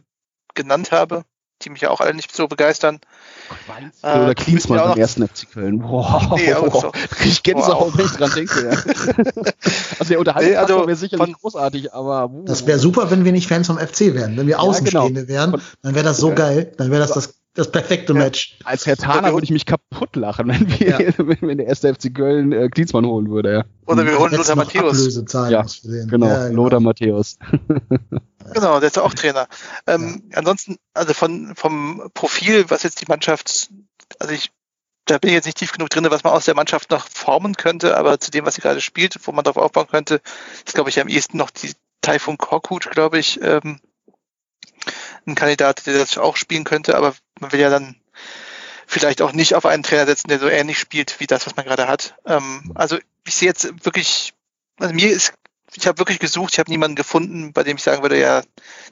[0.54, 1.24] genannt habe,
[1.64, 3.00] die mich ja auch alle nicht so begeistern.
[4.02, 5.84] Äh, oder Klinsmann beim ersten FC Köln.
[5.84, 6.36] Wow.
[6.36, 6.92] Nee, so.
[7.24, 7.98] Ich Gänsehaut, wow.
[7.98, 8.70] wenn ich dran denke.
[8.70, 9.52] Ja.
[10.00, 12.30] also der Unterhaltung nee, also wäre sicherlich von, großartig, aber...
[12.30, 12.46] Uh.
[12.46, 14.38] Das wäre super, wenn wir nicht Fans vom FC wären.
[14.38, 15.34] Wenn wir Außenstehende genau.
[15.34, 16.72] wären, dann wäre das so geil.
[16.78, 18.58] Dann wäre das das das perfekte Match.
[18.62, 21.14] Ja, als Herr Thaler würde ich mich kaputt lachen, wenn, wir, ja.
[21.42, 23.54] wenn der erste FC Köln äh, Klinsmann holen würde.
[23.54, 23.64] Ja.
[23.86, 25.22] Oder wir holen Lothar Matthäus.
[25.32, 25.66] Ja,
[26.10, 26.64] genau, ja, genau.
[26.64, 27.38] Lothar Matthäus.
[28.54, 29.48] genau, der ist auch Trainer.
[29.88, 33.70] Ähm, ansonsten, also von, vom Profil, was jetzt die Mannschaft,
[34.20, 34.52] also ich,
[35.06, 37.56] da bin ich jetzt nicht tief genug drin, was man aus der Mannschaft noch formen
[37.56, 40.22] könnte, aber zu dem, was sie gerade spielt, wo man darauf aufbauen könnte,
[40.66, 43.80] ist, glaube ich, am ehesten noch die Taifun Korkut, glaube ich, ähm,
[45.26, 47.96] ein Kandidat, der das auch spielen könnte, aber man will ja dann
[48.88, 51.66] vielleicht auch nicht auf einen Trainer setzen, der so ähnlich spielt wie das, was man
[51.66, 52.16] gerade hat.
[52.26, 54.34] Ähm, also ich sehe jetzt wirklich,
[54.80, 55.34] also mir ist
[55.76, 58.42] ich habe wirklich gesucht, ich habe niemanden gefunden, bei dem ich sagen würde, ja,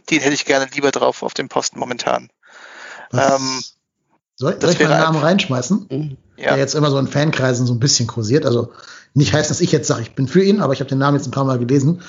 [0.09, 2.29] den hätte ich gerne lieber drauf auf dem Posten momentan.
[3.13, 3.61] Ähm,
[4.35, 6.17] soll, soll ich mal einen Namen reinschmeißen?
[6.37, 6.49] Ja.
[6.49, 8.45] Der jetzt immer so in Fankreisen so ein bisschen kursiert.
[8.45, 8.71] Also
[9.13, 11.17] nicht heißt, dass ich jetzt sage, ich bin für ihn, aber ich habe den Namen
[11.17, 12.01] jetzt ein paar Mal gelesen.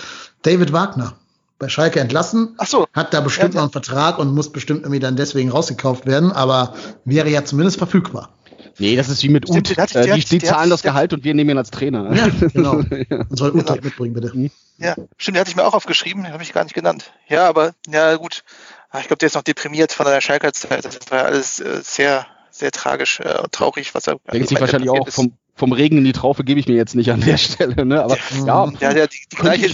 [0.43, 1.15] David Wagner.
[1.59, 2.55] Bei Schalke entlassen.
[2.59, 2.87] Ach so.
[2.93, 6.33] Hat da bestimmt ja, noch einen Vertrag und muss bestimmt irgendwie dann deswegen rausgekauft werden,
[6.33, 6.75] aber
[7.05, 8.31] wäre ja zumindest verfügbar.
[8.79, 9.79] Nee, das ist wie mit Stimmt, Ut.
[9.79, 12.15] Hat, äh, die, die zahlen das Gehalt und wir nehmen ihn als Trainer.
[12.15, 12.73] Ja, genau.
[12.77, 13.79] Und soll Ut genau.
[13.83, 14.33] mitbringen, bitte.
[14.35, 14.51] Mhm.
[14.79, 17.13] Ja, stimmt, den hatte ich mir auch aufgeschrieben, den habe ich gar nicht genannt.
[17.29, 18.45] Ja, aber, ja, gut.
[18.91, 20.85] Ah, ich glaube, der ist noch deprimiert von der Schalker Zeit.
[20.85, 24.17] Das war alles äh, sehr, sehr tragisch äh, und traurig, was er.
[24.33, 27.11] Denkt sich wahrscheinlich auch vom, vom Regen in die Traufe gebe ich mir jetzt nicht
[27.11, 28.03] an der Stelle, ne?
[28.03, 29.69] Aber ja, ja, ja die, die gleiche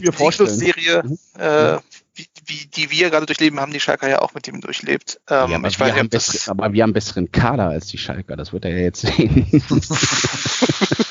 [0.46, 1.18] Serie, mhm.
[1.38, 1.78] äh,
[2.46, 5.20] wie, die wir gerade durchleben, haben die Schalker ja auch mit ihm durchlebt.
[5.28, 8.36] Ähm, ja, aber, ich wir weiß, bessere, aber wir haben besseren Kader als die Schalker,
[8.36, 9.46] das wird er ja jetzt sehen.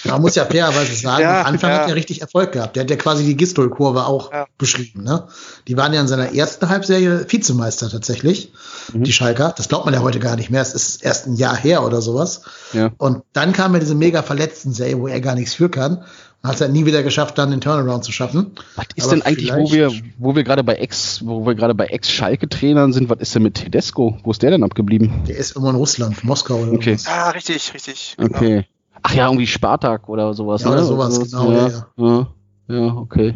[0.06, 1.80] Man muss ja fairerweise sagen, ja, am Anfang ja.
[1.80, 2.76] hat er richtig Erfolg gehabt.
[2.76, 4.48] Der hat ja quasi die Gistol-Kurve auch ja.
[4.58, 5.04] beschrieben.
[5.04, 5.28] Ne?
[5.68, 8.54] Die waren ja in seiner ersten Halbserie Vizemeister tatsächlich,
[8.94, 9.04] mhm.
[9.04, 9.54] die Schalker.
[9.56, 10.62] Das glaubt man ja heute gar nicht mehr.
[10.62, 12.42] Es ist erst ein Jahr her oder sowas.
[12.74, 12.92] Ja.
[12.98, 16.04] Und dann kam ja diese mega verletzten Serie, wo er gar nichts für kann.
[16.48, 18.52] Hat es halt nie wieder geschafft, dann den Turnaround zu schaffen.
[18.76, 21.76] Was ist Aber denn eigentlich, wo wir, wo wir gerade bei Ex, wo wir gerade
[21.76, 24.18] bei Ex-Schalke-Trainern sind, was ist denn mit Tedesco?
[24.24, 25.24] Wo ist der denn abgeblieben?
[25.28, 26.98] Der ist immer in Russland, Moskau oder okay.
[27.06, 28.16] Ah, richtig, richtig.
[28.18, 28.36] Genau.
[28.36, 28.66] Okay.
[29.04, 30.64] Ach ja, irgendwie Spartak oder sowas.
[30.64, 30.76] Ja, ne?
[30.76, 31.52] oder sowas, genau.
[31.52, 32.28] Ja, ja, ja.
[32.68, 33.36] ja okay.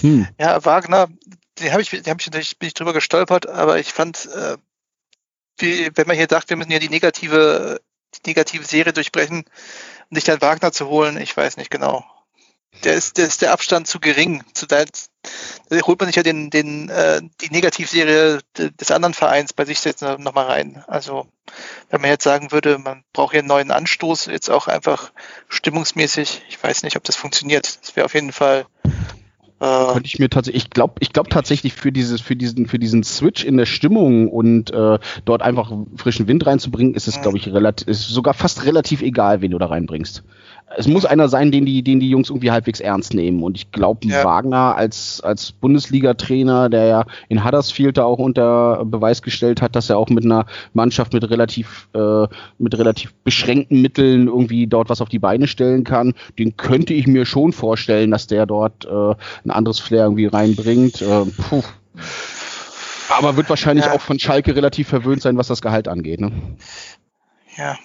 [0.00, 0.26] Hm.
[0.38, 1.08] Ja, Wagner,
[1.58, 4.56] den habe ich, den hab ich natürlich bin ich drüber gestolpert, aber ich fand, äh,
[5.58, 7.80] wie, wenn man hier sagt, wir müssen ja die negative,
[8.14, 9.44] die negative Serie durchbrechen,
[10.10, 12.04] um sich dann Wagner zu holen, ich weiß nicht genau.
[12.84, 14.44] Der ist, der ist der Abstand zu gering.
[14.52, 14.84] Zu da,
[15.68, 19.82] da holt man sich ja den, den, äh, die Negativserie des anderen Vereins bei sich
[19.84, 20.84] jetzt nochmal rein.
[20.86, 21.26] Also
[21.90, 25.12] wenn man jetzt sagen würde, man braucht hier einen neuen Anstoß, jetzt auch einfach
[25.48, 27.78] stimmungsmäßig, ich weiß nicht, ob das funktioniert.
[27.82, 28.66] Das wäre auf jeden Fall
[29.58, 33.02] Könnte ich mir tatsächlich, ich glaube, ich glaube tatsächlich für dieses, für diesen, für diesen
[33.04, 37.48] Switch in der Stimmung und äh, dort einfach frischen Wind reinzubringen, ist es, glaube ich,
[37.48, 40.22] relativ, ist sogar fast relativ egal, wen du da reinbringst
[40.74, 43.42] es muss einer sein, den die, den die Jungs irgendwie halbwegs ernst nehmen.
[43.42, 44.24] Und ich glaube, ja.
[44.24, 49.90] Wagner als, als Bundesliga-Trainer, der ja in Huddersfield da auch unter Beweis gestellt hat, dass
[49.90, 52.26] er auch mit einer Mannschaft mit relativ, äh,
[52.58, 57.06] mit relativ beschränkten Mitteln irgendwie dort was auf die Beine stellen kann, den könnte ich
[57.06, 59.14] mir schon vorstellen, dass der dort äh,
[59.44, 61.00] ein anderes Flair irgendwie reinbringt.
[61.00, 61.62] Äh, puh.
[63.08, 63.92] Aber wird wahrscheinlich ja.
[63.92, 66.20] auch von Schalke relativ verwöhnt sein, was das Gehalt angeht.
[66.20, 66.32] Ne?
[67.56, 67.76] Ja,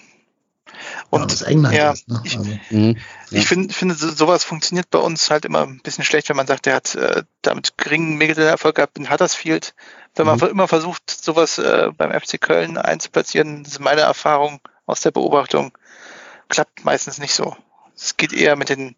[1.12, 2.22] und ja, England ja, ist, ne?
[2.24, 2.96] ich, also, mhm.
[3.30, 6.64] ich finde, finde, sowas funktioniert bei uns halt immer ein bisschen schlecht, wenn man sagt,
[6.64, 9.74] der hat äh, damit geringen Erfolg gehabt in Huddersfield.
[10.14, 10.46] Wenn man mhm.
[10.46, 15.76] immer versucht, sowas äh, beim FC Köln einzuplatzieren, das ist meine Erfahrung aus der Beobachtung,
[16.48, 17.54] klappt meistens nicht so.
[17.94, 18.96] Es geht eher mit den,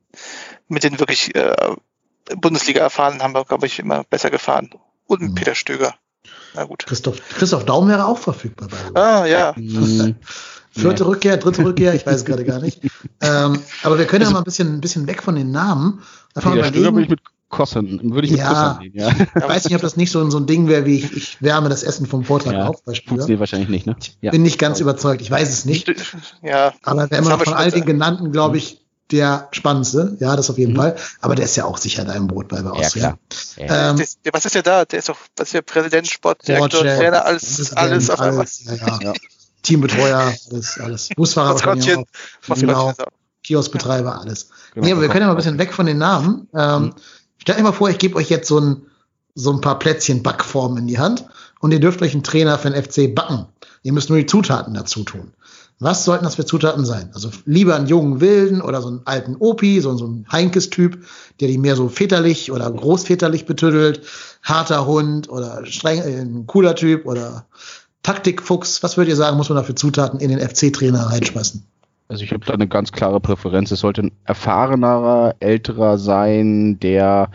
[0.68, 1.74] mit den wirklich äh,
[2.36, 4.70] Bundesliga-Erfahrenen haben wir, glaube ich, immer besser gefahren.
[5.08, 5.34] Und mit mhm.
[5.34, 5.96] Peter Stöger.
[6.54, 6.86] Na gut.
[6.86, 8.68] Christoph, Christoph Daum wäre auch verfügbar.
[8.68, 9.52] Bei ah, ja.
[10.74, 11.08] Vierte nee.
[11.08, 12.80] Rückkehr, dritte Rückkehr, ich weiß es gerade gar nicht.
[13.20, 16.02] Ähm, aber wir können ja also mal ein bisschen, ein bisschen weg von den Namen.
[16.34, 16.98] Einfach nee, überlegen.
[16.98, 19.08] ich mit Kossen, würde ich mit ja, nehmen, ja.
[19.08, 21.68] Ich weiß nicht, ob das nicht so, so ein Ding wäre, wie ich, ich wärme
[21.68, 22.82] das Essen vom Vortag ja, auf.
[22.84, 23.96] Funktioniert wahrscheinlich nicht, ne?
[24.20, 24.30] Ja.
[24.30, 25.94] Bin nicht ganz überzeugt, ich weiß es nicht.
[26.42, 26.74] Ja.
[26.82, 30.72] Aber wenn man von all den genannten, glaube ich, der spannendste, ja, das auf jeden
[30.72, 30.78] mhm.
[30.78, 30.96] Fall.
[31.20, 33.18] Aber der ist ja auch sicher da im Boot bei, Austria.
[33.56, 33.90] Ja, klar.
[33.90, 34.84] Ähm, der, was ist ja da?
[34.84, 38.46] Der ist doch, was ist ja Präsident, Sportdirektor, Trainer, alles, alles auf einmal.
[38.64, 39.12] Ja, ja.
[39.64, 41.08] Teambetreyer, alles, alles.
[41.16, 42.54] Busfahrer auch.
[42.54, 42.92] Genau.
[43.42, 44.50] Kioskbetreiber, alles.
[44.74, 44.86] Genau.
[44.86, 46.48] Nee, aber wir können ja mal ein bisschen weg von den Namen.
[46.54, 46.94] Ähm, mhm.
[47.38, 48.82] Stellt euch mal vor, ich gebe euch jetzt so ein,
[49.34, 51.26] so ein paar Plätzchen Backformen in die Hand
[51.60, 53.46] und ihr dürft euch einen Trainer für den FC backen.
[53.82, 55.32] Ihr müsst nur die Zutaten dazu tun.
[55.80, 57.10] Was sollten das für Zutaten sein?
[57.14, 61.04] Also lieber einen jungen Wilden oder so einen alten Opi, so, so ein Heinkes-Typ,
[61.40, 64.02] der die mehr so väterlich oder großväterlich betüdelt,
[64.42, 67.46] harter Hund oder streng, äh, ein cooler Typ oder
[68.04, 71.66] Taktikfuchs, was würdet ihr sagen, muss man da für Zutaten in den FC-Trainer reinschmeißen?
[72.06, 73.70] Also ich habe da eine ganz klare Präferenz.
[73.72, 77.30] Es sollte ein erfahrenerer, älterer sein, der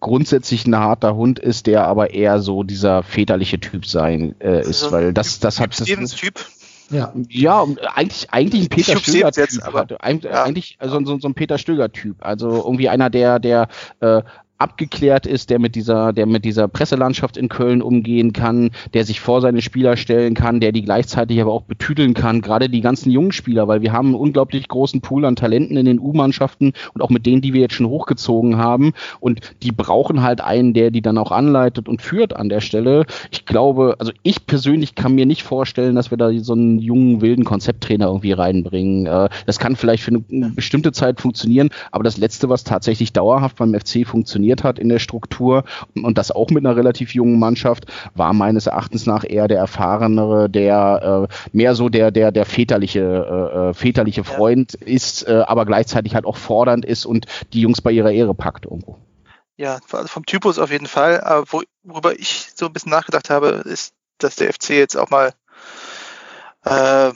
[0.00, 4.82] grundsätzlich ein harter Hund ist, der aber eher so dieser väterliche Typ sein äh, ist,
[4.82, 6.44] also, weil das, das hat das, Typ.
[6.90, 7.12] Ja.
[7.28, 7.64] ja,
[7.94, 9.96] eigentlich, eigentlich ein Peter Stöger-Typ.
[10.00, 10.42] Eigentlich, ja.
[10.42, 12.16] eigentlich also so, so ein Peter Stöger-Typ.
[12.20, 13.68] Also irgendwie einer, der, der
[14.00, 14.22] äh,
[14.62, 19.20] abgeklärt ist, der mit dieser, der mit dieser Presselandschaft in Köln umgehen kann, der sich
[19.20, 23.10] vor seine Spieler stellen kann, der die gleichzeitig aber auch betüdeln kann, gerade die ganzen
[23.10, 27.02] jungen Spieler, weil wir haben einen unglaublich großen Pool an Talenten in den U-Mannschaften und
[27.02, 30.92] auch mit denen, die wir jetzt schon hochgezogen haben und die brauchen halt einen, der
[30.92, 33.04] die dann auch anleitet und führt an der Stelle.
[33.32, 37.20] Ich glaube, also ich persönlich kann mir nicht vorstellen, dass wir da so einen jungen,
[37.20, 39.06] wilden Konzepttrainer irgendwie reinbringen.
[39.06, 43.56] Äh, das kann vielleicht für eine bestimmte Zeit funktionieren, aber das letzte, was tatsächlich dauerhaft
[43.56, 45.64] beim FC funktioniert, etabliert hat in der Struktur
[45.94, 50.48] und, das auch mit einer relativ jungen Mannschaft, war meines Erachtens nach eher der erfahrenere,
[50.48, 54.86] der äh, mehr so der, der, der väterliche, äh, äh väterliche Freund ja.
[54.86, 58.64] ist, äh, aber gleichzeitig halt auch fordernd ist und die Jungs bei ihrer Ehre packt
[58.64, 58.98] irgendwo.
[59.56, 61.20] Ja, also vom Typus auf jeden Fall.
[61.20, 61.46] Aber
[61.82, 65.32] worüber ich so ein bisschen nachgedacht habe, ist, dass der FC jetzt auch mal
[66.64, 67.12] äh,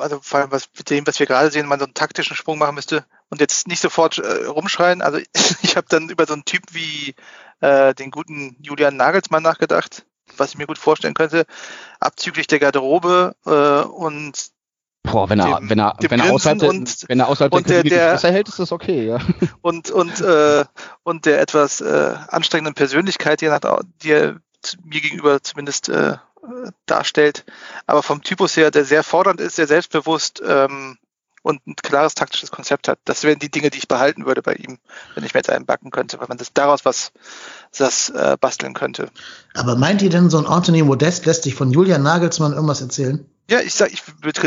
[0.00, 2.58] also vor allem was mit dem, was wir gerade sehen, man so einen taktischen Sprung
[2.58, 3.04] machen müsste
[3.34, 5.02] und jetzt nicht sofort äh, rumschreien.
[5.02, 5.18] Also
[5.62, 7.16] ich habe dann über so einen Typ wie
[7.60, 10.06] äh, den guten Julian Nagelsmann nachgedacht,
[10.36, 11.44] was ich mir gut vorstellen könnte,
[11.98, 14.54] abzüglich der Garderobe äh, und
[15.02, 17.82] Boah, wenn er, dem, wenn er, wenn er außerhalb, und, wenn er außerhalb und der,
[17.82, 19.18] der, der hält, ist das okay, ja.
[19.60, 20.64] Und, und, äh,
[21.02, 24.36] und der etwas äh, anstrengenden Persönlichkeit, die er, nach, die er
[24.82, 26.16] mir gegenüber zumindest äh,
[26.86, 27.44] darstellt,
[27.86, 30.96] aber vom Typus her, der sehr fordernd ist, sehr selbstbewusst ähm,
[31.44, 32.98] und ein klares taktisches Konzept hat.
[33.04, 34.78] Das wären die Dinge, die ich behalten würde bei ihm,
[35.14, 37.12] wenn ich mir jetzt einen backen könnte, weil man das daraus was
[37.76, 39.10] das äh, basteln könnte.
[39.52, 43.26] Aber meint ihr denn, so ein Anthony Modest lässt sich von Julian Nagelsmann irgendwas erzählen?
[43.50, 44.02] Ja, ich sag, ich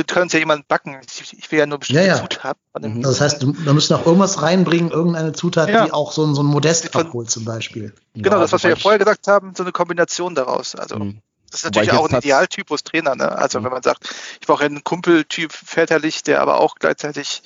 [0.08, 0.98] können es ja jemand backen.
[1.06, 2.22] Ich, ich, will ja nur bestimmte ja, ja.
[2.22, 2.98] Zutaten.
[2.98, 3.04] Mhm.
[3.04, 5.86] Das heißt, da müssen auch irgendwas reinbringen, irgendeine Zutat, ja.
[5.86, 7.94] die auch so, so ein Modest abholt zum Beispiel.
[8.16, 10.74] Genau, das, was wir ja vorher gesagt haben, so eine Kombination daraus.
[10.74, 11.22] Also mhm.
[11.52, 13.16] Das ist natürlich auch ein Idealtypus Trainer.
[13.16, 13.32] Ne?
[13.32, 13.66] Also mhm.
[13.66, 14.10] wenn man sagt,
[14.40, 17.42] ich brauche einen Kumpeltyp väterlich, der aber auch gleichzeitig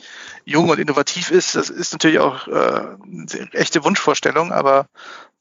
[0.46, 4.88] jung und innovativ ist, das ist natürlich auch äh, eine echte Wunschvorstellung, aber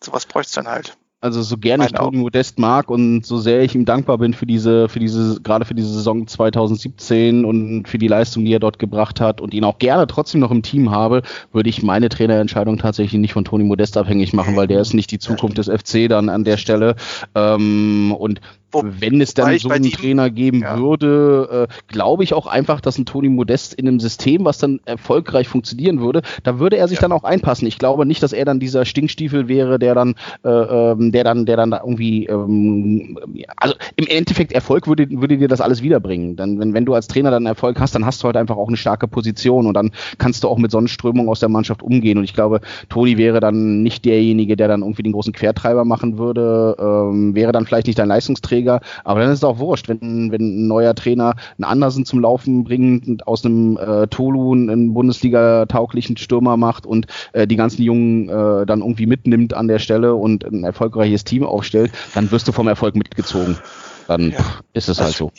[0.03, 0.97] sowas bräuchte es dann halt.
[1.23, 4.47] Also so gerne ich Toni Modest mag und so sehr ich ihm dankbar bin für
[4.47, 8.79] diese, für diese, gerade für diese Saison 2017 und für die Leistung, die er dort
[8.79, 11.21] gebracht hat und ihn auch gerne trotzdem noch im Team habe,
[11.53, 15.11] würde ich meine Trainerentscheidung tatsächlich nicht von Toni Modest abhängig machen, weil der ist nicht
[15.11, 16.97] die Zukunft des FC dann an der Stelle.
[17.35, 18.41] Ähm, und
[18.73, 20.79] wenn es dann so einen ihm, Trainer geben ja.
[20.79, 24.81] würde, äh, glaube ich auch einfach, dass ein Toni Modest in einem System, was dann
[24.85, 27.03] erfolgreich funktionieren würde, da würde er sich ja.
[27.03, 27.67] dann auch einpassen.
[27.67, 30.15] Ich glaube nicht, dass er dann dieser Stinkstiefel wäre, der dann,
[30.45, 33.19] äh, ähm, der dann, der dann da irgendwie, ähm,
[33.57, 36.37] also im Endeffekt Erfolg würde, würde dir das alles wiederbringen.
[36.37, 38.69] Dann, wenn, wenn du als Trainer dann Erfolg hast, dann hast du halt einfach auch
[38.69, 42.19] eine starke Position und dann kannst du auch mit Sonnenströmung aus der Mannschaft umgehen.
[42.19, 46.19] Und ich glaube, Toni wäre dann nicht derjenige, der dann irgendwie den großen Quertreiber machen
[46.19, 48.81] würde, ähm, wäre dann vielleicht nicht dein Leistungsträger Bundesliga.
[49.05, 52.65] Aber dann ist es auch wurscht, wenn, wenn ein neuer Trainer einen Andersen zum Laufen
[52.65, 58.29] bringt und aus einem äh, Tolu einen Bundesliga-tauglichen Stürmer macht und äh, die ganzen Jungen
[58.29, 62.53] äh, dann irgendwie mitnimmt an der Stelle und ein erfolgreiches Team aufstellt, dann wirst du
[62.53, 63.59] vom Erfolg mitgezogen.
[64.07, 64.39] Dann ja.
[64.73, 65.31] ist es halt so.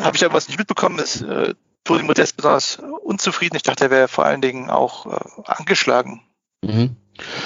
[0.00, 1.54] Habe ich ja was nicht mitbekommen, ist äh,
[1.84, 3.56] Toni Modest besonders unzufrieden.
[3.56, 6.20] Ich dachte, er wäre vor allen Dingen auch äh, angeschlagen.
[6.62, 6.96] Mhm.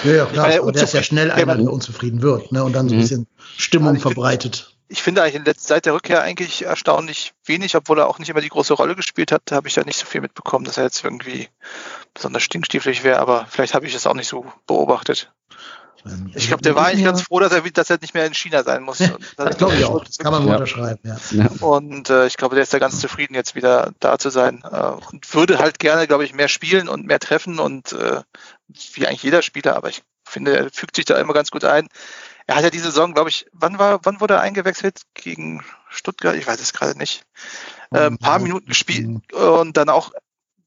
[0.05, 0.59] Ja, ja, klar.
[0.61, 3.03] Aber der ist ja schnell einer, der unzufrieden wird ne, und dann so ein mhm.
[3.03, 3.27] bisschen
[3.57, 4.77] Stimmung also verbreitet.
[4.89, 8.49] ich finde eigentlich seit der Rückkehr eigentlich erstaunlich wenig, obwohl er auch nicht immer die
[8.49, 11.49] große Rolle gespielt hat, habe ich da nicht so viel mitbekommen, dass er jetzt irgendwie
[12.15, 15.33] besonders stinkstieflich wäre, aber vielleicht habe ich es auch nicht so beobachtet.
[16.35, 18.63] Ich glaube, der war eigentlich ganz froh, dass er, dass er nicht mehr in China
[18.63, 18.99] sein muss.
[19.37, 20.05] das glaube ich auch.
[20.05, 20.55] Das kann man ja.
[20.55, 21.01] unterschreiben.
[21.31, 21.47] Ja.
[21.61, 24.63] Und äh, ich glaube, der ist da ganz zufrieden, jetzt wieder da zu sein.
[24.71, 28.23] Äh, und würde halt gerne, glaube ich, mehr spielen und mehr treffen und äh,
[28.95, 29.77] wie eigentlich jeder Spieler.
[29.77, 31.89] Aber ich finde, er fügt sich da immer ganz gut ein.
[32.47, 36.35] Er hat ja diese Saison, glaube ich, wann war, wann wurde er eingewechselt gegen Stuttgart?
[36.35, 37.25] Ich weiß es gerade nicht.
[37.93, 40.13] Äh, ein paar Minuten gespielt und dann auch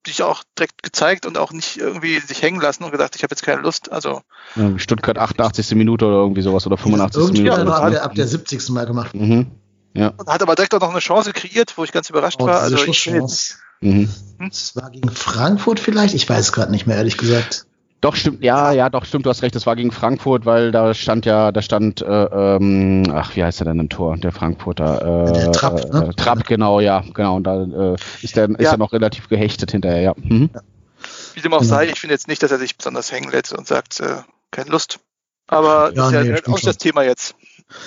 [0.07, 3.31] sich auch direkt gezeigt und auch nicht irgendwie sich hängen lassen und gesagt, ich habe
[3.31, 3.91] jetzt keine Lust.
[3.91, 4.21] Also
[4.77, 5.75] Stuttgart 88.
[5.75, 7.21] Minute oder irgendwie sowas oder 85.
[7.21, 7.61] Irgendwie Minute.
[7.61, 8.69] Ja, ab, ab der 70.
[8.69, 9.15] Mal gemacht.
[9.15, 9.51] Mhm.
[9.93, 10.13] Ja.
[10.17, 12.61] Und hat aber direkt auch noch eine Chance kreiert, wo ich ganz überrascht oh, war.
[12.61, 14.09] Also ich jetzt, mhm.
[14.39, 16.15] Das war gegen Frankfurt vielleicht?
[16.15, 17.67] Ich weiß es gerade nicht mehr, ehrlich gesagt.
[18.03, 20.93] Doch, stimmt, ja, ja, doch, stimmt, du hast recht, das war gegen Frankfurt, weil da
[20.93, 25.29] stand ja, da stand, äh, ähm, ach, wie heißt er denn im Tor, der Frankfurter?
[25.29, 26.09] Äh, der Trapp, ne?
[26.09, 28.75] Äh, Trapp, genau, ja, genau, und da äh, ist er ist ja.
[28.75, 30.13] noch relativ gehechtet hinterher, ja.
[30.17, 30.49] Mhm.
[30.53, 30.59] ja.
[31.33, 31.69] Wie dem auch genau.
[31.69, 34.17] sei, ich finde jetzt nicht, dass er sich besonders hängen lässt und sagt, äh,
[34.51, 34.99] keine Lust.
[35.47, 37.35] Aber ja, das ist ja auch das Thema jetzt.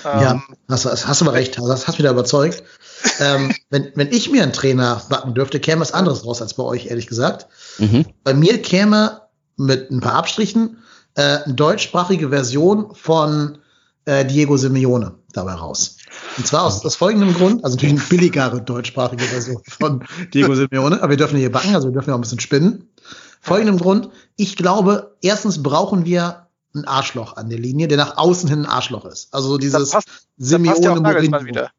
[0.03, 2.63] Ja, ähm, hast, hast du mal recht, das hast mich da überzeugt.
[3.21, 6.63] ähm, wenn, wenn ich mir einen Trainer backen dürfte, käme was anderes raus als bei
[6.63, 7.49] euch, ehrlich gesagt.
[7.79, 8.07] Mhm.
[8.25, 9.26] Bei mir käme
[9.57, 10.79] mit ein paar Abstrichen
[11.15, 13.59] äh, eine deutschsprachige Version von
[14.05, 15.97] äh, Diego Simeone dabei raus.
[16.37, 21.03] Und zwar aus, aus folgendem Grund, also natürlich eine billigere deutschsprachige Version von Diego Simeone,
[21.03, 22.89] aber wir dürfen hier backen, also wir dürfen ja auch ein bisschen spinnen.
[23.41, 28.49] Folgendem Grund, ich glaube, erstens brauchen wir ein Arschloch an der Linie, der nach außen
[28.49, 29.33] hin ein Arschloch ist.
[29.33, 31.55] Also so dieses passt, Simeone Mourinho.
[31.55, 31.71] Ja,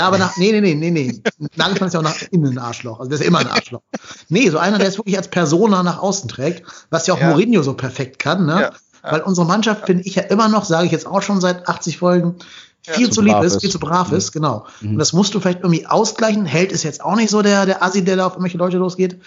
[0.00, 1.22] aber nach, nee, nee, nee, nee, nee.
[1.56, 2.98] Nagelsmann ist ja auch nach innen ein Arschloch.
[3.00, 3.82] Also der ist immer ein Arschloch.
[4.28, 7.30] Nee, so einer, der es wirklich als Persona nach außen trägt, was ja auch ja.
[7.30, 8.52] Mourinho so perfekt kann, ne?
[8.52, 8.72] Ja.
[9.04, 9.12] Ja.
[9.12, 11.98] Weil unsere Mannschaft, finde ich ja immer noch, sage ich jetzt auch schon seit 80
[11.98, 12.36] Folgen,
[12.86, 14.18] viel zu, zu lieb ist, viel zu brav mhm.
[14.18, 14.66] ist, genau.
[14.80, 14.90] Mhm.
[14.90, 16.44] Und das musst du vielleicht irgendwie ausgleichen.
[16.44, 19.18] Held ist jetzt auch nicht so der, der Assi, der da auf irgendwelche Leute losgeht.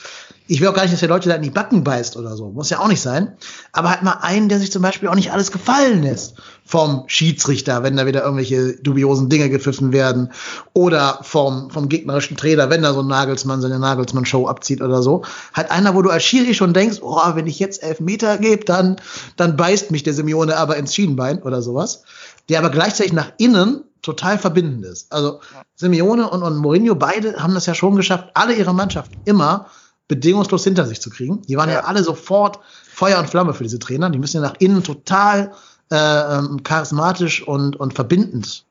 [0.50, 2.50] Ich will auch gar nicht, dass der Leute da in die Backen beißt oder so.
[2.52, 3.34] Muss ja auch nicht sein.
[3.74, 7.82] Aber halt mal einen, der sich zum Beispiel auch nicht alles gefallen lässt vom Schiedsrichter,
[7.84, 10.32] wenn da wieder irgendwelche dubiosen Dinge gepfiffen werden.
[10.74, 15.24] Oder vom, vom gegnerischen Trainer, wenn da so ein Nagelsmann seine Nagelsmann-Show abzieht oder so.
[15.54, 18.64] Halt einer, wo du als Schiri schon denkst, oh, wenn ich jetzt elf Meter gebe,
[18.64, 18.98] dann,
[19.36, 22.04] dann beißt mich der Simeone aber ins Schienenbein oder sowas
[22.50, 25.12] der aber gleichzeitig nach innen total verbindend ist.
[25.12, 25.42] Also
[25.76, 29.68] Simeone und, und Mourinho, beide haben das ja schon geschafft, alle ihre Mannschaft immer
[30.08, 31.42] bedingungslos hinter sich zu kriegen.
[31.44, 32.60] Die waren ja, ja alle sofort
[32.90, 34.10] Feuer und Flamme für diese Trainer.
[34.10, 35.52] Die müssen ja nach innen total
[35.92, 38.66] äh, ähm, charismatisch und, und verbindend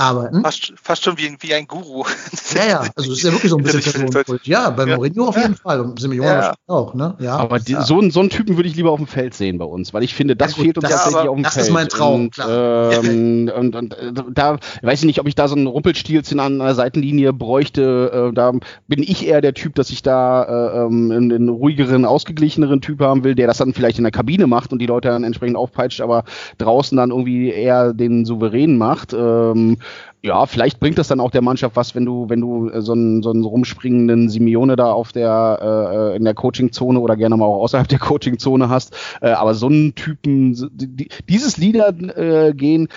[0.00, 0.42] arbeiten.
[0.42, 2.04] Fast, fast schon wie, wie ein Guru.
[2.54, 4.44] Ja, ja, also es ist ja wirklich so ein bisschen Personenkult.
[4.44, 4.96] Ja, bei ja.
[4.96, 6.54] Mourinho auf jeden Fall und Simeone ja.
[6.66, 7.14] auch, ne?
[7.20, 7.36] Ja.
[7.36, 9.94] Aber die, so, so einen Typen würde ich lieber auf dem Feld sehen bei uns,
[9.94, 11.62] weil ich finde, das ja, fehlt uns das, tatsächlich auf dem das Feld.
[11.62, 12.92] Das ist mein Traum, und, klar.
[12.92, 16.58] Ähm, und, und, und, da weiß ich nicht, ob ich da so einen Rumpelstilzchen an
[16.58, 18.30] der Seitenlinie bräuchte.
[18.30, 18.52] Äh, da
[18.88, 23.00] bin ich eher der Typ, dass ich da äh, ähm, einen, einen ruhigeren, ausgeglicheneren Typ
[23.00, 25.56] haben will, der das dann vielleicht in der Kabine macht und die Leute dann entsprechend
[25.56, 26.24] aufpeitscht, aber
[26.58, 29.12] draußen dann irgendwie eher den Souverän macht.
[29.12, 29.76] Ähm,
[30.22, 32.92] ja, vielleicht bringt das dann auch der Mannschaft was, wenn du, wenn du äh, so
[32.92, 37.46] einen, so einen rumspringenden Simeone da auf der äh, in der Coachingzone oder gerne mal
[37.46, 38.94] auch außerhalb der Coachingzone hast.
[39.20, 42.88] Äh, aber so einen Typen, die, dieses Lieder äh, gehen,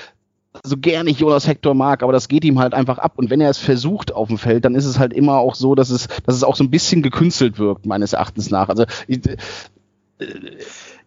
[0.63, 3.13] so gerne ich Jonas Hector mag, aber das geht ihm halt einfach ab.
[3.15, 5.75] Und wenn er es versucht auf dem Feld, dann ist es halt immer auch so,
[5.75, 8.69] dass es, dass es auch so ein bisschen gekünstelt wirkt, meines Erachtens nach.
[8.69, 9.37] Also ich, äh,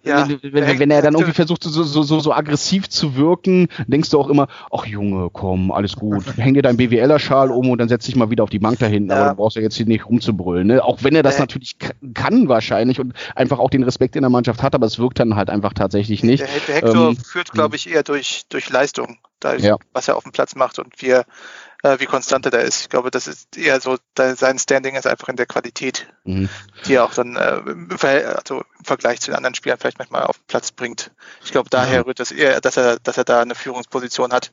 [0.06, 3.68] ja, wenn, wenn, wenn, er dann irgendwie versucht, so, so, so, so aggressiv zu wirken,
[3.86, 6.24] denkst du auch immer, ach Junge, komm, alles gut.
[6.36, 8.86] Häng dir deinen BWLer-Schal um und dann setz dich mal wieder auf die Bank da
[8.86, 9.16] hinten, ja.
[9.16, 10.66] aber du brauchst ja jetzt hier nicht rumzubrüllen.
[10.66, 10.84] Ne?
[10.84, 11.40] Auch wenn er das äh.
[11.40, 11.76] natürlich
[12.14, 15.36] kann wahrscheinlich und einfach auch den Respekt in der Mannschaft hat, aber es wirkt dann
[15.36, 16.40] halt einfach tatsächlich nicht.
[16.40, 19.76] Der, der Hector ähm, führt, glaube ich, eher durch, durch Leistung, da ja.
[19.92, 21.24] was er auf dem Platz macht und wir
[21.86, 22.82] äh, wie konstant er da ist.
[22.82, 26.48] Ich glaube, das ist eher so, sein Standing ist einfach in der Qualität, mhm.
[26.86, 30.24] die er auch dann äh, im, also im Vergleich zu den anderen Spielern vielleicht manchmal
[30.24, 31.12] auf den Platz bringt.
[31.44, 34.52] Ich glaube, daher rührt das eher, dass er, dass er da eine Führungsposition hat.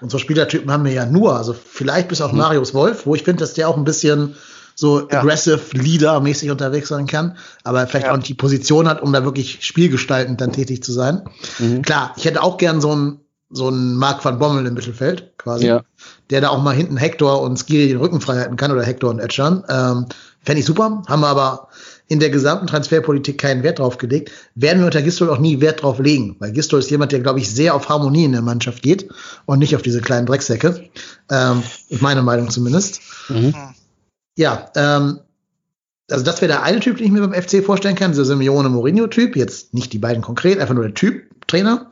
[0.00, 2.38] Unsere Spielertypen haben wir ja nur, also vielleicht bis auf mhm.
[2.38, 4.36] Marius Wolf, wo ich finde, dass der auch ein bisschen
[4.74, 5.20] so ja.
[5.20, 8.12] aggressive Leader-mäßig unterwegs sein kann, aber vielleicht ja.
[8.12, 11.22] auch nicht die Position hat, um da wirklich spielgestaltend dann tätig zu sein.
[11.58, 11.82] Mhm.
[11.82, 13.20] Klar, ich hätte auch gern so einen
[13.52, 15.82] so ein Mark van Bommel im Mittelfeld quasi, ja.
[16.30, 19.10] der da auch mal hinten Hector und Skiri den Rücken frei halten kann oder Hector
[19.10, 19.64] und Edgern.
[19.68, 20.06] Ähm,
[20.44, 21.68] Fände ich super, haben wir aber
[22.08, 25.82] in der gesamten Transferpolitik keinen Wert drauf gelegt, werden wir unter Gistol auch nie Wert
[25.82, 28.82] drauf legen, weil Gistol ist jemand, der, glaube ich, sehr auf Harmonie in der Mannschaft
[28.82, 29.08] geht
[29.46, 30.90] und nicht auf diese kleinen Drecksäcke.
[31.30, 33.00] Ähm, ist meine Meinung zumindest.
[33.28, 33.54] Mhm.
[34.36, 35.20] Ja, ähm,
[36.10, 38.68] also das wäre der eine Typ, den ich mir beim FC vorstellen kann, dieser Simeone
[38.68, 41.90] Mourinho-Typ, jetzt nicht die beiden konkret, einfach nur der Typ, Trainer.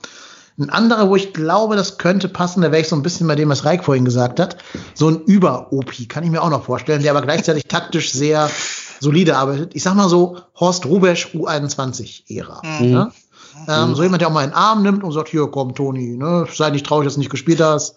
[0.60, 3.34] Ein anderer, wo ich glaube, das könnte passen, da wäre ich so ein bisschen bei
[3.34, 4.58] dem, was Reik vorhin gesagt hat.
[4.94, 8.50] So ein Über-OP kann ich mir auch noch vorstellen, der aber gleichzeitig taktisch sehr
[9.00, 9.74] solide arbeitet.
[9.74, 12.60] Ich sag mal so, Horst Rubesch U21-Ära.
[12.62, 12.90] Mhm.
[12.90, 13.12] Ne?
[13.68, 16.46] Ähm, so jemand, der auch mal einen Arm nimmt und sagt, hier, komm, Toni, ne,
[16.52, 17.94] sei nicht traurig, dass du nicht gespielt hast.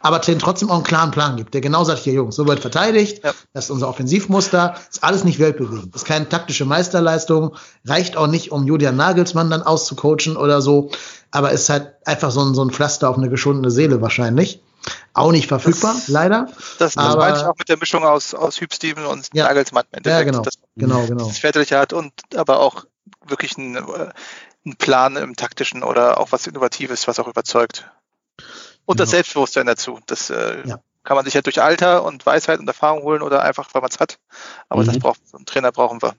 [0.00, 2.60] Aber den trotzdem auch einen klaren Plan gibt, der genau sagt, hier, Jungs, so wird
[2.60, 3.32] verteidigt, ja.
[3.52, 8.52] das ist unser Offensivmuster, ist alles nicht weltbewegend, ist keine taktische Meisterleistung, reicht auch nicht,
[8.52, 10.90] um Julian Nagelsmann dann auszucoachen oder so,
[11.30, 14.62] aber ist halt einfach so ein, so ein Pflaster auf eine geschundene Seele wahrscheinlich.
[15.14, 16.48] Auch nicht verfügbar, das, leider.
[16.78, 19.44] Das, das aber, meine ich auch mit der Mischung aus, aus Hüb Steven und ja,
[19.44, 19.84] Nagelsmann.
[20.04, 21.26] Ja, genau, das, genau, genau.
[21.26, 22.84] Das Väterliche hat und aber auch
[23.26, 27.90] wirklich ein, einen Plan im taktischen oder auch was Innovatives, was auch überzeugt.
[28.84, 29.04] Und genau.
[29.04, 29.98] das Selbstbewusstsein dazu.
[30.06, 30.78] Das äh, ja.
[31.02, 33.90] kann man sich ja durch Alter und Weisheit und Erfahrung holen oder einfach, weil man
[33.90, 34.18] es hat.
[34.68, 34.86] Aber mhm.
[34.86, 36.14] das braucht, einen Trainer brauchen wir.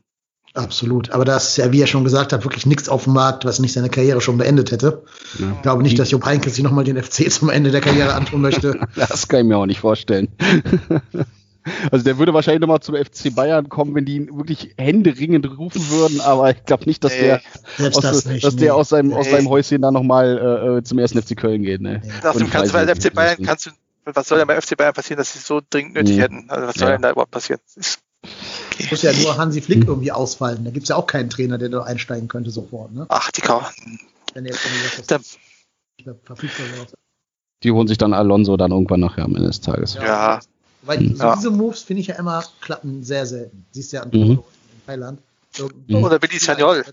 [0.53, 1.11] Absolut.
[1.11, 3.59] Aber da ist ja, wie er schon gesagt hat, wirklich nichts auf dem Markt, was
[3.59, 5.03] nicht seine Karriere schon beendet hätte.
[5.39, 5.51] Ja.
[5.55, 8.41] Ich glaube nicht, dass Jupp Heynckes sich nochmal den FC zum Ende der Karriere antun
[8.41, 8.79] möchte.
[8.95, 10.29] das kann ich mir auch nicht vorstellen.
[11.91, 15.89] Also der würde wahrscheinlich nochmal zum FC Bayern kommen, wenn die ihn wirklich händeringend rufen
[15.89, 17.41] würden, aber ich glaube nicht, dass nee, der,
[17.89, 18.61] aus, das nicht, dass nee.
[18.61, 19.15] der aus seinem, nee.
[19.15, 21.81] aus seinem Häuschen dann nochmal äh, äh, zum ersten FC Köln geht.
[21.81, 22.01] Ne?
[22.03, 22.11] Nee.
[22.21, 23.71] Sagst, du kannst bei FC Bayern, kannst du,
[24.05, 26.45] was soll denn bei FC Bayern passieren, dass sie so dringend nötig hätten?
[26.49, 26.93] Also was soll ja.
[26.93, 27.59] denn da überhaupt passieren?
[27.75, 27.99] Ist
[28.79, 30.63] es muss ja nur Hansi Flick irgendwie ausfallen.
[30.63, 32.93] Da gibt es ja auch keinen Trainer, der da einsteigen könnte sofort.
[32.93, 33.05] Ne?
[33.09, 33.61] Ach, die Kau.
[34.33, 35.07] Wenn er jetzt
[36.23, 36.65] verfügbar
[37.63, 39.95] Die holen sich dann Alonso dann irgendwann nachher am Ende des Tages.
[39.95, 40.03] Ja.
[40.03, 40.39] ja.
[40.83, 41.15] Weil mhm.
[41.15, 43.65] so diese Moves finde ich ja immer klappen sehr selten.
[43.71, 44.21] Siehst du ja an mhm.
[44.21, 44.43] in
[44.85, 45.21] Thailand.
[45.87, 46.03] Mhm.
[46.03, 46.85] Oder Billy Sagnol.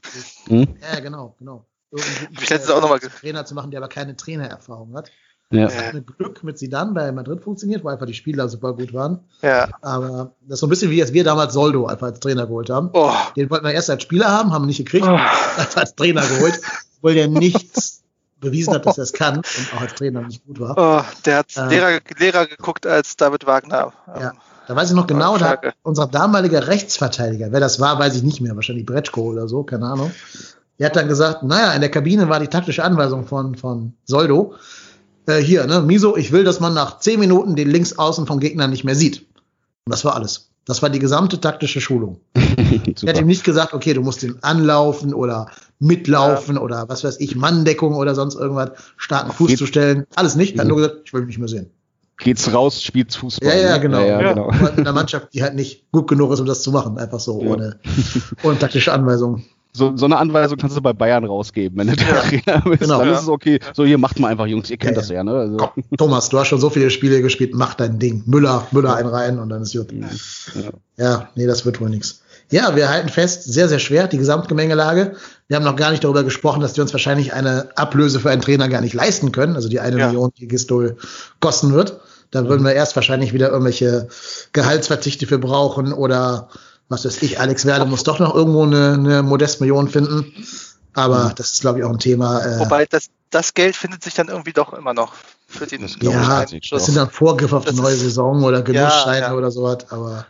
[0.49, 0.77] Mhm.
[0.81, 1.65] Ja, genau, genau.
[1.91, 5.13] Irgendwie ich letztens auch nochmal Trainer zu machen, der aber keine Trainererfahrung hat.
[5.51, 5.67] Ja.
[5.67, 8.93] Das hat mit Glück mit Sidan bei Madrid funktioniert, wo einfach die Spieler super gut
[8.93, 9.21] waren.
[9.43, 9.69] Ja.
[9.83, 12.71] Aber das ist so ein bisschen wie als wir damals Soldo einfach als Trainer geholt
[12.71, 12.91] haben.
[12.93, 13.13] Oh.
[13.37, 15.19] Den wollten wir erst als Spieler haben, haben wir nicht gekriegt, oh.
[15.75, 16.61] als Trainer geholt,
[17.03, 18.03] weil der nichts
[18.41, 20.75] bewiesen hat, dass er es kann und auch als Trainer nicht gut war.
[20.77, 23.93] Oh, der hat äh, Lehrer, Lehrer geguckt als David Wagner.
[24.21, 24.33] Ja.
[24.67, 28.41] Da weiß ich noch genau, da unser damaliger Rechtsverteidiger, wer das war, weiß ich nicht
[28.41, 30.11] mehr, wahrscheinlich Bretschko oder so, keine Ahnung.
[30.79, 34.55] Der hat dann gesagt, naja, in der Kabine war die taktische Anweisung von, von Soldo,
[35.27, 38.69] äh, hier, ne, Miso, ich will, dass man nach zehn Minuten den Linksaußen vom Gegner
[38.69, 39.21] nicht mehr sieht.
[39.87, 40.51] Und das war alles.
[40.67, 42.21] Das war die gesamte taktische Schulung.
[42.35, 45.49] er hat ihm nicht gesagt, okay, du musst den anlaufen oder
[45.79, 46.63] mitlaufen ja.
[46.63, 49.59] oder was weiß ich, Manndeckung oder sonst irgendwas, starken Fuß Geht.
[49.59, 50.07] zu stellen.
[50.15, 50.55] Alles nicht.
[50.55, 51.71] Er hat nur gesagt, ich will mich nicht mehr sehen.
[52.17, 53.49] Geht's raus, spielt's Fußball.
[53.49, 53.81] Ja, ja, ne?
[53.81, 54.01] genau.
[54.01, 54.49] Ja, ja, genau.
[54.51, 56.97] In einer Mannschaft, die halt nicht gut genug ist, um das zu machen.
[56.97, 57.79] Einfach so, ohne,
[58.43, 59.45] ohne taktische Anweisungen
[59.77, 62.83] so, so eine Anweisung kannst du bei Bayern rausgeben, wenn du der Trainer bist.
[62.83, 63.01] Genau.
[63.01, 63.59] Dann ist es okay.
[63.73, 65.33] So, hier macht mal einfach, Jungs, ihr kennt ja, das ja, ne?
[65.33, 65.57] Also.
[65.57, 68.23] Komm, Thomas, du hast schon so viele Spiele gespielt, mach dein Ding.
[68.27, 69.93] Müller, Müller ein rein und dann ist gut.
[69.93, 72.23] Ja, ja nee, das wird wohl nichts.
[72.51, 75.17] Ja, wir halten fest, sehr, sehr schwer, die Gesamtgemengelage.
[75.49, 78.43] Wir haben noch gar nicht darüber gesprochen, dass wir uns wahrscheinlich eine Ablöse für einen
[78.43, 80.07] Trainer gar nicht leisten können, also die eine ja.
[80.07, 80.97] Million, die Gistol
[81.41, 82.01] kosten wird.
[82.31, 84.09] Da würden wir erst wahrscheinlich wieder irgendwelche
[84.53, 86.49] Gehaltsverzichte für brauchen oder
[86.89, 90.33] was weiß ich, Alex Werder muss doch noch irgendwo eine, eine Modest-Million finden.
[90.95, 91.35] Aber mhm.
[91.37, 92.41] das ist, glaube ich, auch ein Thema.
[92.41, 95.13] Äh, Wobei das, das Geld findet sich dann irgendwie doch immer noch
[95.47, 99.29] für den das Ja, das sind dann Vorgriffe auf die neue Saison oder Genussscheine ja,
[99.29, 99.35] ja.
[99.35, 99.79] oder sowas.
[99.91, 100.27] Aber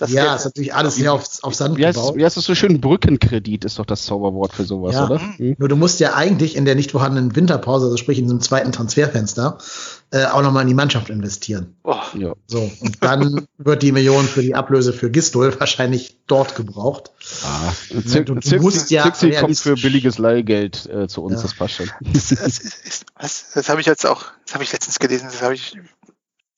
[0.00, 2.16] ja, ja ist natürlich alles sehr auf, auf Sand wie heißt, gebaut.
[2.16, 2.80] Wie heißt das so schön?
[2.80, 5.06] Brückenkredit ist doch das Zauberwort für sowas, ja.
[5.06, 5.18] oder?
[5.18, 5.56] Mhm.
[5.58, 8.72] Nur du musst ja eigentlich in der nicht vorhandenen Winterpause, also sprich in einem zweiten
[8.72, 9.58] Transferfenster,
[10.16, 11.76] äh, auch nochmal in die Mannschaft investieren.
[11.82, 11.96] Oh.
[12.14, 12.34] Ja.
[12.46, 17.10] So, und dann wird die Million für die Ablöse für Gistol wahrscheinlich dort gebraucht.
[17.44, 17.72] Ah,
[18.06, 21.42] Zir du, du musst ja Zirkzee kommt für billiges Leihgeld äh, zu uns, ja.
[21.42, 21.90] das passt schon.
[22.00, 22.28] Das,
[23.18, 25.76] das, das habe ich jetzt auch, das habe ich letztens gelesen, das habe ich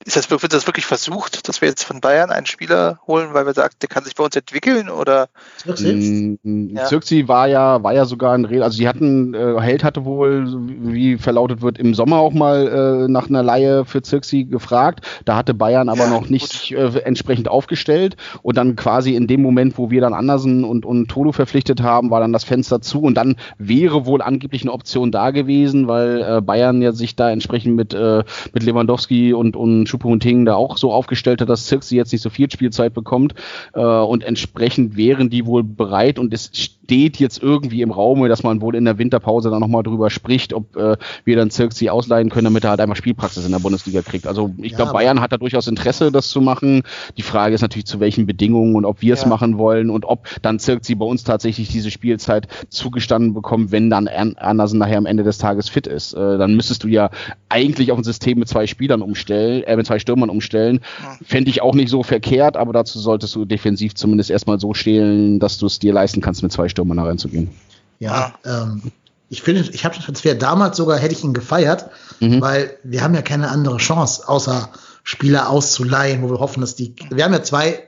[0.09, 3.45] ist das, wird das wirklich versucht, dass wir jetzt von Bayern einen Spieler holen, weil
[3.45, 5.29] wir sagen, der kann sich bei uns entwickeln oder?
[5.65, 7.29] Zirkzee ja.
[7.29, 11.19] war ja, war ja sogar ein Rede, also die hatten, äh, Held hatte wohl, wie
[11.19, 15.07] verlautet wird, im Sommer auch mal äh, nach einer Laie für Zirkzee gefragt.
[15.27, 19.43] Da hatte Bayern aber ja, noch nicht äh, entsprechend aufgestellt und dann quasi in dem
[19.43, 23.03] Moment, wo wir dann Andersen und, und Tolo verpflichtet haben, war dann das Fenster zu
[23.03, 27.31] und dann wäre wohl angeblich eine Option da gewesen, weil äh, Bayern ja sich da
[27.31, 28.25] entsprechend mit, äh,
[28.55, 32.31] mit Lewandowski und, und Choupo-Moting da auch so aufgestellt hat, dass Zirksi jetzt nicht so
[32.31, 33.35] viel Spielzeit bekommt
[33.75, 38.43] äh, und entsprechend wären die wohl bereit und es steht jetzt irgendwie im Raume, dass
[38.43, 42.31] man wohl in der Winterpause dann nochmal drüber spricht, ob äh, wir dann Zirksi ausleihen
[42.31, 44.27] können, damit er halt einfach Spielpraxis in der Bundesliga kriegt.
[44.27, 46.83] Also ich ja, glaube, Bayern hat da durchaus Interesse, das zu machen.
[47.16, 49.29] Die Frage ist natürlich, zu welchen Bedingungen und ob wir es ja.
[49.29, 54.09] machen wollen und ob dann Zirksi bei uns tatsächlich diese Spielzeit zugestanden bekommt, wenn dann
[54.09, 56.15] Andersen nachher am Ende des Tages fit ist.
[56.15, 57.11] Äh, dann müsstest du ja
[57.51, 60.81] eigentlich auf ein System mit zwei Spielern umstellen, äh, mit zwei Stürmern umstellen.
[61.24, 65.40] Fände ich auch nicht so verkehrt, aber dazu solltest du defensiv zumindest erstmal so stehlen,
[65.40, 67.51] dass du es dir leisten kannst, mit zwei Stürmern da reinzugehen.
[67.98, 68.93] Ja, ähm,
[69.31, 71.90] ich finde, ich habe den Transfer damals sogar, hätte ich ihn gefeiert,
[72.20, 72.40] mhm.
[72.40, 74.70] weil wir haben ja keine andere Chance, außer
[75.02, 77.82] Spieler auszuleihen, wo wir hoffen, dass die, wir haben ja zwei,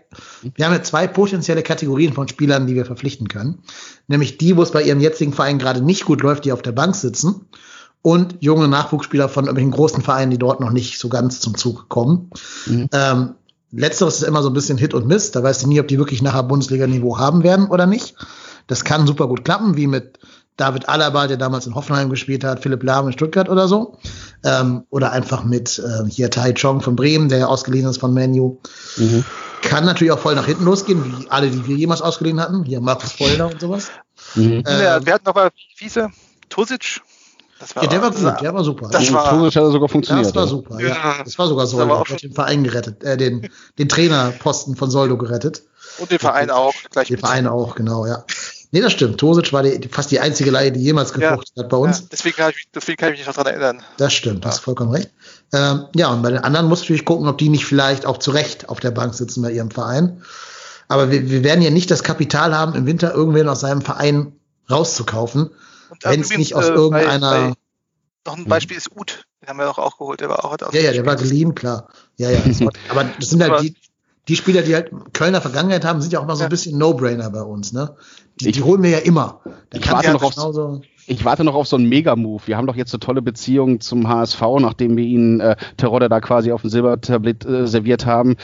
[0.57, 3.59] wir haben ja zwei potenzielle Kategorien von Spielern, die wir verpflichten können.
[4.09, 6.73] Nämlich die, wo es bei ihrem jetzigen Verein gerade nicht gut läuft, die auf der
[6.73, 7.47] Bank sitzen
[8.03, 11.89] und junge Nachwuchsspieler von irgendwelchen großen Vereinen, die dort noch nicht so ganz zum Zug
[11.89, 12.31] kommen.
[12.67, 12.89] Mhm.
[12.93, 13.35] Ähm,
[13.73, 15.31] letzteres ist immer so ein bisschen Hit und Miss.
[15.31, 18.15] Da weißt du nie, ob die wirklich nachher Bundesliga-Niveau haben werden oder nicht.
[18.67, 20.19] Das kann super gut klappen, wie mit
[20.57, 23.99] David Alaba, der damals in Hoffenheim gespielt hat, Philipp Lahm in Stuttgart oder so.
[24.45, 28.13] Ähm, oder einfach mit äh, hier Tai Chong von Bremen, der ja ausgeliehen ist von
[28.13, 28.59] Manu.
[28.97, 29.25] Mhm.
[29.63, 32.65] Kann natürlich auch voll nach hinten losgehen, wie alle, die wir jemals ausgeliehen hatten.
[32.65, 33.91] Hier Markus Vollner und sowas.
[34.35, 34.63] Mhm.
[34.67, 36.11] Äh, ja, wir hatten noch mal Fiese,
[36.49, 37.01] Tosic,
[37.75, 38.89] war, ja, der war gut, der war super.
[38.89, 40.27] Das also, war, hat sogar funktioniert.
[40.27, 40.89] Das war super, ja.
[40.89, 41.25] ja.
[41.25, 45.63] Das war sogar Soldo, hat den Verein gerettet, äh, den, den Trainerposten von Soldo gerettet.
[45.99, 46.73] Und den Verein auch.
[46.91, 48.25] Gleich den Verein auch, genau, ja.
[48.73, 49.19] Nee, das stimmt.
[49.19, 52.01] Tosic war die, fast die einzige Leihe, die jemals gefruchtet ja, hat bei uns.
[52.01, 53.83] Ja, deswegen, kann ich, deswegen kann ich mich noch daran erinnern.
[53.97, 54.51] Das stimmt, ja.
[54.51, 55.11] hast vollkommen recht.
[55.53, 58.31] Ähm, ja, und bei den anderen muss natürlich gucken, ob die nicht vielleicht auch zu
[58.31, 60.23] Recht auf der Bank sitzen bei ihrem Verein.
[60.87, 64.33] Aber wir, wir werden ja nicht das Kapital haben, im Winter irgendwen aus seinem Verein
[64.71, 65.51] rauszukaufen
[66.03, 67.31] wenn es nicht aus äh, irgendeiner.
[67.31, 67.55] Bei, bei
[68.27, 68.49] noch ein hm.
[68.49, 71.07] Beispiel ist Ut, den haben wir doch auch geholt, der war auch Ja, ja, der
[71.07, 71.89] war geliehen, klar.
[72.17, 72.41] Ja, ja.
[72.91, 73.75] aber das sind halt die,
[74.29, 77.31] die Spieler, die halt Kölner Vergangenheit haben, sind ja auch immer so ein bisschen No-Brainer
[77.31, 77.97] bei uns, ne?
[78.41, 79.41] Die, die holen wir ja immer.
[79.73, 82.43] ich warte, noch auf, ich warte noch auf so einen Mega-Move.
[82.47, 86.21] Wir haben doch jetzt eine tolle Beziehung zum HSV, nachdem wir ihn äh, Terodde da
[86.21, 88.37] quasi auf dem Silbertablett äh, serviert haben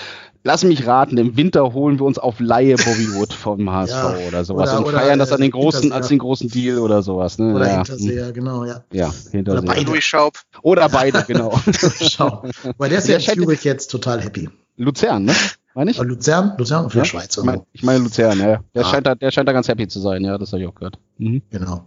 [0.46, 4.44] lass mich raten, im Winter holen wir uns auf Laie Bobbywood vom HSV ja, oder
[4.44, 7.38] sowas oder, und oder feiern das an den großen, als den großen Deal oder sowas.
[7.38, 7.54] Ne?
[7.54, 7.76] Oder ja.
[7.76, 8.84] Hinterseher, genau, ja.
[8.92, 9.62] Ja, Hinterseher.
[9.62, 10.00] Oder beide.
[10.00, 10.38] Schaub.
[10.62, 11.60] Oder beide, genau.
[12.00, 12.44] Schau.
[12.78, 14.48] Weil der ist ja Zürich jetzt total happy.
[14.76, 15.34] Luzern, ne?
[15.74, 15.98] Meine ich?
[15.98, 16.54] Luzern?
[16.56, 17.04] Luzern für ja?
[17.04, 17.36] Schweiz.
[17.36, 18.60] Ich meine, ich meine Luzern, ja.
[18.74, 18.84] Der, ja.
[18.84, 20.98] Scheint da, der scheint da ganz happy zu sein, ja, das habe ich auch gehört.
[21.18, 21.42] Mhm.
[21.50, 21.84] Genau.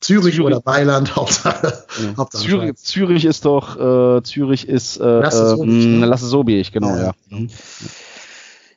[0.00, 1.84] Zürich, Zürich, oder Mailand, Hauptsache.
[2.02, 2.16] Ja.
[2.16, 6.96] Hauptsache Zürich, Zürich, ist doch, äh, Zürich ist, äh, Lasse Sobich, äh, Lasse Sobich genau,
[6.96, 7.12] ja.
[7.30, 7.38] ja.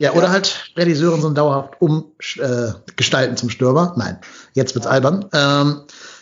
[0.01, 3.93] Ja, oder halt Freddy Sörensen dauerhaft umgestalten äh, zum Stürmer.
[3.97, 4.17] Nein,
[4.53, 5.25] jetzt wird's albern.
[5.33, 5.81] Ähm,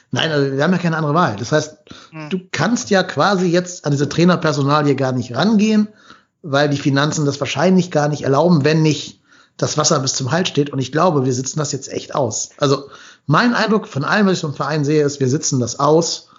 [0.10, 1.36] nein, also wir haben ja keine andere Wahl.
[1.38, 1.78] Das heißt,
[2.10, 2.30] hm.
[2.32, 5.90] du kannst ja quasi jetzt an diese Trainerpersonalie gar nicht rangehen,
[6.42, 9.22] weil die Finanzen das wahrscheinlich gar nicht erlauben, wenn nicht
[9.58, 10.72] das Wasser bis zum Hals steht.
[10.72, 12.50] Und ich glaube, wir sitzen das jetzt echt aus.
[12.58, 12.90] Also
[13.28, 16.30] mein Eindruck von allem, was ich vom Verein sehe, ist, wir sitzen das aus,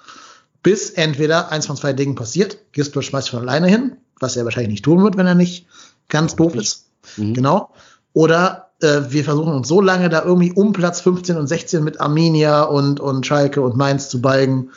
[0.62, 2.59] bis entweder eins von zwei Dingen passiert.
[2.73, 5.66] Gistor schmeißt von alleine hin, was er wahrscheinlich nicht tun wird, wenn er nicht
[6.09, 6.86] ganz doof ist.
[7.16, 7.35] Mhm.
[7.35, 7.70] Genau.
[8.15, 12.01] Oder äh, wir versuchen uns so lange da irgendwie um Platz 15 und 16 mit
[12.01, 14.70] Arminia und, und Schalke und Mainz zu balgen.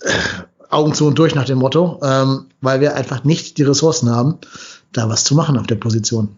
[0.00, 0.12] Äh,
[0.70, 4.38] Augen zu und durch nach dem Motto, ähm, weil wir einfach nicht die Ressourcen haben,
[4.92, 6.34] da was zu machen auf der Position.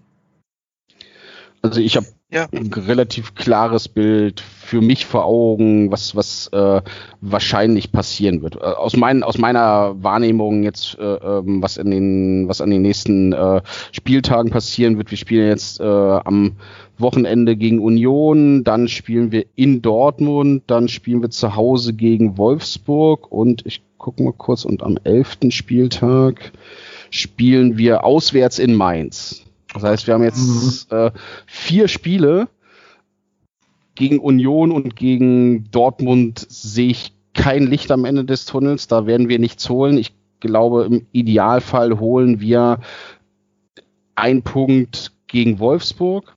[1.62, 2.48] Also ich habe ja.
[2.52, 6.82] ein relativ klares Bild für mich vor Augen, was, was äh,
[7.20, 8.56] wahrscheinlich passieren wird.
[8.56, 12.82] Äh, aus, mein, aus meiner Wahrnehmung jetzt, äh, ähm, was, in den, was an den
[12.82, 15.10] nächsten äh, Spieltagen passieren wird.
[15.10, 16.56] Wir spielen jetzt äh, am
[16.98, 23.30] Wochenende gegen Union, dann spielen wir in Dortmund, dann spielen wir zu Hause gegen Wolfsburg
[23.30, 26.52] und ich gucke mal kurz, und am elften Spieltag
[27.10, 29.43] spielen wir auswärts in Mainz.
[29.74, 30.96] Das heißt, wir haben jetzt mhm.
[30.96, 31.10] äh,
[31.46, 32.48] vier Spiele
[33.94, 38.86] gegen Union und gegen Dortmund sehe ich kein Licht am Ende des Tunnels.
[38.86, 39.98] Da werden wir nichts holen.
[39.98, 42.80] Ich glaube, im Idealfall holen wir
[44.14, 46.36] einen Punkt gegen Wolfsburg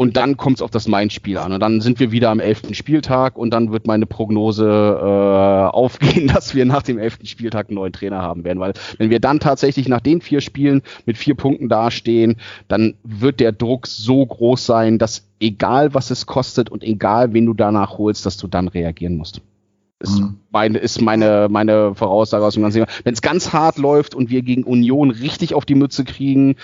[0.00, 1.52] und dann kommt es auf das Main-Spiel an.
[1.52, 6.26] Und dann sind wir wieder am elften Spieltag und dann wird meine Prognose äh, aufgehen,
[6.34, 8.60] dass wir nach dem elften Spieltag einen neuen Trainer haben werden.
[8.60, 12.36] Weil wenn wir dann tatsächlich nach den vier Spielen mit vier Punkten dastehen,
[12.66, 17.44] dann wird der Druck so groß sein, dass egal was es kostet und egal wen
[17.44, 19.42] du danach holst, dass du dann reagieren musst.
[20.02, 20.38] Ist, mhm.
[20.50, 24.40] meine, ist meine, meine Voraussage aus dem ganzen Wenn es ganz hart läuft und wir
[24.40, 26.56] gegen Union richtig auf die Mütze kriegen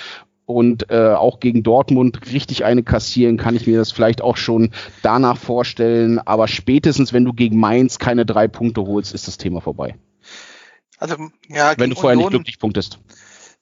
[0.47, 4.70] und äh, auch gegen Dortmund richtig eine kassieren, kann ich mir das vielleicht auch schon
[5.02, 6.20] danach vorstellen.
[6.20, 9.97] Aber spätestens, wenn du gegen Mainz keine drei Punkte holst, ist das Thema vorbei.
[10.98, 11.16] Also
[11.48, 12.98] ja, wenn du vorher Union, nicht glücklich punktest.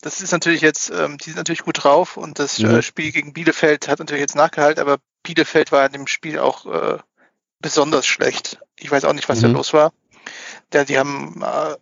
[0.02, 2.70] Das ist natürlich jetzt, ähm, die sind natürlich gut drauf und das mhm.
[2.70, 6.66] äh, Spiel gegen Bielefeld hat natürlich jetzt nachgehalten, aber Bielefeld war in dem Spiel auch
[6.66, 6.98] äh,
[7.60, 8.58] besonders schlecht.
[8.78, 9.42] Ich weiß auch nicht, was mhm.
[9.42, 9.92] da los war.
[10.72, 11.76] Ja, die haben äh,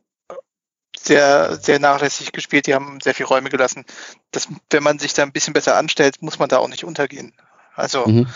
[1.07, 2.66] sehr, sehr nachlässig gespielt.
[2.66, 3.85] Die haben sehr viel Räume gelassen.
[4.31, 7.35] Das, wenn man sich da ein bisschen besser anstellt, muss man da auch nicht untergehen.
[7.74, 8.29] Also mhm.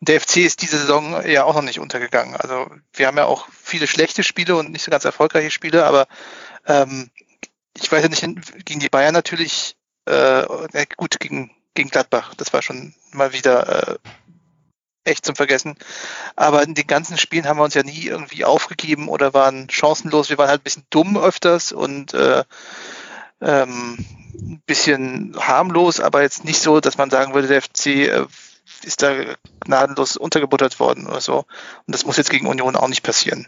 [0.00, 2.36] der FC ist diese Saison ja auch noch nicht untergegangen.
[2.36, 6.06] Also wir haben ja auch viele schlechte Spiele und nicht so ganz erfolgreiche Spiele, aber
[6.66, 7.10] ähm,
[7.76, 9.76] ich weiß ja nicht, gegen die Bayern natürlich,
[10.06, 10.44] äh,
[10.96, 13.98] gut, gegen, gegen Gladbach, das war schon mal wieder äh,
[15.04, 15.76] echt zum Vergessen.
[16.36, 20.30] Aber in den ganzen Spielen haben wir uns ja nie irgendwie aufgegeben oder waren chancenlos.
[20.30, 22.44] Wir waren halt ein bisschen dumm öfters und äh,
[23.40, 23.98] ähm,
[24.34, 28.26] ein bisschen harmlos, aber jetzt nicht so, dass man sagen würde, der FC äh,
[28.82, 29.12] ist da
[29.60, 31.38] gnadenlos untergebuttert worden oder so.
[31.38, 33.46] Und das muss jetzt gegen Union auch nicht passieren,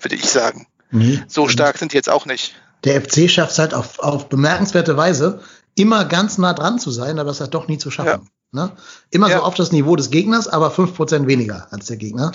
[0.00, 0.66] würde ich sagen.
[0.90, 1.22] Nee.
[1.26, 2.54] So stark sind die jetzt auch nicht.
[2.84, 5.42] Der FC schafft es halt auf, auf bemerkenswerte Weise,
[5.74, 8.22] immer ganz nah dran zu sein, aber es hat doch nie zu schaffen.
[8.24, 8.41] Ja.
[8.52, 8.70] Ne?
[9.10, 9.38] Immer ja.
[9.38, 12.32] so auf das Niveau des Gegners, aber fünf Prozent weniger als der Gegner.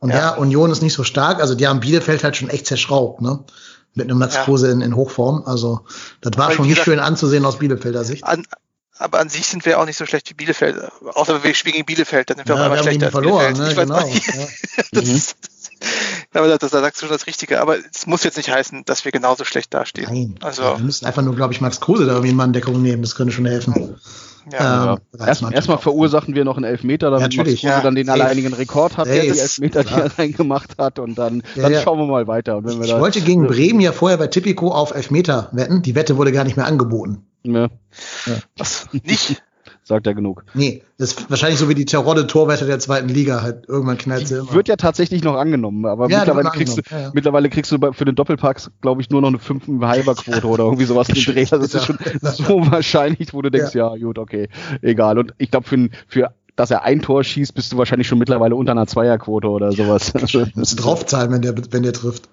[0.00, 0.16] Und ja.
[0.16, 0.34] ja.
[0.34, 1.40] Union ist nicht so stark.
[1.40, 3.44] Also die haben Bielefeld halt schon echt zerschraubt, ne?
[3.94, 5.44] Mit einem Max Kruse in, in Hochform.
[5.46, 5.82] Also
[6.20, 8.24] das war aber schon nicht schön anzusehen aus Bielefelder Sicht.
[8.24, 8.44] An,
[8.98, 10.90] aber an sich sind wir auch nicht so schlecht wie Bielefeld.
[11.14, 13.88] Außer wir spielen gegen Bielefeld, dann sind wir ja, auch immer schlechter als verloren, Bielefeld.
[13.88, 13.94] Ne?
[13.94, 14.08] Genau.
[14.92, 15.14] das, mhm.
[15.14, 15.36] ist,
[16.32, 17.60] aber da, da sagst du schon das Richtige.
[17.60, 20.08] Aber es muss jetzt nicht heißen, dass wir genauso schlecht dastehen.
[20.08, 20.34] Nein.
[20.42, 23.02] Also, wir müssen einfach nur, glaube ich, Max Kruse da irgendwie in Manndeckung nehmen.
[23.02, 23.96] Das könnte schon helfen.
[24.52, 28.08] Ja, ähm, Erstmal erst verursachen wir noch einen Elfmeter, damit Max Kruse ja, dann den
[28.08, 30.98] alleinigen Rekord hat, der die Elfmeter, die er reingemacht hat.
[30.98, 32.62] Und dann, dann ja, schauen wir mal weiter.
[32.64, 35.82] ich da, wollte gegen Bremen ja vorher bei Tipico auf Elfmeter wetten.
[35.82, 37.26] Die Wette wurde gar nicht mehr angeboten.
[37.44, 37.68] Ja.
[38.56, 38.88] Was?
[38.92, 39.42] Nicht?
[39.84, 40.44] Sagt er genug.
[40.54, 44.38] Nee, das ist wahrscheinlich so wie die Terodde-Torwette der zweiten Liga, halt irgendwann knallt sie
[44.38, 44.52] immer.
[44.52, 47.10] Wird ja tatsächlich noch angenommen, aber ja, mittlerweile, kriegst du, ja, ja.
[47.12, 50.64] mittlerweile kriegst du für den Doppelpack, glaube ich, nur noch eine 5 halber Quote oder
[50.64, 51.44] irgendwie sowas in Dreh.
[51.44, 54.48] Das ist schon so wahrscheinlich, wo du denkst, ja, gut, okay,
[54.80, 55.18] egal.
[55.18, 58.54] Und ich glaube, für, für dass er ein Tor schießt, bist du wahrscheinlich schon mittlerweile
[58.54, 60.12] unter einer Zweierquote oder sowas.
[60.32, 62.28] Du musst draufzahlen, wenn der, wenn der trifft.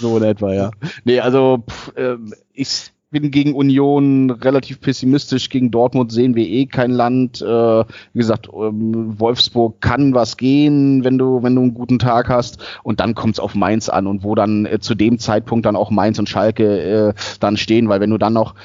[0.00, 0.70] So in etwa, ja.
[1.04, 2.16] Nee, also pff, äh,
[2.52, 5.48] ich bin gegen Union relativ pessimistisch.
[5.48, 7.40] Gegen Dortmund sehen wir eh kein Land.
[7.40, 12.28] Äh, wie gesagt, ähm, Wolfsburg kann was gehen, wenn du, wenn du einen guten Tag
[12.28, 12.58] hast.
[12.82, 15.76] Und dann kommt es auf Mainz an und wo dann äh, zu dem Zeitpunkt dann
[15.76, 18.56] auch Mainz und Schalke äh, dann stehen, weil wenn du dann noch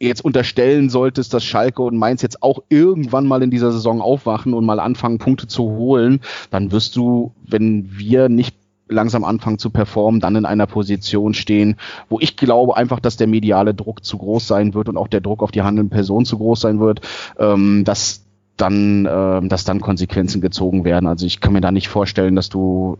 [0.00, 4.54] jetzt unterstellen solltest, dass Schalke und Mainz jetzt auch irgendwann mal in dieser Saison aufwachen
[4.54, 6.20] und mal anfangen, Punkte zu holen,
[6.50, 8.56] dann wirst du, wenn wir nicht
[8.88, 11.76] langsam anfangen zu performen, dann in einer Position stehen,
[12.08, 15.20] wo ich glaube einfach, dass der mediale Druck zu groß sein wird und auch der
[15.20, 17.00] Druck auf die handelnden Personen zu groß sein wird,
[17.38, 18.23] ähm, dass
[18.56, 21.06] dann, äh, dass dann Konsequenzen gezogen werden.
[21.06, 22.96] Also ich kann mir da nicht vorstellen, dass du,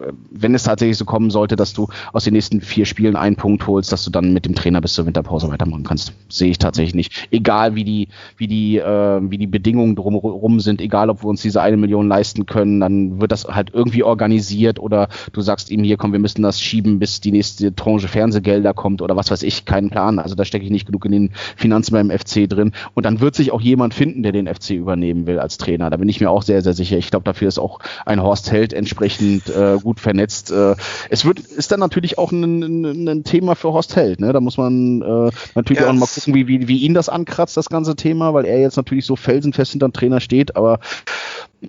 [0.00, 3.36] äh, wenn es tatsächlich so kommen sollte, dass du aus den nächsten vier Spielen einen
[3.36, 6.12] Punkt holst, dass du dann mit dem Trainer bis zur Winterpause weitermachen kannst.
[6.28, 7.28] Sehe ich tatsächlich nicht.
[7.30, 11.42] Egal wie die, wie die, äh, wie die Bedingungen drumherum sind, egal ob wir uns
[11.42, 15.84] diese eine Million leisten können, dann wird das halt irgendwie organisiert oder du sagst ihm
[15.84, 19.44] hier, komm, wir müssen das schieben, bis die nächste Tranche Fernsehgelder kommt oder was weiß
[19.44, 20.18] ich, keinen Plan.
[20.18, 22.72] Also da stecke ich nicht genug in den Finanzen beim FC drin.
[22.94, 25.90] Und dann wird sich auch jemand finden, der den FC über übernehmen will als Trainer.
[25.90, 26.96] Da bin ich mir auch sehr, sehr sicher.
[26.96, 30.50] Ich glaube, dafür ist auch ein Horst Held entsprechend äh, gut vernetzt.
[30.50, 30.74] Äh,
[31.10, 34.20] es wird, ist dann natürlich auch ein, ein, ein Thema für Horst Held.
[34.20, 34.32] Ne?
[34.32, 35.88] Da muss man äh, natürlich yes.
[35.88, 38.76] auch mal gucken, wie, wie, wie ihn das ankratzt, das ganze Thema, weil er jetzt
[38.76, 40.56] natürlich so felsenfest hinter dem Trainer steht.
[40.56, 40.80] Aber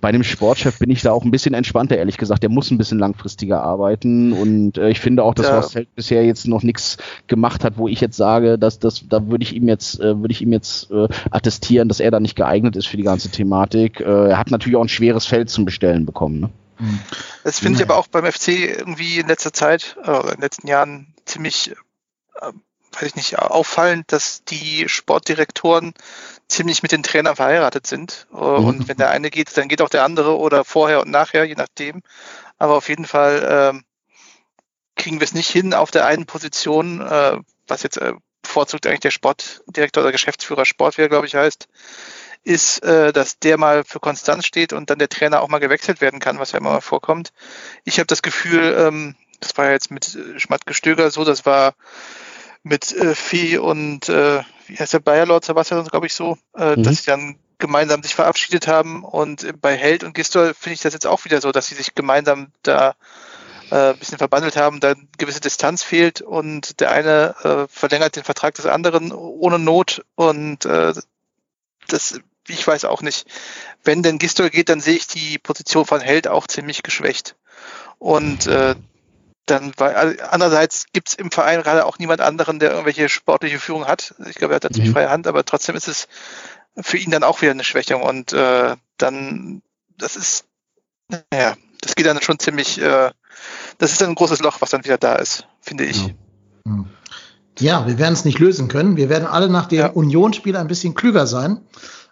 [0.01, 2.43] bei dem Sportchef bin ich da auch ein bisschen entspannter, ehrlich gesagt.
[2.43, 5.55] Der muss ein bisschen langfristiger arbeiten und äh, ich finde auch, dass ja.
[5.55, 6.97] Horst Held bisher jetzt noch nichts
[7.27, 10.31] gemacht hat, wo ich jetzt sage, dass das, da würde ich ihm jetzt, äh, würde
[10.31, 13.99] ich ihm jetzt äh, attestieren, dass er da nicht geeignet ist für die ganze Thematik.
[13.99, 16.39] Äh, er hat natürlich auch ein schweres Feld zum Bestellen bekommen.
[16.39, 16.49] Ne?
[17.43, 20.67] Das finde ich aber auch beim FC irgendwie in letzter Zeit, äh, in den letzten
[20.67, 21.71] Jahren ziemlich
[22.41, 22.51] äh,
[22.97, 25.93] weiß ich nicht, auffallend, dass die Sportdirektoren
[26.47, 28.27] ziemlich mit den Trainern verheiratet sind.
[28.31, 28.39] Mhm.
[28.39, 31.55] Und wenn der eine geht, dann geht auch der andere oder vorher und nachher, je
[31.55, 32.01] nachdem.
[32.57, 33.83] Aber auf jeden Fall ähm,
[34.95, 37.37] kriegen wir es nicht hin auf der einen Position, äh,
[37.67, 41.67] was jetzt äh, bevorzugt eigentlich der Sportdirektor oder Geschäftsführer Sport, wie er glaube ich heißt,
[42.43, 46.01] ist, äh, dass der mal für Konstanz steht und dann der Trainer auch mal gewechselt
[46.01, 47.33] werden kann, was ja immer mal vorkommt.
[47.83, 51.75] Ich habe das Gefühl, ähm, das war ja jetzt mit Schmatt-Gestöger so, das war
[52.67, 56.75] mit äh, Vieh und äh, wie heißt der Bayer Lord Sebastian, glaube ich so, äh,
[56.75, 56.83] mhm.
[56.83, 59.03] dass sie dann gemeinsam sich verabschiedet haben.
[59.03, 61.95] Und bei Held und Gistor finde ich das jetzt auch wieder so, dass sie sich
[61.95, 62.95] gemeinsam da
[63.71, 68.15] äh, ein bisschen verbandelt haben, da eine gewisse Distanz fehlt und der eine äh, verlängert
[68.15, 70.93] den Vertrag des anderen ohne Not und äh,
[71.87, 73.27] das, ich weiß auch nicht.
[73.83, 77.35] Wenn denn Gistor geht, dann sehe ich die Position von Held auch ziemlich geschwächt.
[77.97, 78.75] Und äh,
[79.49, 83.59] dann war, also andererseits gibt es im Verein gerade auch niemand anderen, der irgendwelche sportliche
[83.59, 84.13] Führung hat.
[84.29, 84.95] Ich glaube, er hat da ziemlich mhm.
[84.95, 86.07] freie Hand, aber trotzdem ist es
[86.79, 89.61] für ihn dann auch wieder eine Schwächung und äh, dann,
[89.97, 90.45] das ist,
[91.31, 93.11] naja, das geht dann schon ziemlich, äh,
[93.77, 96.13] das ist dann ein großes Loch, was dann wieder da ist, finde ich.
[96.65, 96.85] Ja,
[97.59, 98.97] ja wir werden es nicht lösen können.
[98.97, 99.87] Wir werden alle nach dem ja.
[99.87, 101.61] Unionsspiel ein bisschen klüger sein.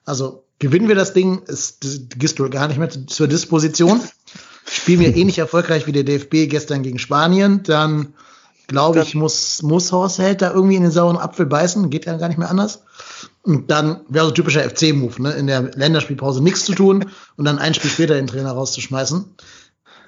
[0.06, 1.86] Also gewinnen wir das Ding, ist
[2.18, 4.02] Gistol gar nicht mehr zur Disposition
[4.68, 8.14] spielen wir ähnlich erfolgreich wie der DFB gestern gegen Spanien, dann
[8.68, 12.18] glaube ich, muss, muss Horst Held da irgendwie in den sauren Apfel beißen, geht ja
[12.18, 12.84] gar nicht mehr anders.
[13.44, 15.32] Und dann wäre so typischer FC-Move, ne?
[15.34, 19.36] in der Länderspielpause nichts zu tun und dann ein Spiel später den Trainer rauszuschmeißen.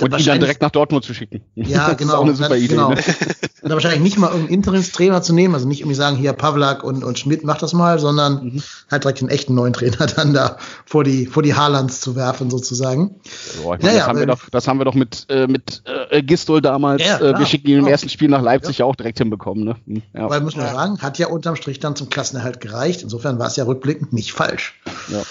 [0.01, 1.41] Und ihn dann direkt nach Dortmund zu schicken.
[1.55, 2.13] Ja, das genau.
[2.13, 2.67] Ist auch eine super dann, Idee.
[2.67, 2.89] Genau.
[2.89, 3.03] Ne?
[3.61, 7.03] Und wahrscheinlich nicht mal irgendeinen Interimstrainer zu nehmen, also nicht irgendwie sagen, hier Pavlak und,
[7.03, 8.63] und Schmidt macht das mal, sondern mhm.
[8.89, 12.49] halt direkt einen echten neuen Trainer dann da vor die, vor die Haarlands zu werfen,
[12.49, 13.15] sozusagen.
[13.23, 16.21] So, ich meine, das, haben wir doch, das haben wir doch mit, äh, mit äh,
[16.21, 18.85] Gistol damals, ja, äh, wir schicken ihn im ersten Spiel nach Leipzig ja.
[18.85, 19.65] auch direkt hinbekommen.
[19.65, 19.75] Ne?
[19.85, 20.29] Hm, ja.
[20.29, 23.01] Weil, muss man sagen, hat ja unterm Strich dann zum Klassenerhalt gereicht.
[23.01, 24.79] Insofern war es ja rückblickend nicht falsch.
[25.09, 25.23] Ja.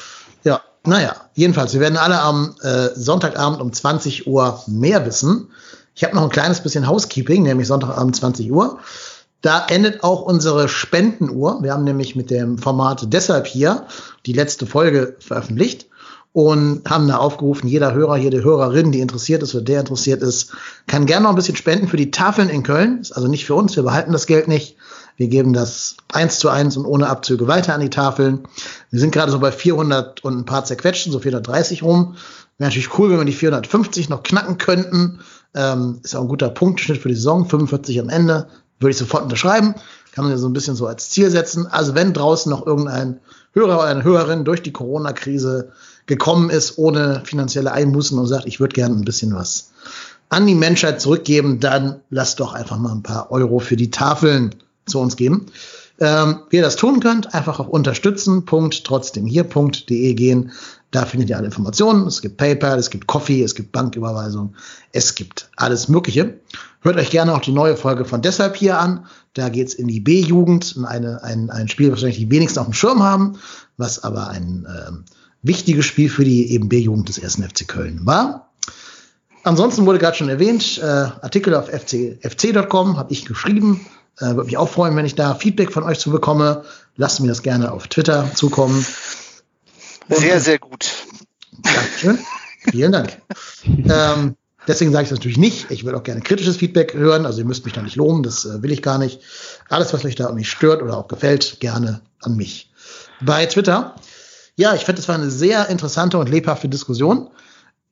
[0.45, 5.49] Ja, naja, jedenfalls, wir werden alle am äh, Sonntagabend um 20 Uhr mehr wissen.
[5.95, 8.79] Ich habe noch ein kleines bisschen Housekeeping, nämlich Sonntagabend 20 Uhr.
[9.43, 11.63] Da endet auch unsere Spendenuhr.
[11.63, 13.87] Wir haben nämlich mit dem Format deshalb hier
[14.27, 15.87] die letzte Folge veröffentlicht
[16.33, 20.53] und haben da aufgerufen, jeder Hörer, jede Hörerin, die interessiert ist oder der interessiert ist,
[20.87, 23.01] kann gerne noch ein bisschen spenden für die Tafeln in Köln.
[23.01, 24.77] Ist also nicht für uns, wir behalten das Geld nicht.
[25.17, 28.47] Wir geben das eins zu eins und ohne Abzüge weiter an die Tafeln.
[28.91, 32.17] Wir sind gerade so bei 400 und ein paar zerquetschen, so 430 rum.
[32.59, 35.21] Wäre natürlich cool, wenn wir die 450 noch knacken könnten.
[35.55, 38.49] Ähm, ist auch ein guter Punktschnitt für die Saison, 45 am Ende.
[38.79, 39.75] Würde ich sofort unterschreiben.
[40.13, 41.67] Kann man ja so ein bisschen so als Ziel setzen.
[41.67, 43.21] Also wenn draußen noch irgendein
[43.53, 45.73] Hörer oder eine Hörerin durch die Corona-Krise
[46.05, 49.71] gekommen ist, ohne finanzielle Einbußen und sagt, ich würde gerne ein bisschen was
[50.29, 54.55] an die Menschheit zurückgeben, dann lasst doch einfach mal ein paar Euro für die Tafeln
[54.87, 55.47] zu uns geben.
[55.99, 60.53] Ähm, wie ihr das tun könnt, einfach auf unterstützen.trotzdemhier.de gehen.
[60.91, 62.07] Da findet ihr alle Informationen.
[62.07, 64.55] Es gibt PayPal, es gibt Coffee, es gibt Banküberweisung,
[64.93, 66.35] es gibt alles Mögliche.
[66.81, 69.07] Hört euch gerne auch die neue Folge von Deshalb hier an.
[69.33, 72.75] Da geht's in die B-Jugend, eine, ein, ein Spiel, was wahrscheinlich die wenigsten auf dem
[72.75, 73.39] Schirm haben,
[73.77, 74.93] was aber ein äh,
[75.43, 77.37] wichtiges Spiel für die eben B-Jugend des 1.
[77.37, 78.51] FC Köln war.
[79.45, 83.81] Ansonsten wurde gerade schon erwähnt, äh, Artikel auf fc, fc.com habe ich geschrieben.
[84.19, 86.65] Äh, Würde mich auch freuen, wenn ich da Feedback von euch zu bekomme.
[86.97, 88.87] Lasst mir das gerne auf Twitter zukommen.
[90.09, 90.91] Und, sehr, sehr gut.
[91.63, 92.19] Dankeschön.
[92.71, 93.21] Vielen Dank.
[93.67, 94.37] ähm,
[94.67, 95.71] Deswegen sage ich das natürlich nicht.
[95.71, 97.25] Ich will auch gerne kritisches Feedback hören.
[97.25, 99.21] Also ihr müsst mich da nicht loben, das äh, will ich gar nicht.
[99.69, 102.73] Alles, was euch da nicht stört oder auch gefällt, gerne an mich.
[103.21, 103.95] Bei Twitter.
[104.57, 107.29] Ja, ich finde, es war eine sehr interessante und lebhafte Diskussion.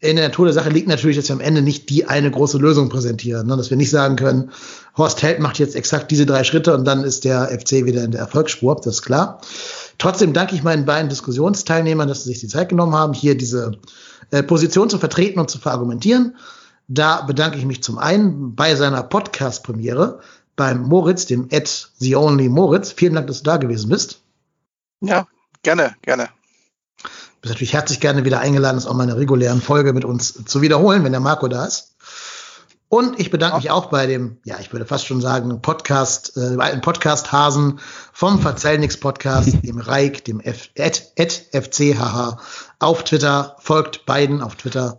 [0.00, 2.58] In der Natur der Sache liegt natürlich, dass wir am Ende nicht die eine große
[2.58, 3.46] Lösung präsentieren.
[3.46, 3.56] Ne?
[3.56, 4.50] Dass wir nicht sagen können,
[4.96, 8.10] Horst Held macht jetzt exakt diese drei Schritte und dann ist der FC wieder in
[8.10, 8.76] der Erfolgsspur.
[8.76, 9.40] Das ist klar.
[9.98, 13.78] Trotzdem danke ich meinen beiden Diskussionsteilnehmern, dass sie sich die Zeit genommen haben, hier diese
[14.30, 16.36] äh, Position zu vertreten und zu verargumentieren.
[16.88, 20.20] Da bedanke ich mich zum einen bei seiner Podcast-Premiere
[20.56, 22.92] beim Moritz, dem Ed The Only Moritz.
[22.92, 24.20] Vielen Dank, dass du da gewesen bist.
[25.00, 25.26] Ja,
[25.62, 26.28] gerne, gerne.
[27.44, 30.46] Du bist natürlich herzlich gerne wieder eingeladen, das auch mal eine regulären Folge mit uns
[30.46, 31.94] zu wiederholen, wenn der Marco da ist.
[32.88, 36.56] Und ich bedanke mich auch bei dem, ja, ich würde fast schon sagen, Podcast, äh,
[36.58, 37.80] alten Podcast-Hasen
[38.14, 42.38] vom Verzellnix Podcast, dem Reik, dem F at, at FCHH
[42.78, 43.56] auf Twitter.
[43.58, 44.98] Folgt beiden auf Twitter.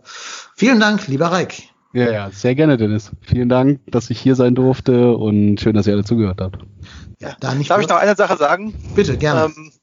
[0.54, 1.64] Vielen Dank, lieber Reik.
[1.94, 3.10] Ja, ja, sehr gerne, Dennis.
[3.22, 6.58] Vielen Dank, dass ich hier sein durfte und schön, dass ihr alle zugehört habt.
[7.18, 8.72] Ja, da nicht Darf ich noch eine Sache sagen?
[8.94, 9.46] Bitte, gerne.
[9.46, 9.75] Ähm, äh,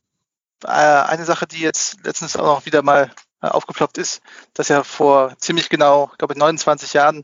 [0.65, 3.11] eine Sache, die jetzt letztens auch noch wieder mal
[3.41, 4.21] äh, aufgeploppt ist,
[4.53, 7.23] dass ja vor ziemlich genau, ich glaube 29 Jahren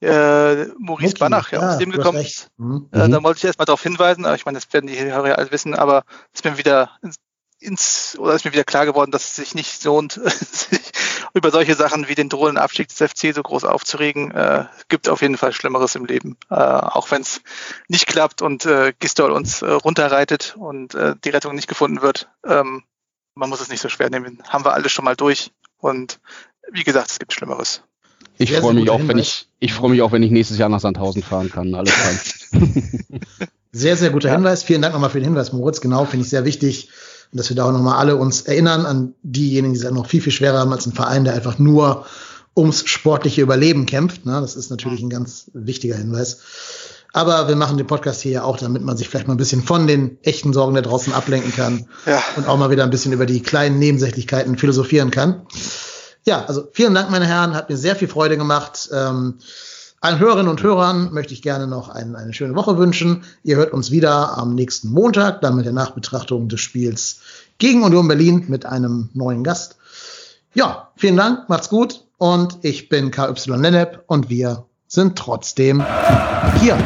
[0.00, 2.48] äh, Maurice okay, Banach ja, aus dem gekommen ist.
[2.58, 2.88] Mhm.
[2.92, 5.34] Äh, da wollte ich erstmal darauf hinweisen, aber ich meine, das werden die Hörer ja
[5.34, 7.16] alle wissen, aber ist mir wieder ins,
[7.58, 10.80] ins, oder ist mir wieder klar geworden, dass es sich nicht lohnt, sich
[11.34, 14.30] über solche Sachen wie den drohenden Abstieg des FC so groß aufzuregen.
[14.32, 16.36] Äh, gibt auf jeden Fall Schlimmeres im Leben.
[16.50, 17.40] Äh, auch wenn es
[17.88, 22.28] nicht klappt und äh, Gistol uns äh, runterreitet und äh, die Rettung nicht gefunden wird.
[22.44, 22.84] Ähm,
[23.34, 24.42] man muss es nicht so schwer nehmen.
[24.48, 25.52] Haben wir alles schon mal durch.
[25.78, 26.20] Und
[26.72, 27.82] wie gesagt, es gibt Schlimmeres.
[28.38, 30.80] Ich freue mich auch, wenn ich, ich freue mich auch, wenn ich nächstes Jahr nach
[30.80, 31.74] Sandhausen fahren kann.
[31.74, 32.20] Alles fein.
[33.72, 34.34] sehr, sehr guter ja.
[34.34, 34.62] Hinweis.
[34.62, 35.80] Vielen Dank nochmal für den Hinweis, Moritz.
[35.80, 36.90] Genau, finde ich sehr wichtig.
[37.32, 40.20] Und dass wir da auch nochmal alle uns erinnern an diejenigen, die es noch viel,
[40.20, 42.06] viel schwerer haben als ein Verein, der einfach nur
[42.56, 44.24] ums sportliche Überleben kämpft.
[44.24, 44.40] Ne?
[44.40, 46.38] Das ist natürlich ein ganz wichtiger Hinweis.
[47.12, 49.62] Aber wir machen den Podcast hier ja auch, damit man sich vielleicht mal ein bisschen
[49.62, 52.22] von den echten Sorgen da draußen ablenken kann ja.
[52.36, 55.46] und auch mal wieder ein bisschen über die kleinen Nebensächlichkeiten philosophieren kann.
[56.26, 58.90] Ja, also vielen Dank, meine Herren, hat mir sehr viel Freude gemacht.
[58.92, 59.38] Ähm,
[60.06, 63.24] allen Hörerinnen und Hörern möchte ich gerne noch ein, eine schöne Woche wünschen.
[63.42, 67.18] Ihr hört uns wieder am nächsten Montag, dann mit der Nachbetrachtung des Spiels
[67.58, 69.78] gegen Union Berlin mit einem neuen Gast.
[70.54, 75.84] Ja, vielen Dank, macht's gut und ich bin KY Lennep und wir sind trotzdem
[76.60, 76.78] hier.